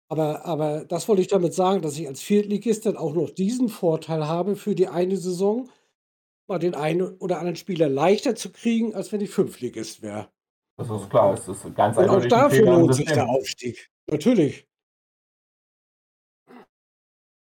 [0.10, 3.70] Aber, aber das wollte ich damit sagen, dass ich als Viertligist dann auch noch diesen
[3.70, 5.70] Vorteil habe für die eine Saison,
[6.48, 10.28] mal den einen oder anderen Spieler leichter zu kriegen, als wenn ich Fünftligist wäre.
[10.88, 13.90] Das ist klar, es ist ganz Und auch dafür lohnt sich der Aufstieg.
[14.10, 14.68] Natürlich.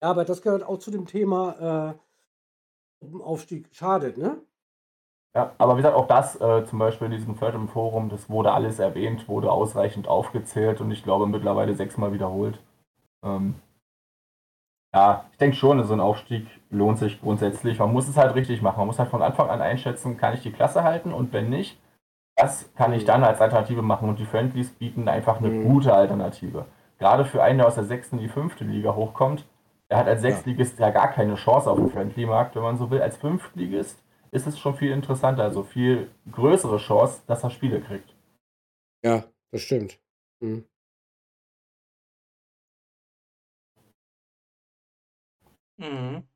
[0.02, 1.94] Ja, aber das gehört auch zu dem Thema
[3.02, 4.40] äh, Aufstieg schadet, ne?
[5.34, 8.50] Ja, aber wie gesagt, auch das äh, zum Beispiel in diesem vierten Forum, das wurde
[8.50, 12.60] alles erwähnt, wurde ausreichend aufgezählt und ich glaube mittlerweile sechsmal wiederholt.
[13.22, 13.54] Ähm,
[14.92, 17.78] ja, ich denke schon, so ein Aufstieg lohnt sich grundsätzlich.
[17.78, 18.78] Man muss es halt richtig machen.
[18.78, 21.78] Man muss halt von Anfang an einschätzen, kann ich die Klasse halten und wenn nicht,
[22.40, 25.64] das kann ich dann als Alternative machen und die Friendlies bieten einfach eine mhm.
[25.64, 26.66] gute Alternative.
[26.98, 29.44] Gerade für einen, der aus der sechsten in die fünfte Liga hochkommt,
[29.90, 33.02] der hat als Sechstligist ja gar keine Chance auf den Friendly-Markt, wenn man so will.
[33.02, 38.14] Als Fünftligist ist es schon viel interessanter, also viel größere Chance, dass er Spiele kriegt.
[39.02, 39.98] Ja, das stimmt.
[40.40, 40.64] Mhm.
[45.78, 46.30] Mhm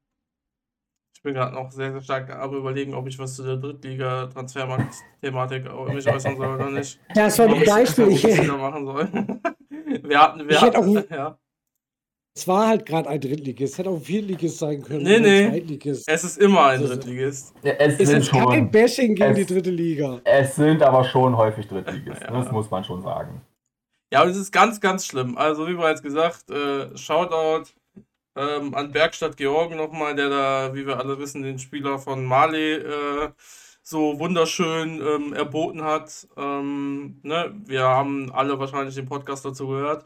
[1.24, 6.06] bin gerade noch sehr, sehr stark am überlegen, ob ich was zu der Drittliga-Transfermarkt-Thematik mich
[6.06, 7.00] äußern soll oder nicht.
[7.14, 8.10] Das war ein Beispiel.
[8.10, 9.08] Ich, machen soll.
[10.02, 11.38] wir hatten, wir hatten, auch, ja.
[12.36, 13.72] Es war halt gerade ein Drittligist.
[13.72, 15.04] Es hätte auch ein Viertligist sein können.
[15.04, 15.80] Nee, nee.
[16.06, 17.54] Es ist immer ein Drittligist.
[17.62, 20.20] Ja, es, es ist schon, kein Bashing gegen es, die dritte Liga.
[20.24, 22.34] Es sind aber schon häufig Drittligisten.
[22.34, 22.38] Ja.
[22.38, 23.40] Das muss man schon sagen.
[24.12, 25.38] Ja, und es ist ganz, ganz schlimm.
[25.38, 27.70] Also, wie bereits gesagt, äh, Shoutout
[28.36, 32.74] ähm, an Bergstadt Georgen nochmal, der da, wie wir alle wissen, den Spieler von Mali
[32.74, 33.28] äh,
[33.82, 36.26] so wunderschön ähm, erboten hat.
[36.36, 37.54] Ähm, ne?
[37.66, 40.04] Wir haben alle wahrscheinlich den Podcast dazu gehört.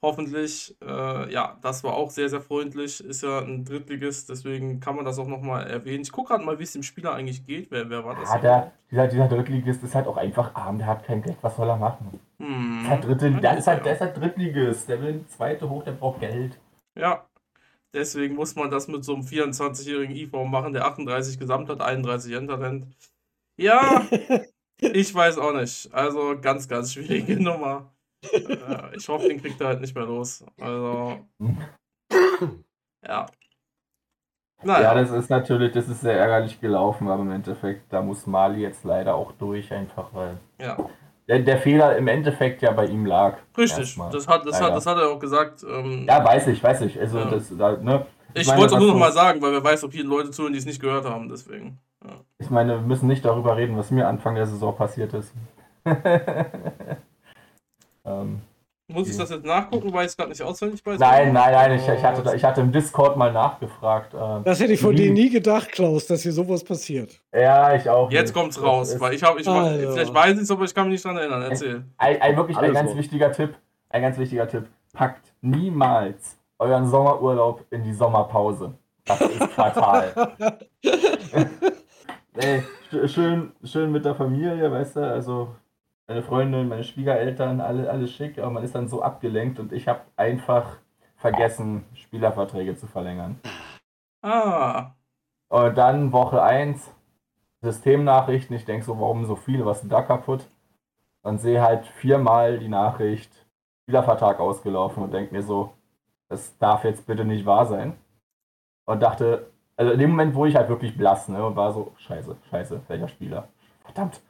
[0.00, 0.76] Hoffentlich.
[0.80, 3.04] Äh, ja, das war auch sehr, sehr freundlich.
[3.04, 6.02] Ist ja ein Drittligist, deswegen kann man das auch nochmal erwähnen.
[6.02, 7.70] Ich gucke gerade mal, wie es dem Spieler eigentlich geht.
[7.70, 8.30] Wer, wer war das?
[8.30, 11.36] Ja, der, dieser, dieser Drittligist ist halt auch einfach arm, der hat kein Geld.
[11.42, 12.20] Was soll er machen?
[12.38, 12.86] Hm.
[12.88, 15.92] Der, Dritte, der, ist halt, der ist halt Drittligist, der will ein zweite hoch, der
[15.92, 16.58] braucht Geld.
[16.94, 17.24] Ja,
[17.94, 22.32] Deswegen muss man das mit so einem 24-jährigen IV machen, der 38 gesamt hat, 31
[22.32, 22.86] Endtalent.
[23.56, 24.06] Ja,
[24.80, 25.92] ich weiß auch nicht.
[25.92, 27.92] Also ganz, ganz schwierige Nummer.
[28.32, 30.44] Äh, ich hoffe, den kriegt er halt nicht mehr los.
[30.60, 31.18] Also.
[33.06, 33.26] Ja.
[34.62, 34.82] Naja.
[34.82, 38.60] Ja, das ist natürlich, das ist sehr ärgerlich gelaufen, aber im Endeffekt, da muss Mali
[38.60, 40.38] jetzt leider auch durch, einfach weil.
[40.60, 40.76] Ja
[41.28, 43.36] der, der Fehler im Endeffekt ja bei ihm lag.
[43.56, 45.62] Richtig, das hat, das, hat, das hat er auch gesagt.
[45.62, 46.98] Ähm, ja, weiß ich, weiß ich.
[46.98, 47.26] Also, ja.
[47.26, 49.92] das, da, ne, ich, ich wollte es nur noch mal sagen, weil wer weiß, ob
[49.92, 51.78] hier Leute zuhören, die es nicht gehört haben, deswegen.
[52.04, 52.20] Ja.
[52.38, 55.32] Ich meine, wir müssen nicht darüber reden, was mir Anfang der Saison passiert ist.
[58.04, 58.40] ähm,
[58.90, 60.98] Muss ich das jetzt nachgucken, weil ich es gerade nicht auswendig weiß?
[60.98, 64.14] Nein, nein, nein, ich, ich, hatte, ich hatte im Discord mal nachgefragt.
[64.14, 67.20] Äh, Das hätte ich von dir nie gedacht, Klaus, dass hier sowas passiert.
[67.34, 68.10] Ja, ich auch.
[68.10, 68.34] Jetzt nicht.
[68.34, 70.92] kommt's Das raus, weil ich habe, ich, vielleicht weiß ich es, aber ich kann mich
[70.94, 71.42] nicht dran erinnern.
[71.42, 71.84] Erzähl.
[71.98, 72.96] ein, ein wirklich ein ganz so.
[72.96, 73.54] wichtiger Tipp.
[73.90, 74.64] Ein ganz wichtiger Tipp.
[74.94, 78.72] Packt niemals euren Sommerurlaub in die Sommerpause.
[79.04, 80.12] Das ist fatal.
[82.36, 85.48] Ey, sch- schön, schön mit der Familie, weißt du, also
[86.08, 89.86] meine Freundin, meine Schwiegereltern, alle, alles schick, aber man ist dann so abgelenkt und ich
[89.88, 90.78] habe einfach
[91.16, 93.38] vergessen, Spielerverträge zu verlängern.
[94.22, 94.92] Ah,
[95.50, 96.90] Und dann Woche 1,
[97.62, 98.56] Systemnachrichten.
[98.56, 99.64] Ich denke so, warum so viel?
[99.66, 100.48] Was ist denn da kaputt?
[101.22, 103.30] Und sehe halt viermal die Nachricht,
[103.84, 105.74] Spielervertrag ausgelaufen und denke mir so,
[106.28, 107.98] das darf jetzt bitte nicht wahr sein.
[108.86, 111.44] Und dachte, also in dem Moment wurde ich halt wirklich blass, ne?
[111.44, 113.48] Und war so, scheiße, scheiße, welcher Spieler?
[113.84, 114.20] Verdammt.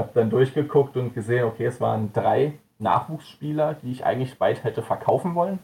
[0.00, 4.82] Hab dann durchgeguckt und gesehen, okay, es waren drei Nachwuchsspieler, die ich eigentlich bald hätte
[4.82, 5.58] verkaufen wollen.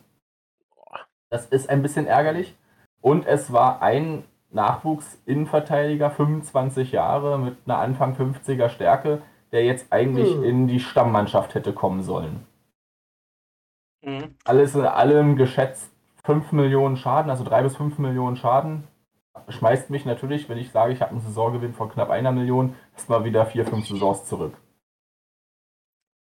[1.30, 2.54] Das ist ein bisschen ärgerlich.
[3.00, 9.22] Und es war ein Nachwuchs-Innenverteidiger, 25 Jahre, mit einer Anfang 50er Stärke,
[9.52, 10.44] der jetzt eigentlich Hm.
[10.44, 12.46] in die Stammmannschaft hätte kommen sollen.
[14.02, 14.34] mhm.
[14.44, 15.92] Alles in allem geschätzt
[16.24, 18.84] 5 Millionen Schaden, also 3 bis 5 Millionen Schaden.
[19.48, 23.24] Schmeißt mich natürlich, wenn ich sage, ich habe einen Saisongewinn von knapp einer Million, erstmal
[23.24, 24.54] wieder 4, 5 Saisons zurück.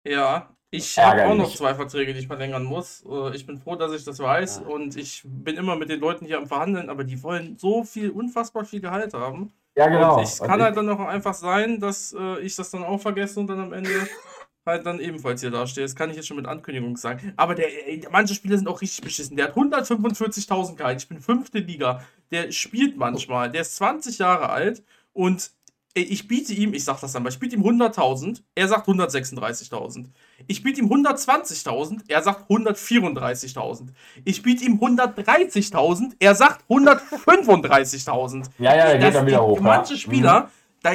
[0.07, 3.03] Ja, ich habe auch noch zwei Verträge, die ich verlängern muss.
[3.09, 4.67] Äh, Ich bin froh, dass ich das weiß Ja.
[4.67, 8.11] und ich bin immer mit den Leuten hier am Verhandeln, aber die wollen so viel,
[8.11, 9.51] unfassbar viel Gehalt haben.
[9.77, 10.17] Ja, genau.
[10.17, 12.83] Und es Und kann ich- halt dann auch einfach sein, dass äh, ich das dann
[12.83, 13.89] auch vergesse und dann am Ende
[14.65, 15.83] halt dann ebenfalls hier dastehe.
[15.83, 17.33] Das kann ich jetzt schon mit Ankündigung sagen.
[17.37, 19.37] Aber der, ey, manche Spieler sind auch richtig beschissen.
[19.37, 21.01] Der hat 145.000 Gehalt.
[21.01, 22.01] Ich bin fünfte Liga.
[22.31, 23.51] Der spielt manchmal.
[23.51, 25.51] Der ist 20 Jahre alt und
[25.93, 28.41] ey, ich biete ihm, ich sag das dann mal, ich biete ihm 100.000.
[28.55, 30.07] Er sagt 136.000.
[30.47, 32.01] Ich biete ihm 120.000.
[32.07, 33.89] Er sagt 134.000.
[34.25, 36.13] Ich biete ihm 130.000.
[36.19, 38.45] Er sagt 135.000.
[38.59, 39.59] ja, ja, der Das- geht dann wieder hoch.
[39.59, 39.99] Manche ja.
[39.99, 40.51] Spieler,
[40.81, 40.91] da,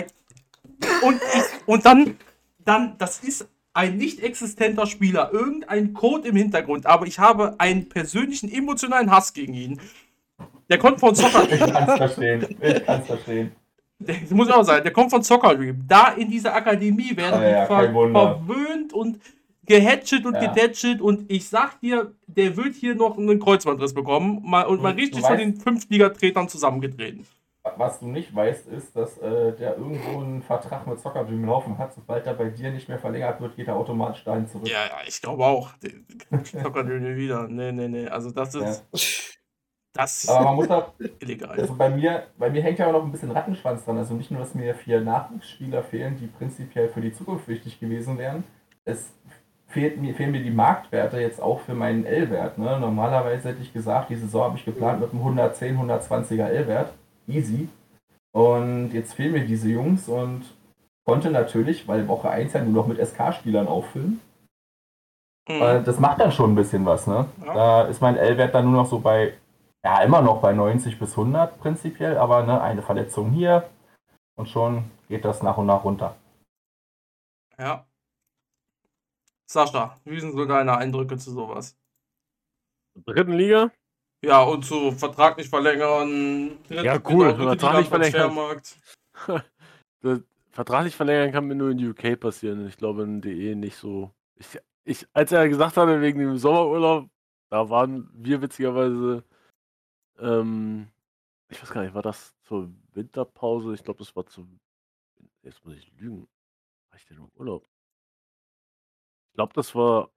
[1.03, 2.17] und, ich, und dann,
[2.65, 7.89] dann, das ist ein nicht existenter Spieler, irgendein Code im Hintergrund, aber ich habe einen
[7.89, 9.81] persönlichen emotionalen Hass gegen ihn.
[10.69, 11.51] Der kommt von Soccer.
[11.51, 12.47] Ich kann es verstehen.
[12.61, 13.53] Ich kann es verstehen.
[13.99, 15.85] das muss ich auch sagen, der kommt von Soccer Dream.
[15.87, 19.21] Da in dieser Akademie werden Ah, ja, die kein ver verwöhnt und
[19.67, 20.47] gehatchet und Ja.
[20.47, 24.93] gedetchet und ich sag dir, der wird hier noch einen Kreuzbandriss bekommen mal, und mal
[24.93, 27.27] richtig von den Fünftligatretern zusammengetreten.
[27.77, 31.77] Was du nicht weißt, ist, dass äh, der irgendwo einen Vertrag mit Soccer Dream laufen
[31.77, 31.93] hat.
[31.93, 34.67] Sobald er bei dir nicht mehr verlängert wird, geht er automatisch dahin zurück.
[34.67, 35.71] Ja, ja, ich glaube auch.
[36.63, 37.49] Zocker nie wieder.
[37.49, 38.09] Nee, nee, nee.
[38.09, 38.85] Also das ist,
[39.93, 41.59] das ist Aber man muss auch, illegal.
[41.61, 43.99] also bei mir, bei mir hängt ja auch noch ein bisschen Rattenschwanz dran.
[43.99, 48.17] Also nicht nur, dass mir vier Nachwuchsspieler fehlen, die prinzipiell für die Zukunft wichtig gewesen
[48.17, 48.45] wären.
[48.87, 49.13] Es
[49.67, 52.57] fehlt mir, fehlen mir die Marktwerte jetzt auch für meinen L-Wert.
[52.59, 52.79] Ne?
[52.81, 56.93] Normalerweise hätte ich gesagt, die Saison habe ich geplant mit einem 110, 120er L-Wert.
[57.27, 57.69] Easy.
[58.33, 60.45] Und jetzt fehlen mir diese Jungs und
[61.05, 64.21] konnte natürlich, weil Woche 1 ja nur noch mit SK-Spielern auffüllen.
[65.49, 65.85] Mhm.
[65.85, 67.27] Das macht dann schon ein bisschen was, ne?
[67.45, 67.55] Ja.
[67.55, 69.35] Da ist mein L-Wert dann nur noch so bei,
[69.85, 73.69] ja, immer noch bei 90 bis 100 prinzipiell, aber ne, eine Verletzung hier
[74.37, 76.15] und schon geht das nach und nach runter.
[77.59, 77.85] Ja.
[79.47, 81.77] Sascha, wie sind so deine Eindrücke zu sowas?
[83.05, 83.73] Dritten Liga?
[84.23, 86.59] Ja, und zu Vertrag nicht verlängern.
[86.69, 88.61] Ja, cool, dritte Vertrag nicht verlängern.
[90.03, 92.67] Das vertraglich verlängern kann mir nur in die UK passieren.
[92.67, 94.13] Ich glaube in DE nicht so.
[94.37, 97.11] Ich, ich, als er gesagt hatte, wegen dem Sommerurlaub,
[97.51, 99.25] da waren wir witzigerweise,
[100.19, 100.89] ähm,
[101.49, 103.75] ich weiß gar nicht, war das zur Winterpause?
[103.75, 104.47] Ich glaube, das war zu.
[105.43, 106.29] Jetzt muss ich lügen.
[106.91, 107.69] War ich denn im Urlaub?
[109.29, 110.11] Ich glaube, das war.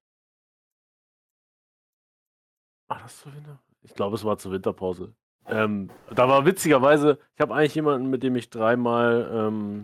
[2.87, 3.59] War das zur Winter?
[3.83, 5.13] Ich glaube, es war zur Winterpause.
[5.45, 9.83] Ähm, da war witzigerweise, ich habe eigentlich jemanden, mit dem ich dreimal ähm,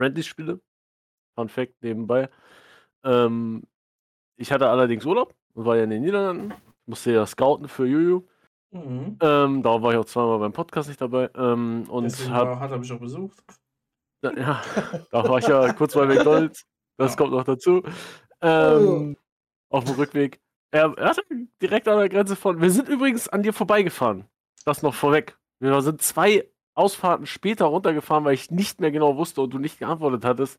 [0.00, 0.60] Friendlies spiele.
[1.36, 2.30] Fun Fact nebenbei.
[3.04, 3.64] Ähm,
[4.38, 6.52] ich hatte allerdings Urlaub und war ja in den Niederlanden.
[6.52, 8.22] Ich musste ja scouten für Juju.
[8.70, 9.18] Mhm.
[9.20, 11.30] Ähm, darum war ich auch zweimal beim Podcast nicht dabei.
[11.34, 13.42] Ähm, und Deswegen hab, hat er mich auch besucht.
[14.22, 14.62] da, ja,
[15.10, 16.64] da war ich ja kurz bei McDonalds.
[16.98, 17.16] Das Ja.
[17.18, 17.82] kommt noch dazu.
[18.40, 19.18] Ähm,
[19.68, 20.40] auf dem Rückweg.
[20.76, 21.22] Er, er hatte
[21.62, 22.60] direkt an der Grenze von.
[22.60, 24.24] Wir sind übrigens an dir vorbeigefahren.
[24.64, 25.36] Das noch vorweg.
[25.60, 29.78] Wir sind zwei Ausfahrten später runtergefahren, weil ich nicht mehr genau wusste und du nicht
[29.78, 30.58] geantwortet hattest,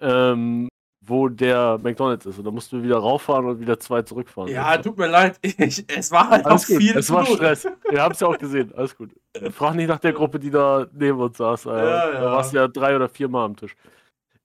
[0.00, 0.68] ähm,
[1.04, 2.38] wo der McDonalds ist.
[2.38, 4.50] Und da mussten wir wieder rauffahren und wieder zwei zurückfahren.
[4.50, 5.38] Ja, tut mir leid.
[5.58, 6.76] Ich, es war halt Alles auch gut.
[6.78, 7.26] viel Es war.
[7.26, 7.66] Stress.
[7.90, 8.72] Wir haben es ja auch gesehen.
[8.74, 9.10] Alles gut.
[9.52, 11.66] Frag nicht nach der Gruppe, die da neben uns saß.
[11.66, 11.76] Äh, Ja,
[12.10, 12.22] Da ja.
[12.32, 13.74] warst du ja drei oder vier Mal am Tisch.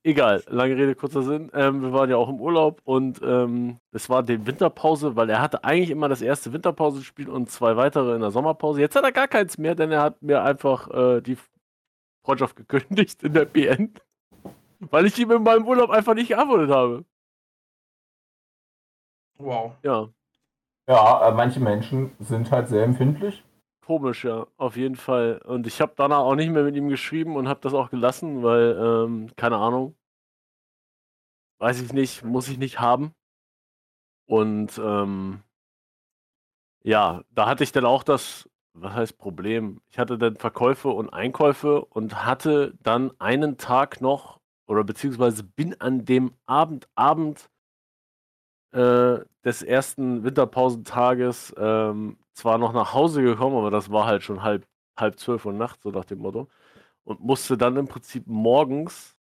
[0.07, 1.51] Egal, lange Rede, kurzer Sinn.
[1.53, 5.41] Ähm, wir waren ja auch im Urlaub und ähm, es war die Winterpause, weil er
[5.41, 8.81] hatte eigentlich immer das erste Winterpausenspiel und zwei weitere in der Sommerpause.
[8.81, 11.37] Jetzt hat er gar keins mehr, denn er hat mir einfach äh, die
[12.23, 13.93] Freundschaft gekündigt in der BN,
[14.79, 17.05] weil ich ihm in meinem Urlaub einfach nicht geantwortet habe.
[19.39, 19.73] Wow.
[19.83, 20.09] Ja,
[20.87, 23.43] Ja, äh, manche Menschen sind halt sehr empfindlich.
[23.87, 25.39] Komisch, ja, auf jeden Fall.
[25.45, 28.43] Und ich habe danach auch nicht mehr mit ihm geschrieben und habe das auch gelassen,
[28.43, 29.95] weil, ähm, keine Ahnung,
[31.59, 33.13] weiß ich nicht, muss ich nicht haben.
[34.25, 35.41] Und ähm,
[36.83, 39.79] ja, da hatte ich dann auch das, was heißt Problem?
[39.89, 45.79] Ich hatte dann Verkäufe und Einkäufe und hatte dann einen Tag noch oder beziehungsweise bin
[45.79, 47.49] an dem Abend, Abend
[48.77, 54.43] äh, des ersten Winterpausentages ähm, zwar noch nach Hause gekommen, aber das war halt schon
[54.43, 54.67] halb,
[54.99, 56.47] halb zwölf Uhr nachts, so nach dem Motto.
[57.03, 59.15] Und musste dann im Prinzip morgens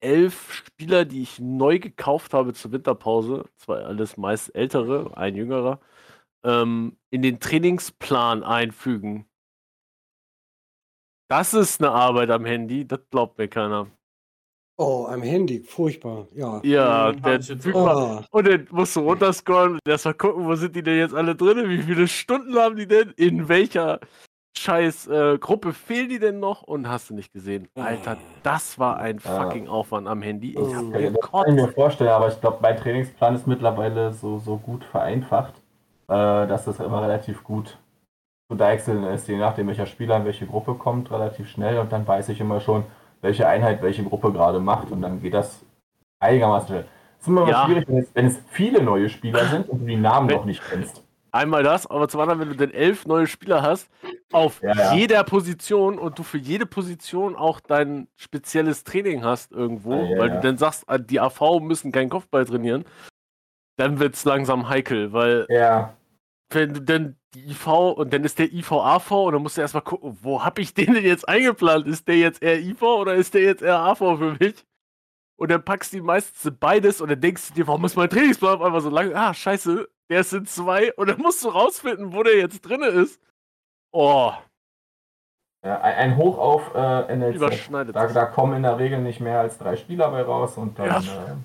[0.00, 5.80] elf Spieler, die ich neu gekauft habe zur Winterpause, zwar alles meist ältere, ein jüngerer,
[6.44, 9.26] ähm, in den Trainingsplan einfügen.
[11.28, 13.86] Das ist eine Arbeit am Handy, das glaubt mir keiner.
[14.82, 16.60] Oh, am Handy, furchtbar, ja.
[16.64, 20.74] Ja, der hab Typ Ah, und dann musst du runterscrollen und erstmal gucken, wo sind
[20.74, 21.68] die denn jetzt alle drin?
[21.68, 23.10] Wie viele Stunden haben die denn?
[23.16, 24.00] In welcher
[24.58, 26.62] scheiß äh, Gruppe fehlen die denn noch?
[26.62, 27.68] Und hast du nicht gesehen.
[27.76, 29.30] Alter, das war ein Ja.
[29.36, 30.50] fucking Aufwand am Handy.
[30.50, 30.98] Ich hab Oh.
[30.98, 31.54] Ja, das kann ich gekotzt.
[31.54, 35.54] mir vorstellen, aber ich glaube, mein Trainingsplan ist mittlerweile so, so gut vereinfacht,
[36.08, 36.12] äh,
[36.48, 37.78] dass das immer relativ gut
[38.50, 42.04] zu deichseln ist, je nachdem, welcher Spieler in welche Gruppe kommt, relativ schnell und dann
[42.06, 42.82] weiß ich immer schon,
[43.22, 45.64] welche Einheit welche Gruppe gerade macht und dann geht das
[46.20, 46.84] einigermaßen schnell.
[47.16, 47.64] Es ist immer Ja.
[47.64, 50.44] schwierig, wenn es, wenn es viele neue Spieler sind und du die Namen Wenn- noch
[50.44, 51.02] nicht kennst.
[51.34, 53.88] Einmal das, aber zum anderen, wenn du denn elf neue Spieler hast,
[54.32, 54.94] auf Ja, ja.
[54.94, 60.40] jeder Position und du für jede Position auch dein spezielles Training hast irgendwo, weil du
[60.40, 62.84] dann sagst, ah, die AV müssen keinen Kopfball trainieren,
[63.78, 65.94] dann wird es langsam heikel, weil Ja,
[66.50, 69.82] wenn du dann die IV und dann ist der IVAV und dann musst du erstmal
[69.82, 71.86] gucken, wo habe ich den denn jetzt eingeplant?
[71.86, 74.64] Ist der jetzt eher IV oder ist der jetzt eher AV für mich?
[75.36, 78.10] Und dann packst du die meistens beides und dann denkst du dir, warum ist mein
[78.10, 79.14] Trainingsplan auf einmal so lang?
[79.14, 83.20] Ah, scheiße, der sind zwei und dann musst du rausfinden, wo der jetzt drinne ist.
[83.92, 84.32] Oh,
[85.64, 87.70] ja ein, Hoch auf äh, NLZ.
[87.92, 90.86] Da, da kommen in der Regel nicht mehr als drei Spieler bei raus und dann.
[90.86, 90.98] Ja.
[90.98, 91.36] Äh,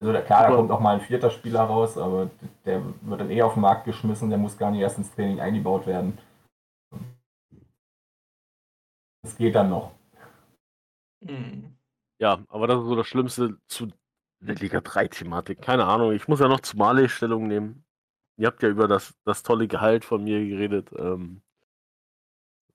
[0.00, 0.56] also da, klar, da Super.
[0.56, 2.30] kommt auch mal ein vierter Spieler raus, aber
[2.64, 5.40] der wird dann eh auf den Markt geschmissen, der muss gar nicht erst ins Training
[5.40, 6.16] eingebaut werden.
[9.22, 9.92] Das geht dann noch.
[11.22, 11.76] Hm.
[12.18, 13.88] Ja, aber das ist so das Schlimmste zu
[14.40, 15.60] der Liga 3-Thematik.
[15.60, 17.84] Keine Ahnung, ich muss ja noch zu Marley Stellung nehmen.
[18.38, 21.42] Ihr habt ja über das, das tolle Gehalt von mir geredet, ähm,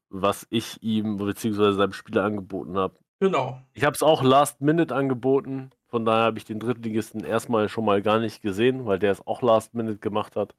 [0.09, 1.71] was ich ihm bzw.
[1.71, 2.99] seinem Spieler angeboten habe.
[3.19, 3.59] Genau.
[3.73, 7.85] Ich habe es auch Last Minute angeboten, von daher habe ich den Drittligisten erstmal schon
[7.85, 10.53] mal gar nicht gesehen, weil der es auch Last Minute gemacht hat.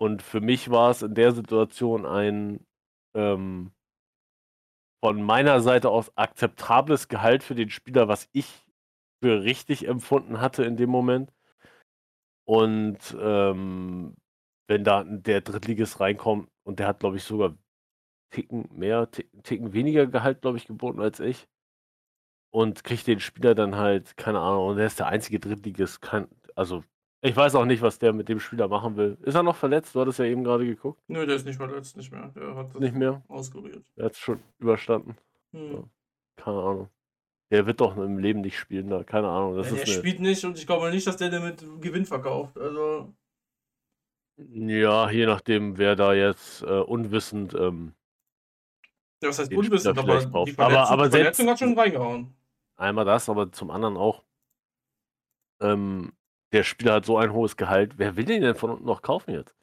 [0.00, 2.66] Und für mich war es in der Situation ein
[3.14, 3.70] ähm,
[5.00, 8.66] von meiner Seite aus akzeptables Gehalt für den Spieler, was ich
[9.22, 11.32] für richtig empfunden hatte in dem Moment.
[12.44, 14.16] Und ähm,
[14.66, 17.56] wenn da der Drittligist reinkommt und der hat, glaube ich, sogar
[18.30, 21.46] Ticken mehr, Ticken, Ticken weniger Gehalt, glaube ich, geboten als ich.
[22.50, 26.00] Und kriegt den Spieler dann halt, keine Ahnung, und der ist der einzige Drittligist.
[26.00, 26.82] Kein, also,
[27.20, 29.18] ich weiß auch nicht, was der mit dem Spieler machen will.
[29.22, 29.94] Ist er noch verletzt?
[29.94, 31.00] Du hattest ja eben gerade geguckt.
[31.08, 32.28] Nö, der ist nicht verletzt, nicht mehr.
[32.34, 33.22] Der hat das Nicht mehr.
[33.28, 33.84] auskuriert.
[33.96, 35.16] Er hat es schon überstanden.
[35.52, 35.84] Hm.
[36.36, 36.88] Keine Ahnung.
[37.50, 39.02] Der wird doch im Leben nicht spielen da.
[39.02, 39.56] Keine Ahnung.
[39.56, 42.04] Das Ja, der eine, spielt nicht und ich glaube nicht, dass der den mit Gewinn
[42.06, 42.56] verkauft.
[42.58, 43.12] Also,
[44.36, 47.54] Ja, je nachdem, wer da jetzt äh, unwissend.
[47.54, 47.92] Ähm,
[49.22, 50.52] ja, was heißt unwissend, aber die.
[50.52, 52.34] Verletzung, Aber- aber die Verletzung selbst- hat schon reingehauen.
[52.78, 54.24] Einmal das, aber zum anderen auch.
[55.60, 56.12] Ähm,
[56.52, 57.98] der Spieler hat so ein hohes Gehalt.
[57.98, 59.54] Wer will den denn von unten noch kaufen jetzt?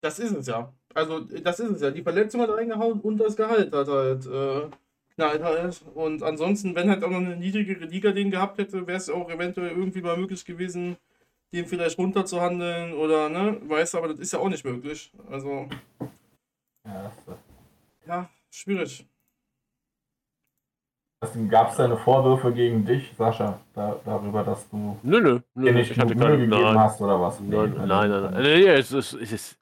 [0.00, 0.72] Das ist es ja.
[0.94, 1.90] Also, das ist es ja.
[1.90, 4.70] Die Verletzung hat reingehauen und das Gehalt hat halt äh,
[5.16, 5.82] knallt halt.
[5.94, 9.30] Und ansonsten, wenn halt auch noch eine niedrigere Liga den gehabt hätte, wäre es auch
[9.30, 10.96] eventuell irgendwie mal möglich gewesen,
[11.52, 13.60] den vielleicht runterzuhandeln oder, ne?
[13.68, 15.12] Weißt du, aber das ist ja auch nicht möglich.
[15.30, 15.68] Also,
[16.84, 17.12] Ja,
[18.06, 19.06] ja, schwierig.
[21.48, 25.72] Gab es deine Vorwürfe gegen dich, Sascha, da, darüber, dass du Nö, nö, nö.
[25.72, 26.32] nicht ich hatte keine.
[26.36, 27.40] gegeben Nein, hast oder was?
[27.40, 28.22] nein, Nee, nein, nein.
[28.32, 28.42] nein.
[28.42, 29.58] Nee, es, es, ist,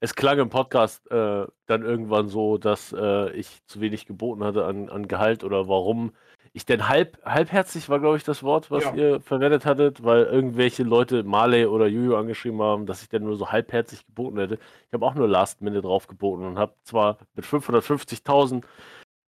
[0.00, 4.64] es klang im Podcast äh, dann irgendwann so, dass äh, ich zu wenig geboten hatte
[4.64, 6.12] an, an Gehalt oder warum
[6.52, 8.94] ich denn halb, halbherzig war, glaube ich, das Wort, was Ja.
[8.94, 13.36] ihr verwendet hattet, weil irgendwelche Leute Marley oder Juju angeschrieben haben, dass ich denn nur
[13.36, 14.54] so halbherzig geboten hätte.
[14.88, 18.64] Ich habe auch nur Last Minute drauf geboten und habe zwar mit 550.000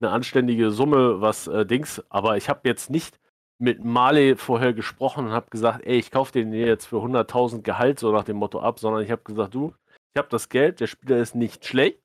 [0.01, 3.21] eine anständige Summe, was äh, Dings, aber ich habe jetzt nicht
[3.59, 7.99] mit Marley vorher gesprochen und habe gesagt, ey, ich kaufe den jetzt für 100.000 Gehalt
[7.99, 9.75] so nach dem Motto ab, sondern ich habe gesagt, du,
[10.15, 12.01] ich habe das Geld, der Spieler ist nicht schlecht.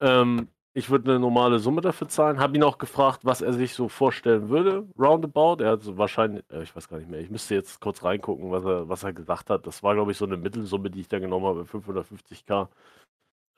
[0.00, 2.38] Ähm, ich würde eine normale Summe dafür zahlen.
[2.38, 5.62] Habe ihn auch gefragt, was er sich so vorstellen würde, roundabout.
[5.62, 8.50] Er hat so wahrscheinlich, äh, ich weiß gar nicht mehr, ich müsste jetzt kurz reingucken,
[8.50, 9.66] was er, was er gesagt hat.
[9.66, 12.68] Das war, glaube ich, so eine Mittelsumme, die ich da genommen habe, 550k.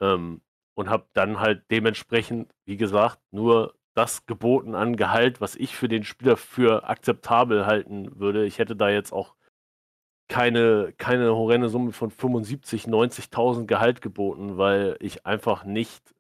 [0.01, 0.41] Ähm,
[0.79, 5.89] und habe dann halt dementsprechend, wie gesagt, nur das geboten an Gehalt, was ich für
[5.89, 8.47] den Spieler für akzeptabel halten würde.
[8.47, 9.35] Ich hätte da jetzt auch
[10.29, 16.15] keine, keine horrende Summe von 75, 90.000 Gehalt geboten, weil ich einfach nicht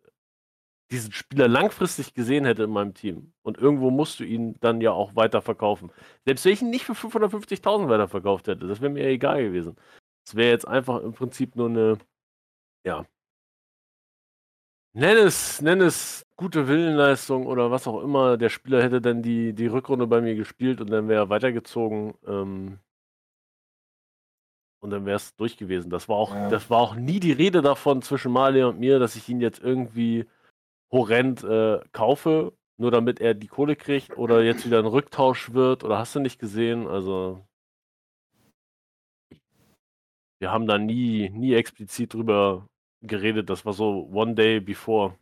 [0.90, 3.32] diesen Spieler langfristig gesehen hätte in meinem Team.
[3.42, 5.92] Und irgendwo musst du ihn dann ja auch weiter verkaufen.
[6.24, 9.76] Selbst wenn ich ihn nicht für 550.000 weiterverkauft hätte, das wäre mir egal gewesen.
[10.26, 11.98] Es wäre jetzt einfach im Prinzip nur eine,
[12.84, 13.06] ja,
[14.99, 18.36] nenn es, nenn es gute Willenleistung oder was auch immer.
[18.36, 22.14] Der Spieler hätte dann die, die Rückrunde bei mir gespielt und dann wäre er weitergezogen.
[22.26, 22.78] Ähm,
[24.80, 25.90] und dann wäre es durch gewesen.
[25.90, 26.49] Das war auch, ja.
[26.49, 29.61] das war auch nie die Rede davon zwischen Mali und mir, dass ich ihn jetzt
[29.61, 30.26] irgendwie
[30.92, 35.84] horrend äh, kaufe, nur damit er die Kohle kriegt oder jetzt wieder ein Rücktausch wird
[35.84, 36.86] oder hast du nicht gesehen?
[36.86, 37.44] Also
[40.40, 42.68] wir haben da nie, nie explizit drüber
[43.03, 43.51] geredet.
[43.51, 45.14] Das war so one day before.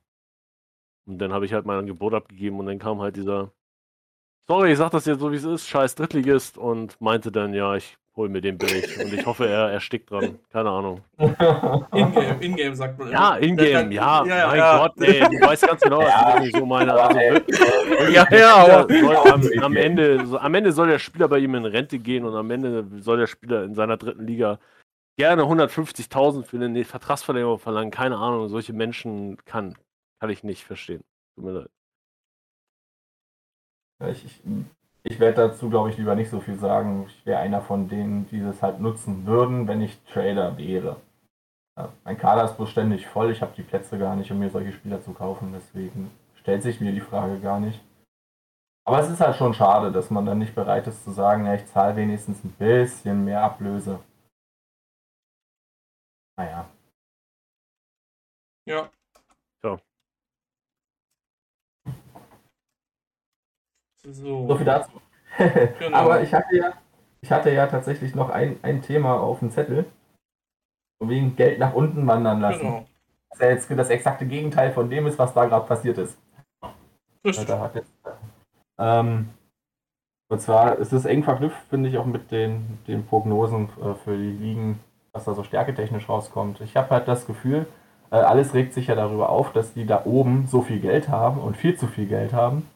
[1.07, 3.53] Und dann habe ich halt mein Angebot abgegeben und dann kam halt dieser,
[4.49, 7.77] sorry, ich sag das jetzt so wie es ist, scheiß Drittligist und meinte dann, ja,
[7.77, 8.99] ich hol mir den billig.
[8.99, 10.39] Und ich hoffe, er erstickt dran.
[10.51, 11.03] Keine Ahnung.
[11.18, 13.11] Ingame, Ingame sagt man.
[13.11, 14.79] Ja, Ingame, ja, ja, mein ja.
[14.79, 16.43] Gott, ey, du weißt ganz genau, ja.
[16.43, 16.95] ich so meine.
[16.95, 17.20] Also,
[18.11, 21.66] ja, ja, aber am, am, Ende, so, am Ende soll der Spieler bei ihm in
[21.66, 24.59] Rente gehen und am Ende soll der Spieler in seiner dritten Liga
[25.17, 27.91] gerne 150.000 für eine Vertragsverlängerung verlangen.
[27.91, 29.77] Keine Ahnung, solche Menschen kann,
[30.21, 31.05] kann ich nicht verstehen.
[31.35, 31.71] Tut mir leid.
[34.11, 34.43] Ich, ich,
[35.05, 37.07] ich werde dazu, glaube ich, lieber nicht so viel sagen.
[37.09, 40.97] Ich wäre einer von denen, die das halt nutzen würden, wenn ich Trader wäre.
[41.79, 43.31] Ja, mein Kader ist bloß ständig voll.
[43.31, 45.53] Ich habe die Plätze gar nicht, um mir solche Spieler zu kaufen.
[45.55, 47.81] Deswegen stellt sich mir die Frage gar nicht.
[48.85, 51.55] Aber es ist halt schon schade, dass man dann nicht bereit ist zu sagen, ja,
[51.55, 53.99] ich zahle wenigstens ein bisschen mehr Ablöse.
[56.37, 56.68] Naja.
[58.68, 58.91] Ja.
[59.62, 59.78] So.
[64.03, 64.91] So, so viel dazu.
[65.78, 65.97] genau.
[65.97, 66.72] Aber ich hatte ja,
[67.20, 69.87] ich hatte ja tatsächlich noch ein, ein Thema auf dem Zettel.
[71.03, 72.61] Wegen Geld nach unten wandern lassen.
[72.61, 72.87] Genau.
[73.30, 76.18] Was ja jetzt das exakte Gegenteil von dem ist, was da gerade passiert ist.
[77.24, 77.49] Richtig.
[78.78, 79.30] Ähm,
[80.28, 84.16] und zwar ist es eng verknüpft, finde ich, auch mit den, den Prognosen äh, für
[84.16, 84.80] die Ligen,
[85.17, 86.61] was da so stärketechnisch rauskommt.
[86.61, 87.67] Ich habe halt das Gefühl,
[88.11, 91.41] äh, alles regt sich ja darüber auf, dass die da oben so viel Geld haben
[91.41, 92.69] und viel zu viel Geld haben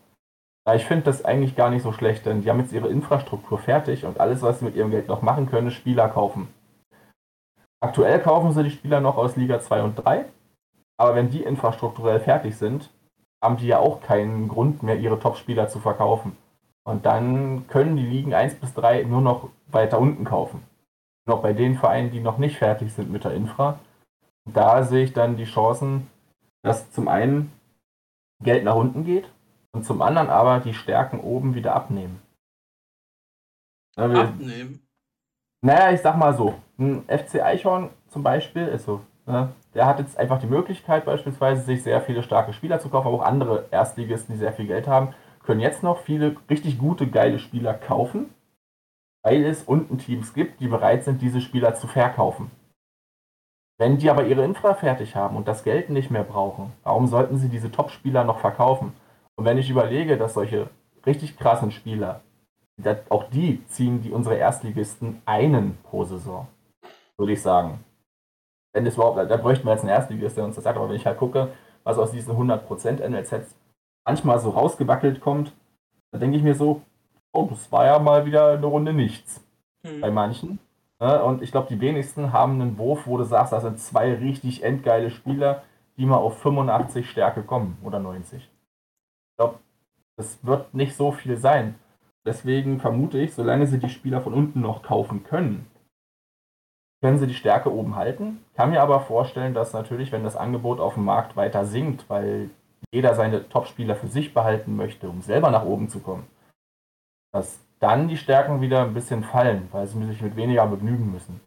[0.75, 4.05] ich finde das eigentlich gar nicht so schlecht, denn die haben jetzt ihre Infrastruktur fertig
[4.05, 6.49] und alles, was sie mit ihrem Geld noch machen können, ist Spieler kaufen.
[7.81, 10.27] Aktuell kaufen sie die Spieler noch aus Liga 2 und 3,
[10.99, 12.91] aber wenn die infrastrukturell fertig sind,
[13.43, 16.37] haben die ja auch keinen Grund mehr, ihre Top-Spieler zu verkaufen.
[16.85, 20.63] Und dann können die Ligen 1 bis 3 nur noch weiter unten kaufen.
[21.27, 23.79] Noch bei den Vereinen, die noch nicht fertig sind mit der Infra.
[24.53, 26.09] Da sehe ich dann die Chancen,
[26.63, 27.53] dass zum einen
[28.43, 29.31] Geld nach unten geht
[29.73, 32.21] und zum anderen aber die Stärken oben wieder abnehmen.
[33.97, 34.87] Abnehmen?
[35.63, 39.99] Naja, ich sag mal so, ein FC Eichhorn zum Beispiel ist so, ne, der hat
[39.99, 43.67] jetzt einfach die Möglichkeit beispielsweise, sich sehr viele starke Spieler zu kaufen, aber auch andere
[43.71, 45.15] Erstligisten, die sehr viel Geld haben,
[45.45, 48.35] können jetzt noch viele richtig gute, geile Spieler kaufen,
[49.23, 52.51] weil es unten Teams gibt, die bereit sind, diese Spieler zu verkaufen.
[53.79, 57.39] Wenn die aber ihre Infra fertig haben und das Geld nicht mehr brauchen, warum sollten
[57.39, 58.93] sie diese Top-Spieler noch verkaufen?
[59.37, 60.69] Und wenn ich überlege, dass solche
[61.07, 62.21] richtig krassen Spieler,
[63.09, 66.47] auch die ziehen die unsere Erstligisten einen pro Saison,
[67.19, 67.85] würde ich sagen.
[68.73, 70.97] Wenn es überhaupt, da bräuchten wir jetzt einen Erstligist, der uns das sagt, aber wenn
[70.97, 71.49] ich halt gucke,
[71.83, 73.57] was aus diesen 100% NLZs
[74.07, 75.53] manchmal so rausgewackelt kommt,
[76.13, 76.83] dann denke ich mir so,
[77.33, 79.43] oh, das war ja mal wieder eine Runde nichts.
[79.83, 80.01] Hm.
[80.01, 80.59] Bei manchen.
[80.99, 81.23] Ne?
[81.23, 84.63] Und ich glaube, die wenigsten haben einen Wurf, wo du sagst, das sind zwei richtig
[84.63, 85.63] endgeile Spieler,
[85.97, 88.49] die mal auf 85 Stärke kommen oder 90
[89.41, 89.59] glaube,
[90.19, 91.77] es wird nicht so viel sein.
[92.27, 95.67] Deswegen vermute ich, solange sie die Spieler von unten noch kaufen können,
[97.01, 98.45] können sie die Stärke oben halten.
[98.55, 102.51] Kann mir aber vorstellen, dass natürlich, wenn das Angebot auf dem Markt weiter sinkt, weil
[102.93, 106.27] jeder seine Top-Spieler für sich behalten möchte, um selber nach oben zu kommen,
[107.33, 111.41] dass dann die Stärken wieder ein bisschen fallen, weil sie sich mit weniger begnügen müssen.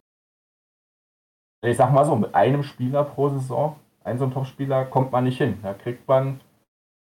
[1.62, 5.24] Ich sag mal so, mit einem Spieler pro Saison, ein so ein Top-Spieler, kommt man
[5.24, 5.58] nicht hin.
[5.62, 6.40] Da kriegt man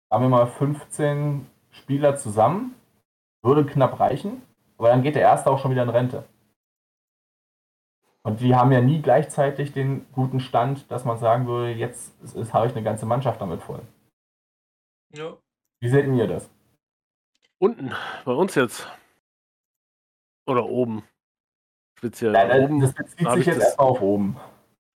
[0.10, 2.76] sagen wir mal, 15 Spieler zusammen,
[3.44, 4.42] würde knapp reichen,
[4.78, 6.24] aber dann geht der Erste auch schon wieder in Rente.
[8.24, 12.14] Und die haben ja nie gleichzeitig den guten Stand, dass man sagen würde, jetzt
[12.54, 13.82] habe ich eine ganze Mannschaft damit voll.
[15.14, 15.38] Ja.
[15.80, 16.50] Wie seht ihr das?
[17.60, 17.92] Unten,
[18.26, 18.88] bei uns jetzt.
[20.48, 21.04] Oder oben.
[21.98, 22.32] Speziell.
[22.34, 24.38] Nein, oben das bezieht sich ich jetzt das- erstmal auf oben.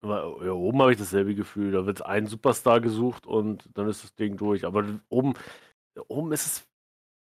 [0.01, 1.71] Aber, ja, oben habe ich dasselbe Gefühl.
[1.71, 4.65] Da wird ein Superstar gesucht und dann ist das Ding durch.
[4.65, 5.33] Aber oben,
[6.07, 6.67] oben ist es,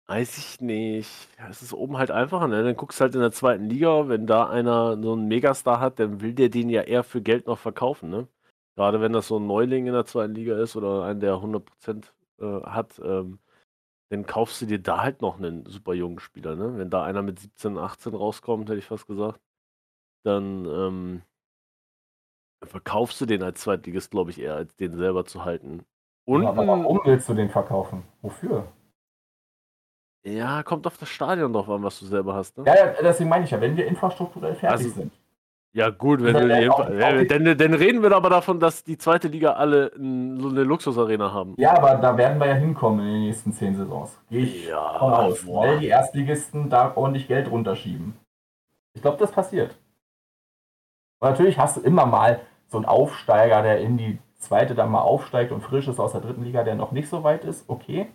[0.07, 1.09] weiß ich nicht.
[1.37, 2.47] Ja, es ist oben halt einfacher.
[2.47, 2.63] Ne?
[2.63, 5.99] Dann guckst du halt in der zweiten Liga, wenn da einer so einen Megastar hat,
[5.99, 8.09] dann will der den ja eher für Geld noch verkaufen.
[8.09, 8.27] Ne?
[8.75, 12.11] Gerade wenn das so ein Neuling in der zweiten Liga ist oder ein, der 100%
[12.39, 13.39] äh, hat, ähm,
[14.09, 16.55] dann kaufst du dir da halt noch einen super jungen Spieler.
[16.55, 16.77] Ne?
[16.77, 19.41] Wenn da einer mit 17, 18 rauskommt, hätte ich fast gesagt,
[20.23, 21.21] dann ähm,
[22.63, 25.85] verkaufst du den als Zweitligist, glaube ich, eher, als den selber zu halten.
[26.27, 28.03] Und Aber warum willst du den verkaufen?
[28.21, 28.71] Wofür?
[30.27, 32.57] ja, kommt auf das Stadion drauf an, was du selber hast.
[32.57, 32.63] Ne?
[32.65, 35.13] Ja, ja, deswegen meine ich ja, wenn wir infrastrukturell fertig Also- sind.
[35.75, 39.51] Ja, gut, wenn du die, dann, dann reden wir aber davon, dass die zweite Liga
[39.53, 39.99] alle so
[40.47, 41.53] eine Luxusarena haben.
[41.57, 44.17] Ja, aber da werden wir ja hinkommen in den nächsten zehn Saisons.
[44.29, 45.67] Gehe ich Ja, von aus, boah.
[45.67, 48.13] weil die Erstligisten da ordentlich Geld runterschieben.
[48.93, 49.75] Ich glaube, das passiert.
[51.19, 55.01] Und natürlich hast du immer mal so einen Aufsteiger, der in die zweite dann mal
[55.01, 58.07] aufsteigt und frisch ist aus der dritten Liga, der noch nicht so weit ist, okay.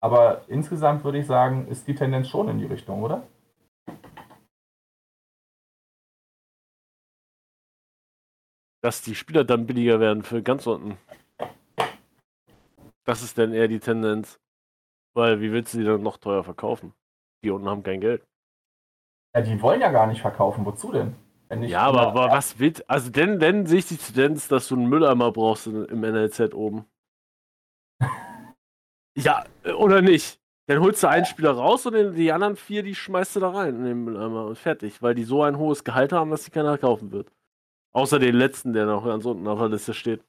[0.00, 3.24] Aber insgesamt würde ich sagen, ist die Tendenz schon in die Richtung, oder?
[8.86, 10.96] Dass die Spieler dann billiger werden für ganz unten.
[13.02, 14.38] Das ist dann eher die Tendenz.
[15.12, 16.92] Weil, wie willst du die dann noch teuer verkaufen?
[17.42, 18.24] Die unten haben kein Geld.
[19.34, 20.64] Ja, die wollen ja gar nicht verkaufen.
[20.64, 21.16] Wozu denn?
[21.62, 24.88] Ja, aber, aber was willst Also, denn, denn sehe ich die Tendenz, dass du einen
[24.88, 26.84] Mülleimer brauchst im NLZ oben.
[29.16, 30.38] ja, äh, oder nicht?
[30.68, 33.74] Dann holst du einen Spieler raus und die anderen vier, die schmeißt du da rein
[33.74, 36.78] in den Mülleimer und fertig, weil die so ein hohes Gehalt haben, dass die keiner
[36.78, 37.32] kaufen wird.
[37.96, 40.22] Außer den letzten, der noch ganz unten auf der Liste steht.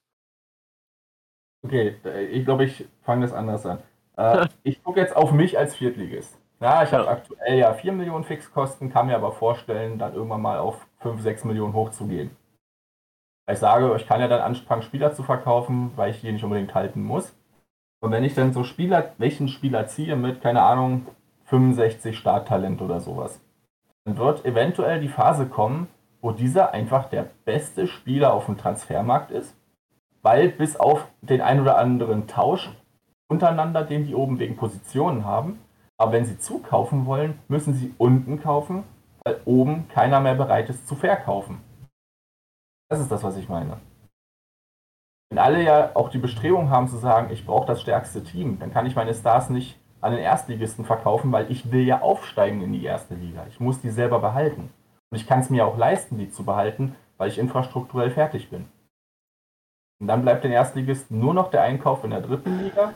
[1.66, 3.80] Okay, äh, ich glaube, ich fange das anders an.
[4.16, 6.40] Äh, ich gucke jetzt auf mich als Viertligist.
[6.62, 7.12] Ja, ich habe Ja.
[7.12, 11.44] aktuell ja 4 Millionen Fixkosten, kann mir aber vorstellen, dann irgendwann mal auf 5, 6
[11.44, 12.32] Millionen hochzugehen.
[13.52, 16.74] Ich sage, ich kann ja dann anfangen, Spieler zu verkaufen, weil ich die nicht unbedingt
[16.74, 17.36] halten muss.
[18.00, 21.06] Und wenn ich dann so Spieler, welchen Spieler ziehe mit, keine Ahnung,
[21.48, 23.42] 65 Starttalent oder sowas,
[24.06, 25.90] dann wird eventuell die Phase kommen,
[26.22, 29.56] wo dieser einfach der beste Spieler auf dem Transfermarkt ist
[30.28, 32.70] weil bis auf den ein oder anderen Tausch
[33.30, 35.60] untereinander, den die oben wegen Positionen haben,
[35.98, 38.84] aber wenn sie zukaufen wollen, müssen sie unten kaufen,
[39.24, 41.62] weil oben keiner mehr bereit ist zu verkaufen.
[42.90, 43.78] Das ist das, was ich meine.
[45.30, 48.74] Wenn alle ja auch die Bestrebung haben zu sagen, ich brauche das stärkste Team, dann
[48.74, 52.74] kann ich meine Stars nicht an den Erstligisten verkaufen, weil ich will ja aufsteigen in
[52.74, 53.46] die erste Liga.
[53.50, 54.74] Ich muss die selber behalten.
[55.10, 58.70] Und ich kann es mir auch leisten, die zu behalten, weil ich infrastrukturell fertig bin.
[60.00, 62.94] Und dann bleibt den Erstligisten nur noch der Einkauf in der dritten Liga.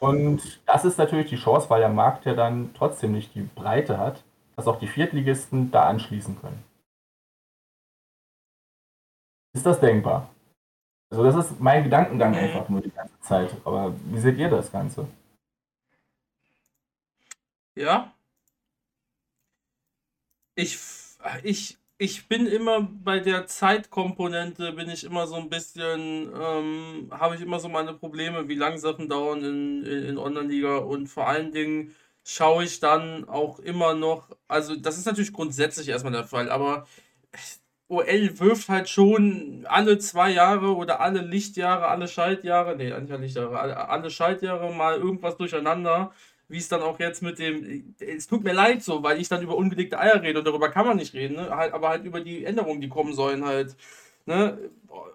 [0.00, 3.98] Und das ist natürlich die Chance, weil der Markt ja dann trotzdem nicht die Breite
[3.98, 4.22] hat,
[4.56, 6.62] dass auch die Viertligisten da anschließen können.
[9.52, 10.30] Ist das denkbar?
[11.10, 13.56] Also das ist mein Gedankengang einfach nur die ganze Zeit.
[13.64, 15.08] Aber wie seht ihr das Ganze?
[17.74, 18.12] Ja.
[20.54, 20.78] Ich,
[21.42, 27.34] ich, ich bin immer bei der Zeitkomponente, bin ich immer so ein bisschen, ähm, habe
[27.34, 30.78] ich immer so meine Probleme, wie lang Sachen dauern in, in, in Online-Liga.
[30.78, 31.94] Und vor allen Dingen
[32.24, 36.86] schaue ich dann auch immer noch, also das ist natürlich grundsätzlich erstmal der Fall, aber
[37.88, 43.22] OL wirft halt schon alle zwei Jahre oder alle Lichtjahre, alle Schaltjahre, nee, nicht alle
[43.22, 46.12] Lichtjahre, alle, alle Schaltjahre mal irgendwas durcheinander,
[46.50, 49.42] wie es dann auch jetzt mit dem, es tut mir leid so, weil ich dann
[49.42, 51.56] über ungelegte Eier rede und darüber kann man nicht reden, ne?
[51.56, 53.76] halt, aber halt über die Änderungen, die kommen sollen halt,
[54.26, 54.58] ne,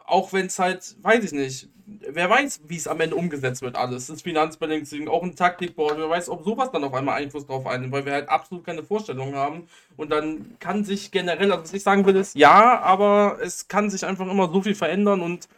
[0.06, 3.76] auch wenn es halt, weiß ich nicht, wer weiß, wie es am Ende umgesetzt wird
[3.76, 7.68] alles, das Finanzbalancing, auch ein Taktikboard, wer weiß, ob sowas dann auf einmal Einfluss drauf
[7.68, 9.68] einnimmt, weil wir halt absolut keine Vorstellung haben.
[9.98, 13.90] Und dann kann sich generell, also was ich sagen will, ist ja, aber es kann
[13.90, 15.49] sich einfach immer so viel verändern und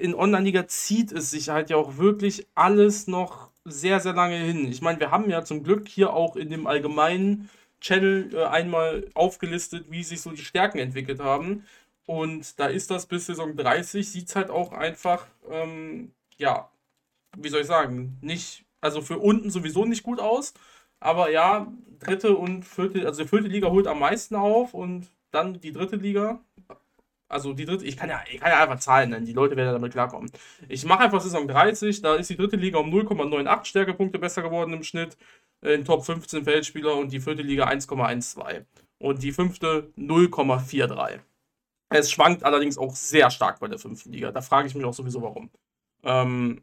[0.00, 4.66] in Online-Liga zieht es sich halt ja auch wirklich alles noch sehr, sehr lange hin.
[4.70, 9.08] Ich meine, wir haben ja zum Glück hier auch in dem allgemeinen Channel äh, einmal
[9.14, 11.64] aufgelistet, wie sich so die Stärken entwickelt haben.
[12.06, 16.70] Und da ist das bis Saison 30, sieht es halt auch einfach, ähm, ja,
[17.36, 20.54] wie soll ich sagen, nicht, also für unten sowieso nicht gut aus.
[21.00, 25.72] Aber ja, dritte und vierte, also vierte Liga holt am meisten auf und dann die
[25.72, 26.40] dritte Liga.
[27.32, 29.72] Also die dritte, ich kann ja, ich kann ja einfach Zahlen nennen, die Leute werden
[29.72, 30.30] damit klarkommen.
[30.68, 34.72] Ich mache einfach Saison 30, da ist die dritte Liga um 0,98 Stärkepunkte besser geworden
[34.72, 35.16] im Schnitt.
[35.62, 38.64] in Top 15 Feldspieler und die vierte Liga 1,12
[38.98, 41.20] und die fünfte 0,43.
[41.88, 44.32] Es schwankt allerdings auch sehr stark bei der fünften Liga.
[44.32, 45.50] Da frage ich mich auch sowieso warum.
[46.02, 46.62] Ähm,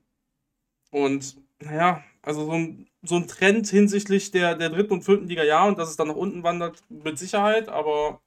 [0.91, 5.44] und naja, also so ein, so ein Trend hinsichtlich der, der dritten und vierten Liga,
[5.44, 8.22] ja, und dass es dann nach unten wandert, mit Sicherheit, aber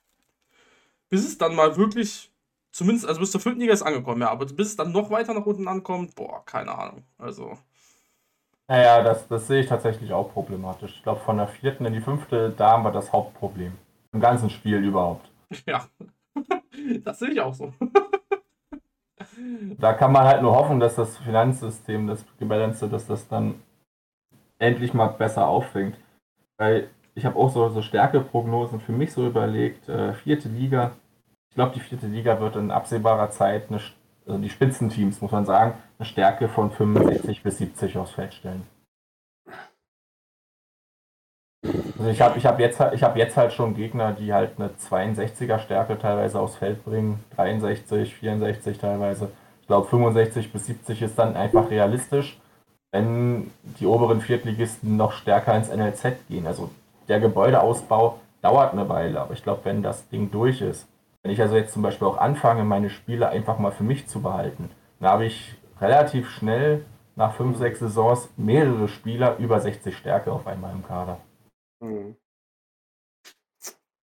[1.11, 2.32] bis es dann mal wirklich,
[2.73, 5.35] zumindest, also bis zur vierten Liga ist angekommen, ja, aber bis es dann noch weiter
[5.35, 7.05] nach unten ankommt, boah, keine Ahnung.
[7.19, 7.57] Also.
[8.69, 10.95] Naja, das, das sehe ich tatsächlich auch problematisch.
[10.97, 13.73] Ich glaube, von der vierten in die fünfte, da haben wir das Hauptproblem.
[14.13, 15.31] Im ganzen Spiel überhaupt.
[15.67, 15.85] Ja,
[17.05, 17.75] das sehe ich auch so.
[19.79, 23.57] da kann man halt nur hoffen, dass das Finanzsystem, das Gebalanced, dass das dann
[24.59, 25.99] endlich mal besser auffängt.
[26.57, 30.93] Weil ich habe auch so, so Stärkeprognosen für mich so überlegt, äh, vierte Liga.
[31.53, 33.79] Ich glaube, die vierte Liga wird in absehbarer Zeit, eine,
[34.27, 38.67] also die Spitzenteams, muss man sagen, eine Stärke von 65 bis 70 aufs Feld stellen.
[41.99, 45.59] Also ich habe ich hab jetzt, hab jetzt halt schon Gegner, die halt eine 62er
[45.59, 49.31] Stärke teilweise aufs Feld bringen, 63, 64 teilweise.
[49.61, 52.41] Ich glaube 65 bis 70 ist dann einfach realistisch,
[52.93, 56.47] wenn die oberen Viertligisten noch stärker ins NLZ gehen.
[56.47, 56.71] Also
[57.09, 60.89] der Gebäudeausbau dauert eine Weile, aber ich glaube, wenn das Ding durch ist,
[61.23, 64.23] wenn ich also jetzt zum Beispiel auch anfange, meine Spiele einfach mal für mich zu
[64.23, 66.85] behalten, dann habe ich relativ schnell
[67.17, 71.21] nach 5, 6 Saisons mehrere Spieler über 60 Stärke auf einmal im Kader.
[71.81, 72.17] Mhm.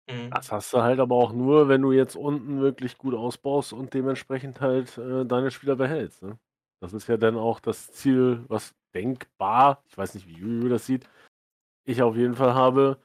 [0.10, 0.30] mhm.
[0.32, 3.94] Das hast du halt aber auch nur, wenn du jetzt unten wirklich gut ausbaust und
[3.94, 6.24] dementsprechend halt äh, deine Spieler behältst.
[6.24, 6.38] Ne?
[6.82, 10.86] Das ist ja dann auch das Ziel, was denkbar, ich weiß nicht, wie Juju das
[10.86, 11.10] sieht,
[11.86, 13.00] ich auf jeden Fall habe,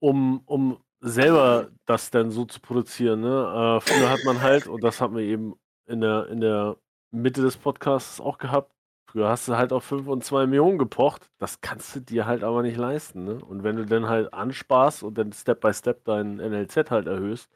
[0.00, 3.20] um, um selber das dann so zu produzieren.
[3.20, 3.28] Ne?
[3.28, 5.54] Äh, früher hat man halt, und das haben wir eben
[5.86, 6.76] in der, in der
[7.10, 8.76] Mitte des Podcasts auch gehabt,
[9.16, 11.30] Früher hast du halt auf 5 und 2 Millionen gepocht.
[11.38, 13.24] Das kannst du dir halt aber nicht leisten.
[13.24, 13.42] Ne?
[13.42, 17.48] Und wenn du dann halt ansparst und dann Step by Step dein NLZ halt erhöhst,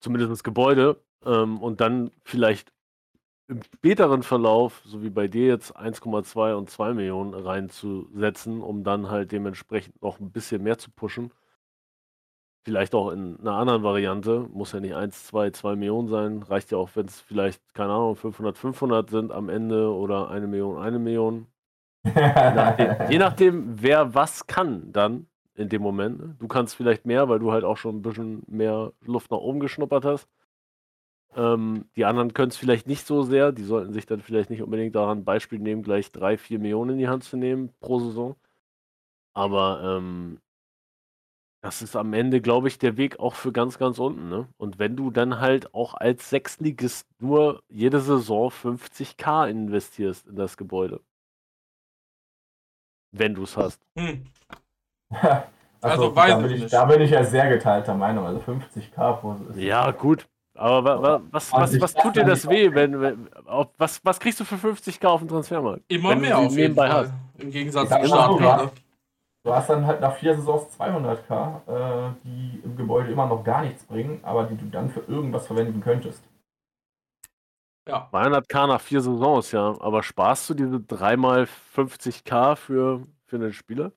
[0.00, 2.72] zumindest das Gebäude, ähm, und dann vielleicht
[3.48, 9.08] im späteren Verlauf, so wie bei dir jetzt 1,2 und 2 Millionen reinzusetzen, um dann
[9.08, 11.32] halt dementsprechend noch ein bisschen mehr zu pushen,
[12.66, 14.48] Vielleicht auch in einer anderen Variante.
[14.52, 16.42] Muss ja nicht 1, 2, 2 Millionen sein.
[16.42, 20.48] Reicht ja auch, wenn es vielleicht, keine Ahnung, 500, 500 sind am Ende oder eine
[20.48, 21.46] Million, eine Million.
[22.04, 26.40] je, nachdem, je nachdem, wer was kann dann in dem Moment.
[26.40, 29.60] Du kannst vielleicht mehr, weil du halt auch schon ein bisschen mehr Luft nach oben
[29.60, 30.28] geschnuppert hast.
[31.36, 33.52] Ähm, die anderen können es vielleicht nicht so sehr.
[33.52, 36.98] Die sollten sich dann vielleicht nicht unbedingt daran Beispiel nehmen, gleich 3, 4 Millionen in
[36.98, 38.34] die Hand zu nehmen pro Saison.
[39.34, 40.40] Aber ähm,
[41.66, 44.28] das ist am Ende, glaube ich, der Weg auch für ganz, ganz unten.
[44.28, 44.46] Ne?
[44.56, 50.56] Und wenn du dann halt auch als Sechstligist nur jede Saison 50k investierst in das
[50.56, 51.00] Gebäude.
[53.10, 53.80] Wenn du es hast.
[53.98, 54.26] Hm.
[55.10, 55.42] also,
[55.80, 58.26] also weiß da, bin ich, da bin ich ja sehr geteilter Meinung.
[58.26, 60.28] Also 50k Ja, gut.
[60.54, 62.72] Aber wa, wa, was, was, was tut dir das weh?
[62.72, 63.28] Wenn, wenn,
[63.76, 65.82] was, was kriegst du für 50k auf dem Transfermarkt?
[65.88, 66.92] Immer mehr auf jeden Fall.
[66.92, 67.12] Hast?
[67.38, 68.72] Im Gegensatz zum Start
[69.46, 73.62] Du hast dann halt nach vier Saisons 200k, äh, die im Gebäude immer noch gar
[73.62, 76.20] nichts bringen, aber die du dann für irgendwas verwenden könntest.
[77.86, 78.10] Ja.
[78.12, 79.80] 200k nach vier Saisons, ja.
[79.80, 83.92] Aber sparst du diese 3x50k für, für einen Spieler?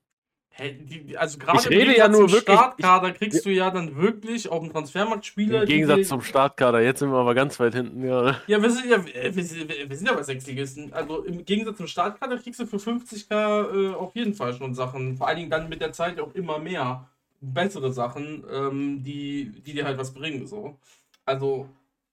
[0.60, 2.42] Hey, also gerade ich rede ja nur wirklich.
[2.42, 5.62] Startkader kriegst du ja dann wirklich auf dem Transfermarkt Spieler.
[5.62, 8.06] Im Gegensatz die, zum Startkader, jetzt sind wir aber ganz weit hinten.
[8.06, 10.92] Ja, ja wir sind ja, wir sind, wir sind ja bei Sechsligisten.
[10.92, 15.16] Also im Gegensatz zum Startkader kriegst du für 50k äh, auf jeden Fall schon Sachen.
[15.16, 17.08] Vor allen Dingen dann mit der Zeit auch immer mehr
[17.40, 20.46] bessere Sachen, ähm, die, die dir halt was bringen.
[20.46, 20.78] So.
[21.24, 21.70] Also,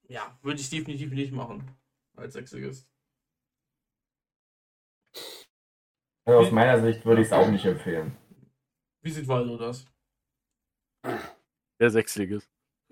[0.07, 1.69] ja, würde ich definitiv nicht machen
[2.15, 2.87] als Sechsligist.
[6.23, 8.15] Also aus meiner Sicht würde ich es auch nicht empfehlen.
[9.07, 9.85] Wie sieht Waldo das?
[11.79, 12.43] Der Sechsliges.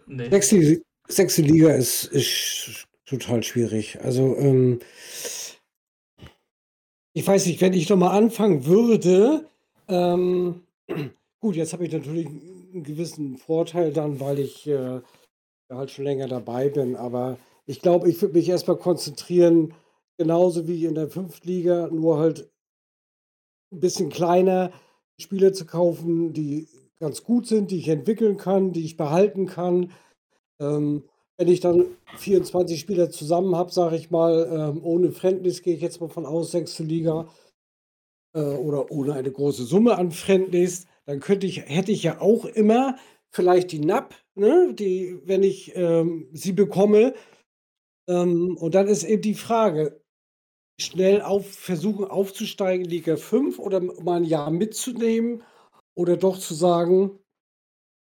[0.05, 0.29] Nee.
[0.29, 3.99] Sechste, sechste Liga ist, ist total schwierig.
[3.99, 4.79] Also, ähm,
[7.11, 9.49] ich weiß nicht, wenn ich nochmal anfangen würde,
[9.89, 10.63] ähm,
[11.41, 15.01] gut, jetzt habe ich natürlich einen gewissen Vorteil dann, weil ich äh,
[15.69, 19.73] halt schon länger dabei bin, aber ich glaube, ich würde mich erstmal konzentrieren,
[20.17, 22.49] genauso wie in der Fünftliga, nur halt
[23.73, 24.71] ein bisschen kleiner,
[25.19, 26.67] Spieler zu kaufen, die
[26.99, 29.91] ganz gut sind, die ich entwickeln kann, die ich behalten kann.
[30.61, 31.03] Ähm,
[31.37, 31.85] wenn ich dann
[32.17, 36.25] 24 Spieler zusammen habe, sage ich mal, ähm, ohne Friendlies gehe ich jetzt mal von
[36.25, 37.27] aus, sechste Liga,
[38.35, 42.45] äh, oder ohne eine große Summe an Friendlies, dann könnte ich, hätte ich ja auch
[42.45, 42.97] immer
[43.33, 47.13] vielleicht die NAP, ne, die, wenn ich ähm, sie bekomme.
[48.07, 50.01] Ähm, und dann ist eben die Frage,
[50.79, 55.43] schnell auf, versuchen aufzusteigen in Liga 5 oder mal ein Jahr mitzunehmen
[55.95, 57.19] oder doch zu sagen,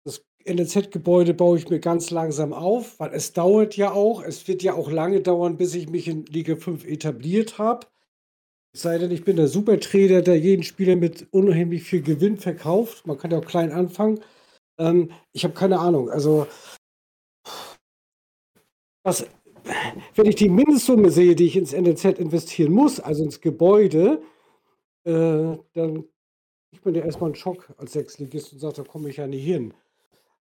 [0.04, 4.62] das NLZ-Gebäude baue ich mir ganz langsam auf, weil es dauert ja auch, es wird
[4.62, 7.86] ja auch lange dauern, bis ich mich in Liga 5 etabliert habe.
[8.74, 13.06] Es sei denn, ich bin der Supertrader, der jeden Spieler mit unheimlich viel Gewinn verkauft.
[13.06, 14.20] Man kann ja auch klein anfangen.
[14.78, 16.10] Ähm, ich habe keine Ahnung.
[16.10, 16.46] Also,
[19.02, 19.26] was,
[20.14, 24.22] wenn ich die Mindestsumme sehe, die ich ins NLZ investieren muss, also ins Gebäude,
[25.04, 26.04] äh, dann
[26.70, 29.44] kriegt man ja erstmal einen Schock als Sechsligist und sagt, da komme ich ja nicht
[29.44, 29.74] hin.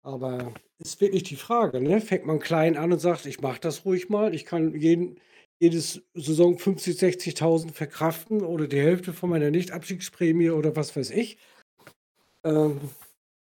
[0.03, 2.01] Aber ist wirklich die Frage, ne?
[2.01, 5.19] Fängt man klein an und sagt, ich mache das ruhig mal, ich kann jeden,
[5.59, 11.37] jedes Saison 50, 60.000 verkraften oder die Hälfte von meiner Nicht-Abstiegsprämie oder was weiß ich.
[12.43, 12.79] Ähm,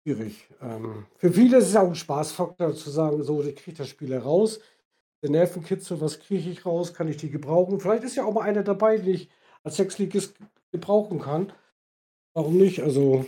[0.02, 0.48] schwierig.
[0.60, 4.16] Ähm, für viele ist es auch ein Spaßfaktor zu sagen, so, ich kriege das Spiel
[4.16, 4.60] raus.
[5.22, 6.94] Der Nervenkitzel, was kriege ich raus?
[6.94, 7.80] Kann ich die gebrauchen?
[7.80, 9.28] Vielleicht ist ja auch mal einer dabei, den ich
[9.62, 10.34] als Sexligist
[10.72, 11.52] gebrauchen kann.
[12.34, 12.82] Warum nicht?
[12.82, 13.26] Also,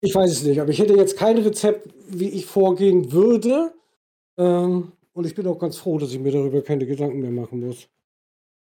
[0.00, 3.72] ich weiß es nicht, aber ich hätte jetzt kein Rezept, wie ich vorgehen würde.
[4.36, 7.66] Ähm, und ich bin auch ganz froh, dass ich mir darüber keine Gedanken mehr machen
[7.66, 7.88] muss.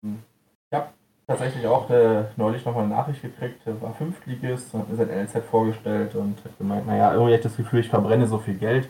[0.03, 0.89] Ich habe
[1.29, 5.09] tatsächlich auch äh, neulich nochmal eine Nachricht gekriegt, er war Fünftligist und hat mir sein
[5.09, 8.55] NLZ vorgestellt und hat gemeint, naja, irgendwie hätte ich das Gefühl, ich verbrenne so viel
[8.55, 8.89] Geld.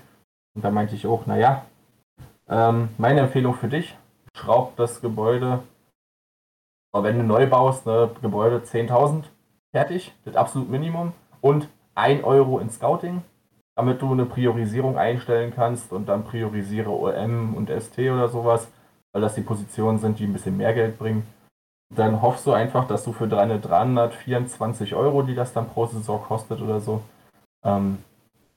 [0.55, 1.67] Und da meinte ich auch, naja,
[2.53, 3.97] ähm, meine Empfehlung für dich,
[4.37, 5.63] schraub das Gebäude,
[6.93, 9.25] wenn du neu baust, ne, Gebäude 10.000,
[9.75, 13.23] fertig, das absolut Minimum und 1 Euro in Scouting,
[13.75, 18.69] damit du eine Priorisierung einstellen kannst und dann priorisiere OM und ST oder sowas,
[19.13, 21.27] weil das die Positionen sind, die ein bisschen mehr Geld bringen.
[21.95, 26.23] Dann hoffst du einfach, dass du für deine 324 Euro, die das dann pro Saison
[26.23, 27.03] kostet oder so,
[27.65, 27.99] ähm,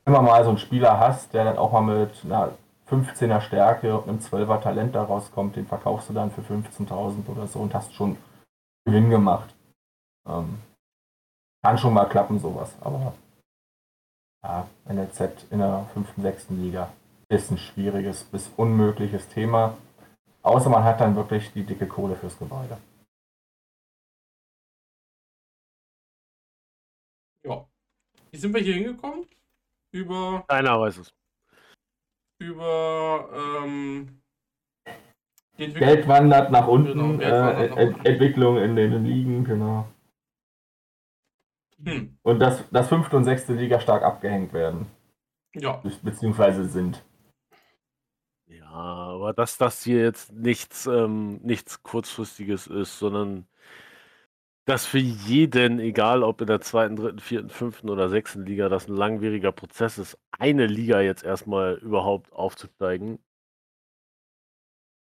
[0.06, 2.52] immer mal so einen Spieler hast, der dann auch mal mit einer
[2.90, 7.48] 15er Stärke und einem 12er Talent da rauskommt, den verkaufst du dann für 15.000 oder
[7.48, 8.18] so und hast schon
[8.86, 9.54] Gewinn gemacht.
[10.28, 10.60] Ähm,
[11.64, 13.14] kann schon mal klappen, sowas, aber
[14.44, 16.50] ja, NLZ in der 5., 6.
[16.52, 16.92] Liga
[17.28, 19.76] ist ein schwieriges bis unmögliches Thema.
[20.44, 22.78] Außer man hat dann wirklich die dicke Kohle fürs Gebäude.
[27.44, 27.68] Ja.
[28.30, 29.26] Wie sind wir hier hingekommen?
[29.92, 31.14] Über, Keiner weiß es.
[32.40, 33.30] Über
[33.64, 34.22] ähm,
[35.58, 35.90] die Entwicklung.
[35.90, 37.30] Geld wandert nach unten, Genau, äh,
[37.70, 38.06] nach Ent- unten.
[38.06, 39.88] Entwicklung in den Ligen, genau.
[41.84, 42.18] Hm.
[42.24, 44.88] Und dass, dass fünfte und sechste Liga stark abgehängt werden,
[45.54, 47.04] Ja, be- beziehungsweise sind.
[48.48, 53.48] Ja, aber dass das hier jetzt nichts, ähm, nichts Kurzfristiges ist, sondern
[54.66, 58.88] dass für jeden, egal ob in der zweiten, dritten, vierten, fünften oder sechsten Liga, das
[58.88, 63.20] ein langwieriger Prozess ist, eine Liga jetzt erstmal überhaupt aufzusteigen.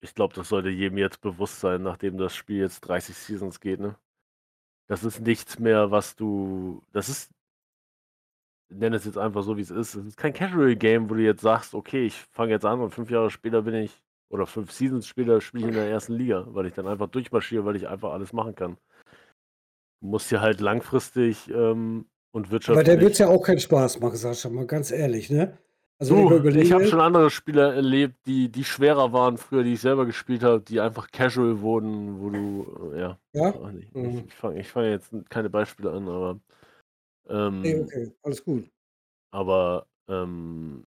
[0.01, 3.81] Ich glaube, das sollte jedem jetzt bewusst sein, nachdem das Spiel jetzt 30 Seasons geht,
[3.81, 3.97] ne?
[4.89, 6.83] Das ist nichts mehr, was du.
[6.93, 7.31] Das ist.
[8.69, 9.95] Nenne es jetzt einfach so, wie es ist.
[9.95, 13.11] Es ist kein Casual-Game, wo du jetzt sagst, okay, ich fange jetzt an und fünf
[13.11, 16.67] Jahre später bin ich, oder fünf Seasons später spiele ich in der ersten Liga, weil
[16.67, 18.77] ich dann einfach durchmarschiere, weil ich einfach alles machen kann.
[20.01, 22.87] Du musst hier halt langfristig ähm, und Aber wirtschaftlich.
[22.87, 25.59] der wird ja auch keinen Spaß machen, Sascha, mal ganz ehrlich, ne?
[25.99, 29.63] Also ich Du, mal ich habe schon andere Spieler erlebt, die, die schwerer waren früher,
[29.65, 33.71] die ich selber gespielt habe, die einfach casual wurden, wo du, äh, ja, ja?
[33.73, 34.19] nicht, Mhm.
[34.19, 36.39] ich, ich fange ich fang jetzt keine Beispiele an, aber,
[37.29, 38.71] ähm, Nee, okay, alles gut.
[39.31, 40.85] aber ähm,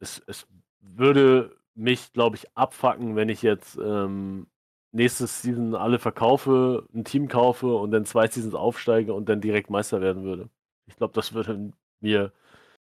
[0.00, 0.46] es, es
[0.80, 4.46] würde mich, glaube ich, abfacken, wenn ich jetzt ähm,
[4.94, 9.68] nächstes Season alle verkaufe, ein Team kaufe und dann zwei Seasons aufsteige und dann direkt
[9.68, 10.48] Meister werden würde.
[10.86, 12.32] Ich glaube, das würde mir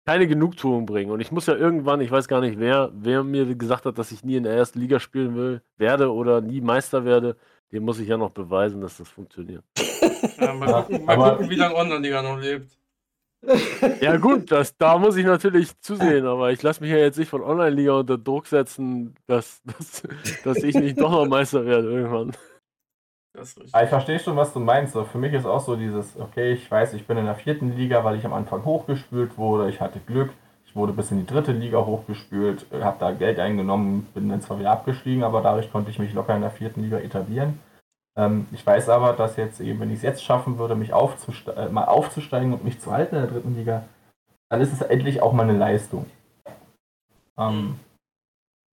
[0.07, 1.11] keine Genugtuung bringen.
[1.11, 4.13] Und ich muss ja irgendwann, ich weiß gar nicht, wer, wer mir gesagt hat, dass
[4.13, 7.37] ich nie in der ersten Liga spielen will, werde oder nie Meister werde,
[7.73, 9.65] dem muss ich ja noch beweisen, dass das funktioniert.
[10.39, 12.78] ja mal, gucken, mal gucken, wie lange Online-Liga noch lebt.
[14.01, 17.29] Ja gut, das, da muss ich natürlich zusehen, aber ich lasse mich ja jetzt nicht
[17.29, 20.03] von Online-Liga unter Druck setzen, dass, dass,
[20.45, 22.33] dass ich nicht doch noch Meister werde irgendwann.
[23.41, 24.95] Ich verstehe schon, was du meinst.
[24.95, 27.77] So, für mich ist auch so dieses, okay, ich weiß, ich bin in der vierten
[27.77, 29.69] Liga, weil ich am Anfang hochgespült wurde.
[29.69, 30.31] Ich hatte Glück.
[30.67, 34.59] Ich wurde bis in die dritte Liga hochgespült, habe da Geld eingenommen, bin dann zwar
[34.59, 37.59] wieder abgestiegen, aber dadurch konnte ich mich locker in der vierten Liga etablieren.
[38.19, 41.53] Ähm, ich weiß aber, dass jetzt eben, wenn ich es jetzt schaffen würde, mich aufzuste
[41.53, 43.85] äh, mal aufzusteigen und mich zu halten in der dritten Liga,
[44.51, 46.07] dann ist es endlich auch mal eine Leistung.
[47.39, 47.79] Ähm,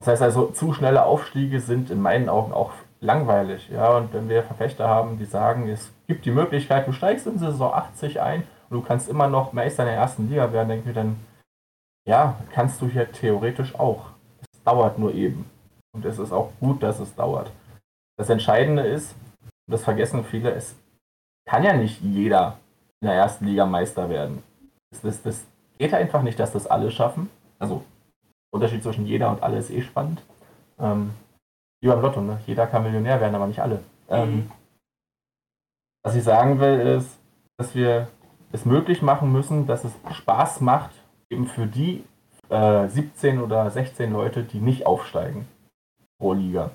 [0.01, 3.69] das heißt also, zu schnelle Aufstiege sind in meinen Augen auch langweilig.
[3.69, 7.39] Ja, und wenn wir Verfechter haben, die sagen, es gibt die Möglichkeit, du steigst in
[7.39, 10.89] Saison 80 ein und du kannst immer noch Meister in der ersten Liga werden, denke
[10.89, 11.16] ich mir dann,
[12.09, 14.07] ja, kannst du hier theoretisch auch.
[14.53, 15.51] Es dauert nur eben.
[15.95, 17.51] Und es ist auch gut, dass es dauert.
[18.16, 19.15] das Entscheidende ist,
[19.66, 20.77] das vergessen viele, es
[21.49, 22.59] kann ja nicht jeder
[23.01, 24.43] in der ersten Liga Meister werden.
[24.91, 25.45] Das, das, das
[25.78, 27.31] geht einfach nicht, dass das alle schaffen.
[27.59, 27.82] Also,
[28.53, 30.23] Unterschied zwischen jeder und alle ist eh spannend.
[30.78, 31.11] Ähm,
[31.82, 32.41] wie beim Lotto, ne?
[32.47, 33.81] Jeder kann Millionär werden, aber nicht alle.
[34.09, 34.51] Ähm, Mhm.
[36.03, 37.19] was ich sagen will, ist,
[37.59, 38.09] dass wir
[38.53, 40.91] es möglich machen müssen, dass es Spaß macht,
[41.31, 42.05] eben für die
[42.51, 45.49] äh, 17 oder 16 Leute, die nicht aufsteigen
[46.19, 46.70] pro Liga.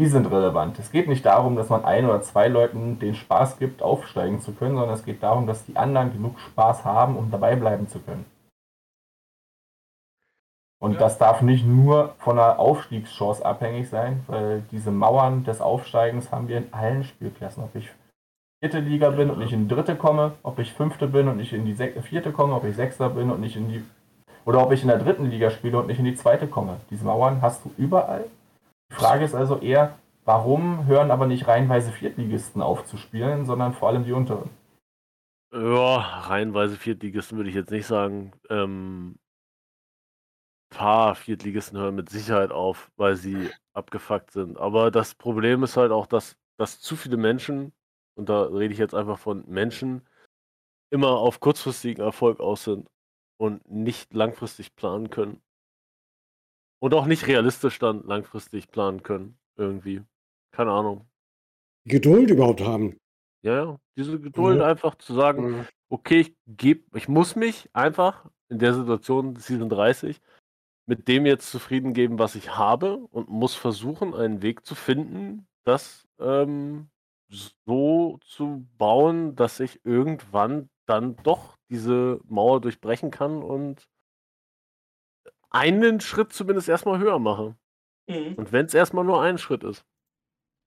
[0.00, 0.78] Die sind relevant.
[0.78, 4.52] Es geht nicht darum, dass man ein oder zwei Leuten den Spaß gibt, aufsteigen zu
[4.52, 7.98] können, sondern es geht darum, dass die anderen genug Spaß haben, um dabei bleiben zu
[7.98, 8.24] können.
[10.80, 11.00] Und Ja.
[11.00, 16.48] das darf nicht nur von einer Aufstiegschance abhängig sein, weil diese Mauern des Aufsteigens haben
[16.48, 17.62] wir in allen Spielklassen.
[17.62, 17.90] Ob ich
[18.62, 21.52] vierte Liga bin und nicht in die dritte komme, ob ich fünfte bin und nicht
[21.52, 23.84] in die vierte komme, ob ich sechster bin und nicht in die
[24.46, 26.80] oder ob ich in der dritten Liga spiele und nicht in die zweite komme.
[26.88, 28.24] Diese Mauern hast du überall.
[28.90, 33.72] Die Frage ist also eher, warum hören aber nicht reihenweise Viertligisten auf zu spielen, sondern
[33.72, 34.50] vor allem die unteren?
[35.52, 35.96] Ja,
[36.28, 38.32] reihenweise Viertligisten würde ich jetzt nicht sagen.
[38.48, 39.18] Ähm,
[40.70, 44.56] paar Viertligisten hören mit Sicherheit auf, weil sie abgefuckt sind.
[44.56, 47.72] Aber das Problem ist halt auch, dass, dass zu viele Menschen,
[48.16, 50.06] und da rede ich jetzt einfach von Menschen,
[50.90, 52.88] immer auf kurzfristigen Erfolg aus sind
[53.36, 55.42] und nicht langfristig planen können.
[56.80, 60.02] Und auch nicht realistisch dann langfristig planen können, irgendwie.
[60.50, 61.06] Keine Ahnung.
[61.84, 62.96] Geduld überhaupt haben.
[63.42, 64.66] Ja, ja, diese Geduld Ja.
[64.66, 70.20] einfach zu sagen, okay, ich geb, ich muss mich einfach in der Situation Season 30
[70.86, 75.46] mit dem jetzt zufrieden geben, was ich habe und muss versuchen, einen Weg zu finden,
[75.64, 76.88] das ähm,
[77.64, 83.88] so zu bauen, dass ich irgendwann dann doch diese Mauer durchbrechen kann und
[85.50, 87.56] einen Schritt zumindest erstmal höher mache.
[88.08, 88.34] Mhm.
[88.34, 89.84] Und wenn es erstmal nur ein Schritt ist.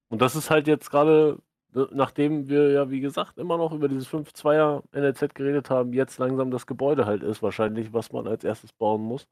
[0.10, 1.39] Und das ist halt jetzt gerade,
[1.73, 6.19] ne, nachdem wir ja, wie gesagt, immer noch über dieses 5-2er NLZ geredet haben, jetzt
[6.19, 9.27] langsam das Gebäude halt ist, wahrscheinlich, was man als erstes bauen muss.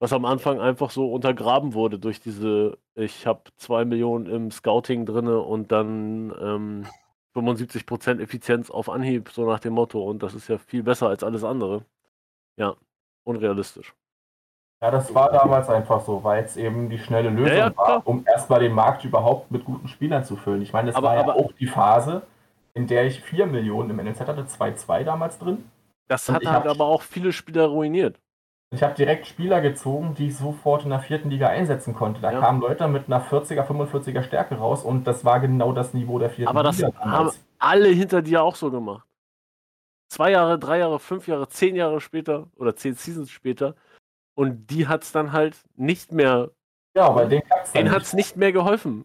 [0.00, 5.06] Was am Anfang einfach so untergraben wurde durch diese, ich habe 2 Millionen im Scouting
[5.06, 6.86] drinne und dann ähm,
[7.34, 10.02] 75% Effizienz auf Anhieb, so nach dem Motto.
[10.08, 11.84] Und das ist ja viel besser als alles andere.
[12.56, 12.76] Ja,
[13.24, 13.94] unrealistisch.
[14.84, 17.88] Ja, das war damals einfach so, weil es eben die schnelle Lösung ja, klar.
[17.88, 20.60] war, um erstmal den Markt überhaupt mit guten Spielern zu füllen.
[20.60, 22.20] Ich meine, das Aber- war ja aber- auch die Phase,
[22.74, 25.64] in der ich 4 Millionen im NLZ hatte, 2-2 damals drin.
[26.06, 28.20] Das Und hat halt hab- aber auch viele Spieler ruiniert.
[28.72, 32.20] Ich habe direkt Spieler gezogen, die ich sofort in der vierten Liga einsetzen konnte.
[32.20, 32.40] Da Ja.
[32.40, 36.28] kamen Leute mit einer 40er, 45er Stärke raus und das war genau das Niveau der
[36.28, 36.92] vierten Aber das Liga.
[37.00, 39.06] haben alle hinter dir auch so gemacht.
[40.10, 43.74] Zwei Jahre, drei Jahre, fünf Jahre, zehn Jahre später oder zehn Seasons später.
[44.34, 46.50] Und die hat es dann halt nicht mehr,
[46.94, 49.04] Ja, bei denen hat es nicht mehr geholfen.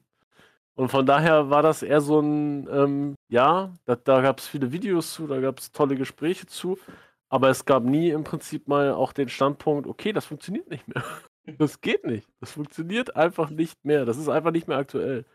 [0.76, 4.72] Und von daher war das eher so ein, ähm, ja, da, da gab es viele
[4.72, 6.80] Videos zu, da gab es tolle Gespräche zu,
[7.28, 11.04] aber es gab nie im Prinzip mal auch den Standpunkt, okay, das funktioniert nicht mehr.
[11.58, 12.28] Das geht nicht.
[12.40, 14.06] Das funktioniert einfach nicht mehr.
[14.06, 15.26] Das ist einfach nicht mehr aktuell.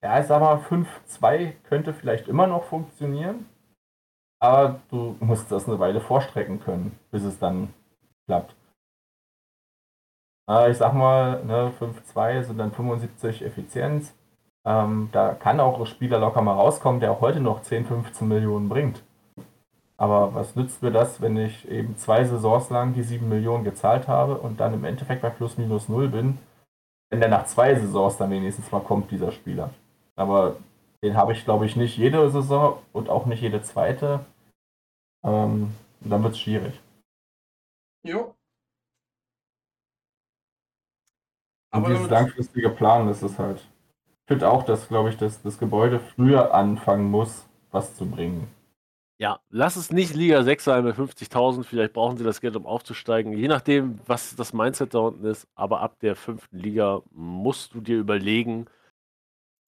[0.00, 3.46] Ja, ich sag mal, 5-2 könnte vielleicht immer noch funktionieren,
[4.40, 7.74] aber du musst das eine Weile vorstrecken können, bis es dann
[8.26, 8.54] klappt.
[10.48, 14.14] Äh, ich sag mal, ne, 5-2 sind dann 75 Effizienz.
[14.64, 18.28] Ähm, da kann auch ein Spieler locker mal rauskommen, der auch heute noch 10, 15
[18.28, 19.02] Millionen bringt.
[19.96, 24.06] Aber was nützt mir das, wenn ich eben zwei Saisons lang die 7 Millionen gezahlt
[24.06, 26.38] habe und dann im Endeffekt bei plus minus 0 bin,
[27.10, 29.70] wenn der nach zwei Saisons dann wenigstens mal kommt, dieser Spieler.
[30.14, 30.56] Aber
[31.02, 34.24] den habe ich, glaube ich, nicht jede Saison und auch nicht jede zweite.
[35.24, 36.80] Ähm, dann wird es schwierig.
[38.02, 38.34] Jo.
[41.70, 43.58] Und Aber dieses langfristige Plan, das ist halt.
[43.60, 48.48] Ich finde auch, dass, glaube ich, dass das Gebäude früher anfangen muss, was zu bringen.
[49.20, 51.64] Ja, lass es nicht Liga 6 sein mit 50.000.
[51.64, 53.32] Vielleicht brauchen sie das Geld, um aufzusteigen.
[53.32, 55.48] Je nachdem, was das Mindset da unten ist.
[55.56, 58.66] Aber ab der fünften Liga musst du dir überlegen,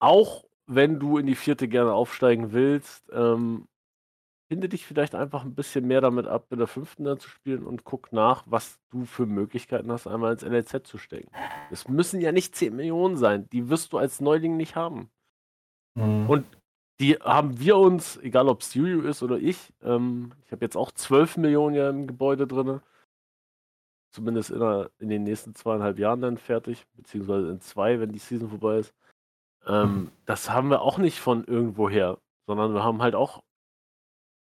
[0.01, 3.67] auch wenn du in die vierte gerne aufsteigen willst, ähm,
[4.49, 7.65] finde dich vielleicht einfach ein bisschen mehr damit ab, in der fünften dann zu spielen
[7.65, 11.31] und guck nach, was du für Möglichkeiten hast, einmal ins NLZ zu stecken.
[11.71, 13.49] Es müssen ja nicht 10 Millionen sein.
[13.51, 15.11] Die wirst du als Neuling nicht haben.
[15.95, 16.29] Mhm.
[16.29, 16.47] Und
[17.01, 20.77] die haben wir uns, egal ob es Juju ist oder ich, ähm, ich habe jetzt
[20.77, 22.81] auch 12 Millionen ja im Gebäude drin.
[24.13, 28.21] Zumindest in, der, in den nächsten zweieinhalb Jahren dann fertig, beziehungsweise in zwei, wenn die
[28.21, 28.95] Season vorbei ist.
[29.67, 33.43] Ähm, das haben wir auch nicht von irgendwoher, sondern wir haben halt auch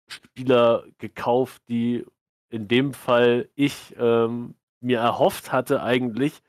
[0.07, 2.05] Spieler gekauft, die
[2.49, 6.41] in dem Fall ich ähm, mir erhofft hatte eigentlich,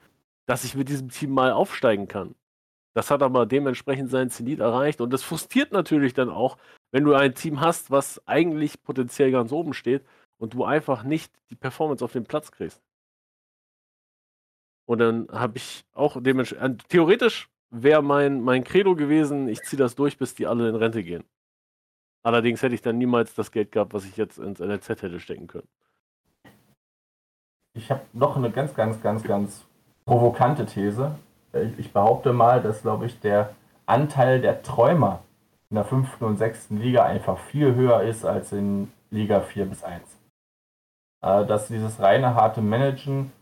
[0.47, 2.35] dass ich mit diesem Team mal aufsteigen kann.
[2.95, 6.59] Das hat aber dementsprechend seinen Zenit erreicht und das frustriert natürlich dann auch,
[6.93, 10.05] wenn du ein Team hast, was eigentlich potenziell ganz oben steht
[10.39, 12.81] und du einfach nicht die Performance auf den Platz kriegst.
[14.87, 19.95] Und dann habe ich auch dementsprechend, theoretisch wäre mein, mein Credo gewesen, ich ziehe das
[19.95, 21.25] durch, bis die alle in Rente gehen.
[22.23, 25.47] Allerdings hätte ich dann niemals das Geld gehabt, was ich jetzt ins NLZ hätte stecken
[25.47, 25.69] können.
[27.77, 29.65] Ich habe noch eine ganz, ganz, ganz, ganz
[30.07, 31.17] provokante These.
[31.77, 33.55] Ich behaupte mal, dass, glaube ich, der
[33.87, 35.23] Anteil der Träumer
[35.71, 39.83] in der fünften und sechsten Liga einfach viel höher ist als in Liga 4 bis
[39.83, 40.03] 1.
[41.23, 43.33] Äh, dass dieses reine harte Managen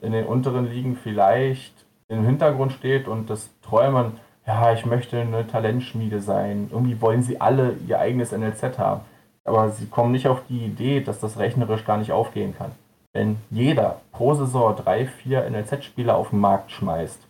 [0.00, 5.46] in den unteren Ligen vielleicht im Hintergrund steht und das Träumen, ja, ich möchte eine
[5.46, 6.68] Talentschmiede sein.
[6.70, 9.02] Irgendwie wollen sie alle ihr eigenes NLZ haben.
[9.44, 12.72] Aber sie kommen nicht auf die Idee, dass das rechnerisch gar nicht aufgehen kann.
[13.12, 17.20] Wenn jeder pro Saison drei, vier NLZ-Spieler auf den Markt schmeißt,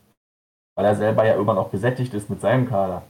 [0.76, 3.02] weil er selber ja immer noch gesättigt ist mit seinem Kader,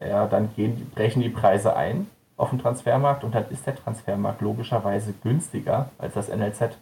[0.00, 4.40] ja, dann gehen, brechen die Preise ein auf dem Transfermarkt und dann ist der Transfermarkt
[4.40, 6.76] logischerweise günstiger als das NLZ.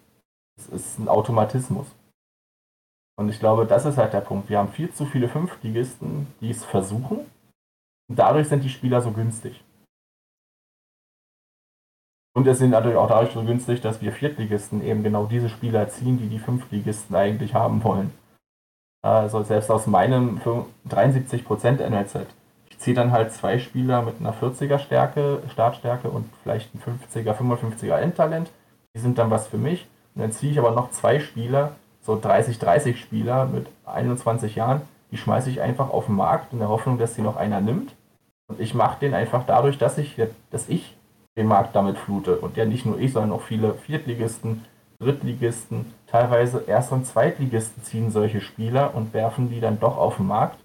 [0.56, 1.86] Das ist ein Automatismus.
[3.16, 4.48] Und ich glaube, das ist halt der Punkt.
[4.48, 7.18] Wir haben viel zu viele Fünftligisten, die es versuchen.
[8.08, 9.62] Und dadurch sind die Spieler so günstig.
[12.34, 15.88] Und es sind natürlich auch dadurch so günstig, dass wir Viertligisten eben genau diese Spieler
[15.88, 18.12] ziehen, die die Fünftligisten eigentlich haben wollen.
[19.04, 20.40] Also selbst aus meinem
[20.88, 22.26] 73% NLZ.
[22.70, 27.36] Ich ziehe dann halt zwei Spieler mit einer 40er Stärke, Startstärke und vielleicht ein 50er,
[27.36, 28.50] 55er Endtalent.
[28.94, 29.86] Die sind dann was für mich.
[30.14, 34.82] Und dann ziehe ich aber noch zwei Spieler, so 30, 30 Spieler mit 21 Jahren,
[35.10, 37.94] die schmeiße ich einfach auf den Markt in der Hoffnung, dass sie noch einer nimmt.
[38.48, 40.20] Und ich mache den einfach dadurch, dass ich,
[40.50, 40.96] dass ich
[41.36, 42.36] den Markt damit flute.
[42.38, 44.64] Und ja nicht nur ich, sondern auch viele Viertligisten,
[44.98, 50.28] Drittligisten, teilweise Erst- und Zweitligisten ziehen solche Spieler und werfen die dann doch auf den
[50.28, 50.58] Markt.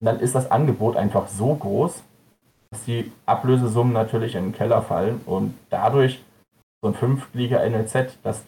[0.00, 2.02] Und dann ist das Angebot einfach so groß,
[2.70, 6.22] dass die Ablösesummen natürlich in den Keller fallen und dadurch
[6.82, 8.42] so ein Fünftliga-NLZ, das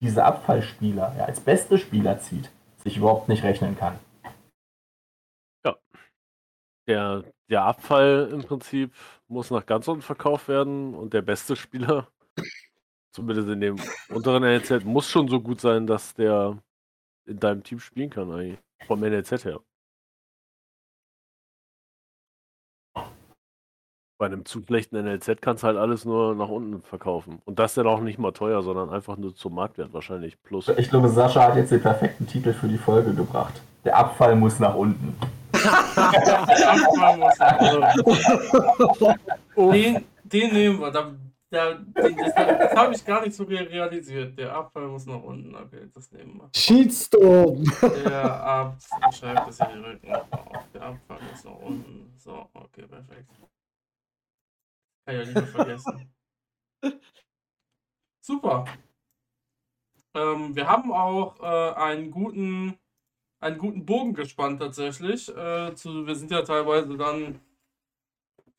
[0.00, 2.50] diese Abfallspieler ja, als beste Spieler zieht,
[2.82, 3.98] sich überhaupt nicht rechnen kann.
[5.64, 5.76] Ja.
[6.86, 8.94] Der, der Abfall im Prinzip
[9.28, 12.08] muss nach ganz unten verkauft werden und der beste Spieler,
[13.12, 13.76] zumindest in dem
[14.08, 16.58] unteren NLZ, muss schon so gut sein, dass der
[17.26, 18.58] in deinem Team spielen kann eigentlich.
[18.86, 19.60] Vom NLZ her.
[24.20, 27.40] Bei einem zu schlechten NLZ kannst du halt alles nur nach unten verkaufen.
[27.46, 30.36] Und das ist dann auch nicht mal teuer, sondern einfach nur zum Marktwert wahrscheinlich.
[30.42, 30.68] Plus.
[30.76, 33.62] Ich glaube, Sascha hat jetzt den perfekten Titel für die Folge gebracht.
[33.82, 35.16] Der Abfall muss nach unten.
[39.56, 40.90] den, den nehmen wir.
[40.90, 41.12] Da,
[41.48, 44.38] da, den, das, das habe ich gar nicht so realisiert.
[44.38, 45.54] Der Abfall muss nach unten.
[45.54, 46.50] Okay, das nehmen wir.
[46.54, 47.64] Shitstorm.
[48.04, 49.00] Der Abfall.
[49.10, 50.26] Ich schreibe das in den Rücken auf.
[50.74, 52.12] Der Abfall muss nach unten.
[52.18, 53.30] So, okay, perfekt.
[55.10, 56.12] Kann ja lieber vergessen.
[58.20, 58.64] Super.
[60.14, 62.78] Ähm, wir haben auch äh, einen guten
[63.40, 65.28] einen guten Bogen gespannt tatsächlich.
[65.34, 67.40] Äh, zu, wir sind ja teilweise dann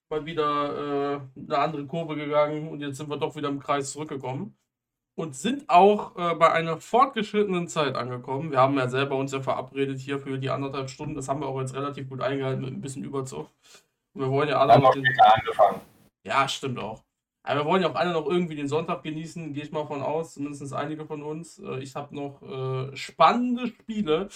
[0.10, 3.92] mal wieder äh, eine andere Kurve gegangen und jetzt sind wir doch wieder im Kreis
[3.92, 4.58] zurückgekommen.
[5.16, 8.52] Und sind auch äh, bei einer fortgeschrittenen Zeit angekommen.
[8.52, 11.16] Wir haben ja selber uns ja verabredet hier für die anderthalb Stunden.
[11.16, 13.50] Das haben wir auch jetzt relativ gut eingehalten mit ein bisschen Überzug.
[14.14, 14.74] Wir wollen ja alle.
[14.74, 15.06] Haben noch den...
[15.20, 15.82] angefangen.
[16.24, 17.04] Ja, stimmt auch.
[17.44, 20.02] Aber wir wollen ja auch alle noch irgendwie den Sonntag genießen, gehe ich mal von
[20.04, 21.58] aus, zumindest einige von uns.
[21.60, 24.30] Äh, ich habe noch äh, spannende Spiele.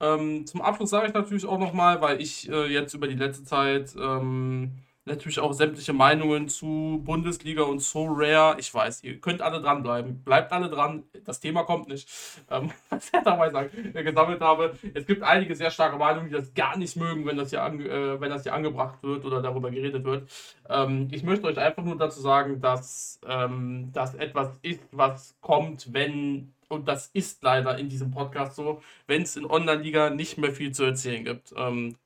[0.00, 3.44] Ähm, zum Abschluss sage ich natürlich auch nochmal, weil ich äh, jetzt über die letzte
[3.44, 4.78] Zeit ähm,
[5.08, 8.56] natürlich auch sämtliche Meinungen zu Bundesliga und So Rare.
[8.58, 10.22] Ich weiß, ihr könnt alle dranbleiben.
[10.22, 11.04] Bleibt alle dran.
[11.24, 12.08] Das Thema kommt nicht.
[12.50, 14.74] Ähm, was ich dabei sagen, äh, gesammelt habe.
[14.94, 18.20] Es gibt einige sehr starke Meinungen, die das gar nicht mögen, wenn das hier, äh,
[18.20, 20.28] wenn das hier angebracht wird oder darüber geredet wird.
[20.68, 25.92] Ähm, ich möchte euch einfach nur dazu sagen, dass ähm, das etwas ist, was kommt,
[25.92, 30.52] wenn und das ist leider in diesem Podcast so, wenn es in Online-Liga nicht mehr
[30.52, 31.54] viel zu erzählen gibt.
[31.56, 31.96] Ähm,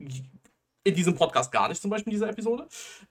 [0.85, 2.67] in diesem Podcast gar nicht, zum Beispiel in dieser Episode,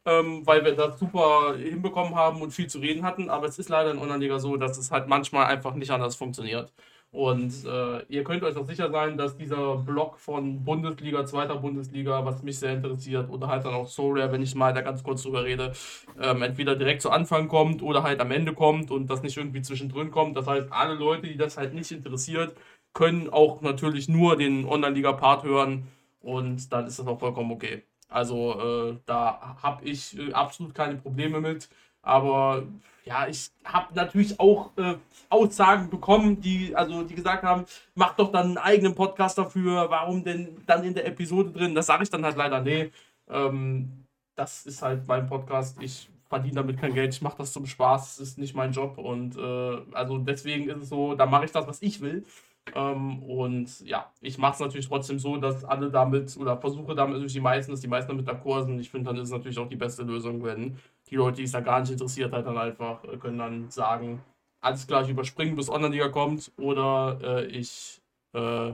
[0.05, 3.29] ähm, weil wir das super hinbekommen haben und viel zu reden hatten.
[3.29, 6.73] Aber es ist leider in Online-Liga so, dass es halt manchmal einfach nicht anders funktioniert.
[7.11, 12.23] Und äh, ihr könnt euch auch sicher sein, dass dieser Block von Bundesliga, zweiter Bundesliga,
[12.23, 15.03] was mich sehr interessiert, oder halt dann auch so rare, wenn ich mal da ganz
[15.03, 15.73] kurz drüber rede,
[16.21, 19.61] ähm, entweder direkt zu Anfang kommt oder halt am Ende kommt und das nicht irgendwie
[19.61, 20.37] zwischendrin kommt.
[20.37, 22.55] Das heißt, alle Leute, die das halt nicht interessiert,
[22.93, 25.87] können auch natürlich nur den Online-Liga-Part hören
[26.21, 27.83] und dann ist das auch vollkommen okay.
[28.09, 31.69] Also äh, da habe ich äh, absolut keine Probleme mit.
[32.01, 32.63] Aber
[33.05, 34.95] ja, ich habe natürlich auch äh,
[35.29, 37.65] Aussagen bekommen, die, also, die gesagt haben,
[37.95, 41.75] mach doch dann einen eigenen Podcast dafür, warum denn dann in der Episode drin?
[41.75, 42.91] Das sage ich dann halt leider, nee.
[43.29, 45.81] Ähm, das ist halt mein Podcast.
[45.81, 48.97] Ich verdiene damit kein Geld, ich mache das zum Spaß, das ist nicht mein Job.
[48.97, 52.25] Und äh, also deswegen ist es so, da mache ich das, was ich will.
[52.75, 57.13] Ähm, und ja, ich mache es natürlich trotzdem so, dass alle damit oder versuche damit
[57.13, 58.79] natürlich die meisten, dass die meisten damit d'accord sind.
[58.79, 60.77] Ich finde, dann ist es natürlich auch die beste Lösung, wenn
[61.09, 64.21] die Leute, die es da gar nicht interessiert hat, dann einfach äh, können dann sagen,
[64.61, 68.01] alles klar, ich überspringe, bis Online-Liga kommt oder äh, ich
[68.33, 68.73] äh,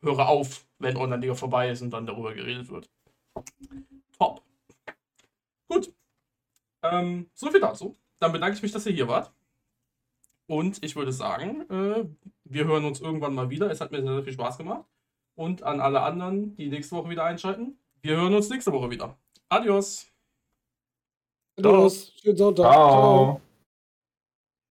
[0.00, 2.90] höre auf, wenn Online-Liga vorbei ist und dann darüber geredet wird.
[4.18, 4.42] Top.
[5.68, 5.92] Gut.
[6.82, 7.96] Ähm, so viel dazu.
[8.18, 9.32] Dann bedanke ich mich, dass ihr hier wart.
[10.48, 12.04] Und ich würde sagen, äh,
[12.50, 13.70] wir hören uns irgendwann mal wieder.
[13.70, 14.84] Es hat mir sehr, sehr viel Spaß gemacht.
[15.34, 19.16] Und an alle anderen, die nächste Woche wieder einschalten, wir hören uns nächste Woche wieder.
[19.48, 20.06] Adios.
[21.56, 22.12] Adios.
[22.20, 22.72] Schönen Sonntag.
[22.72, 23.40] Ciao.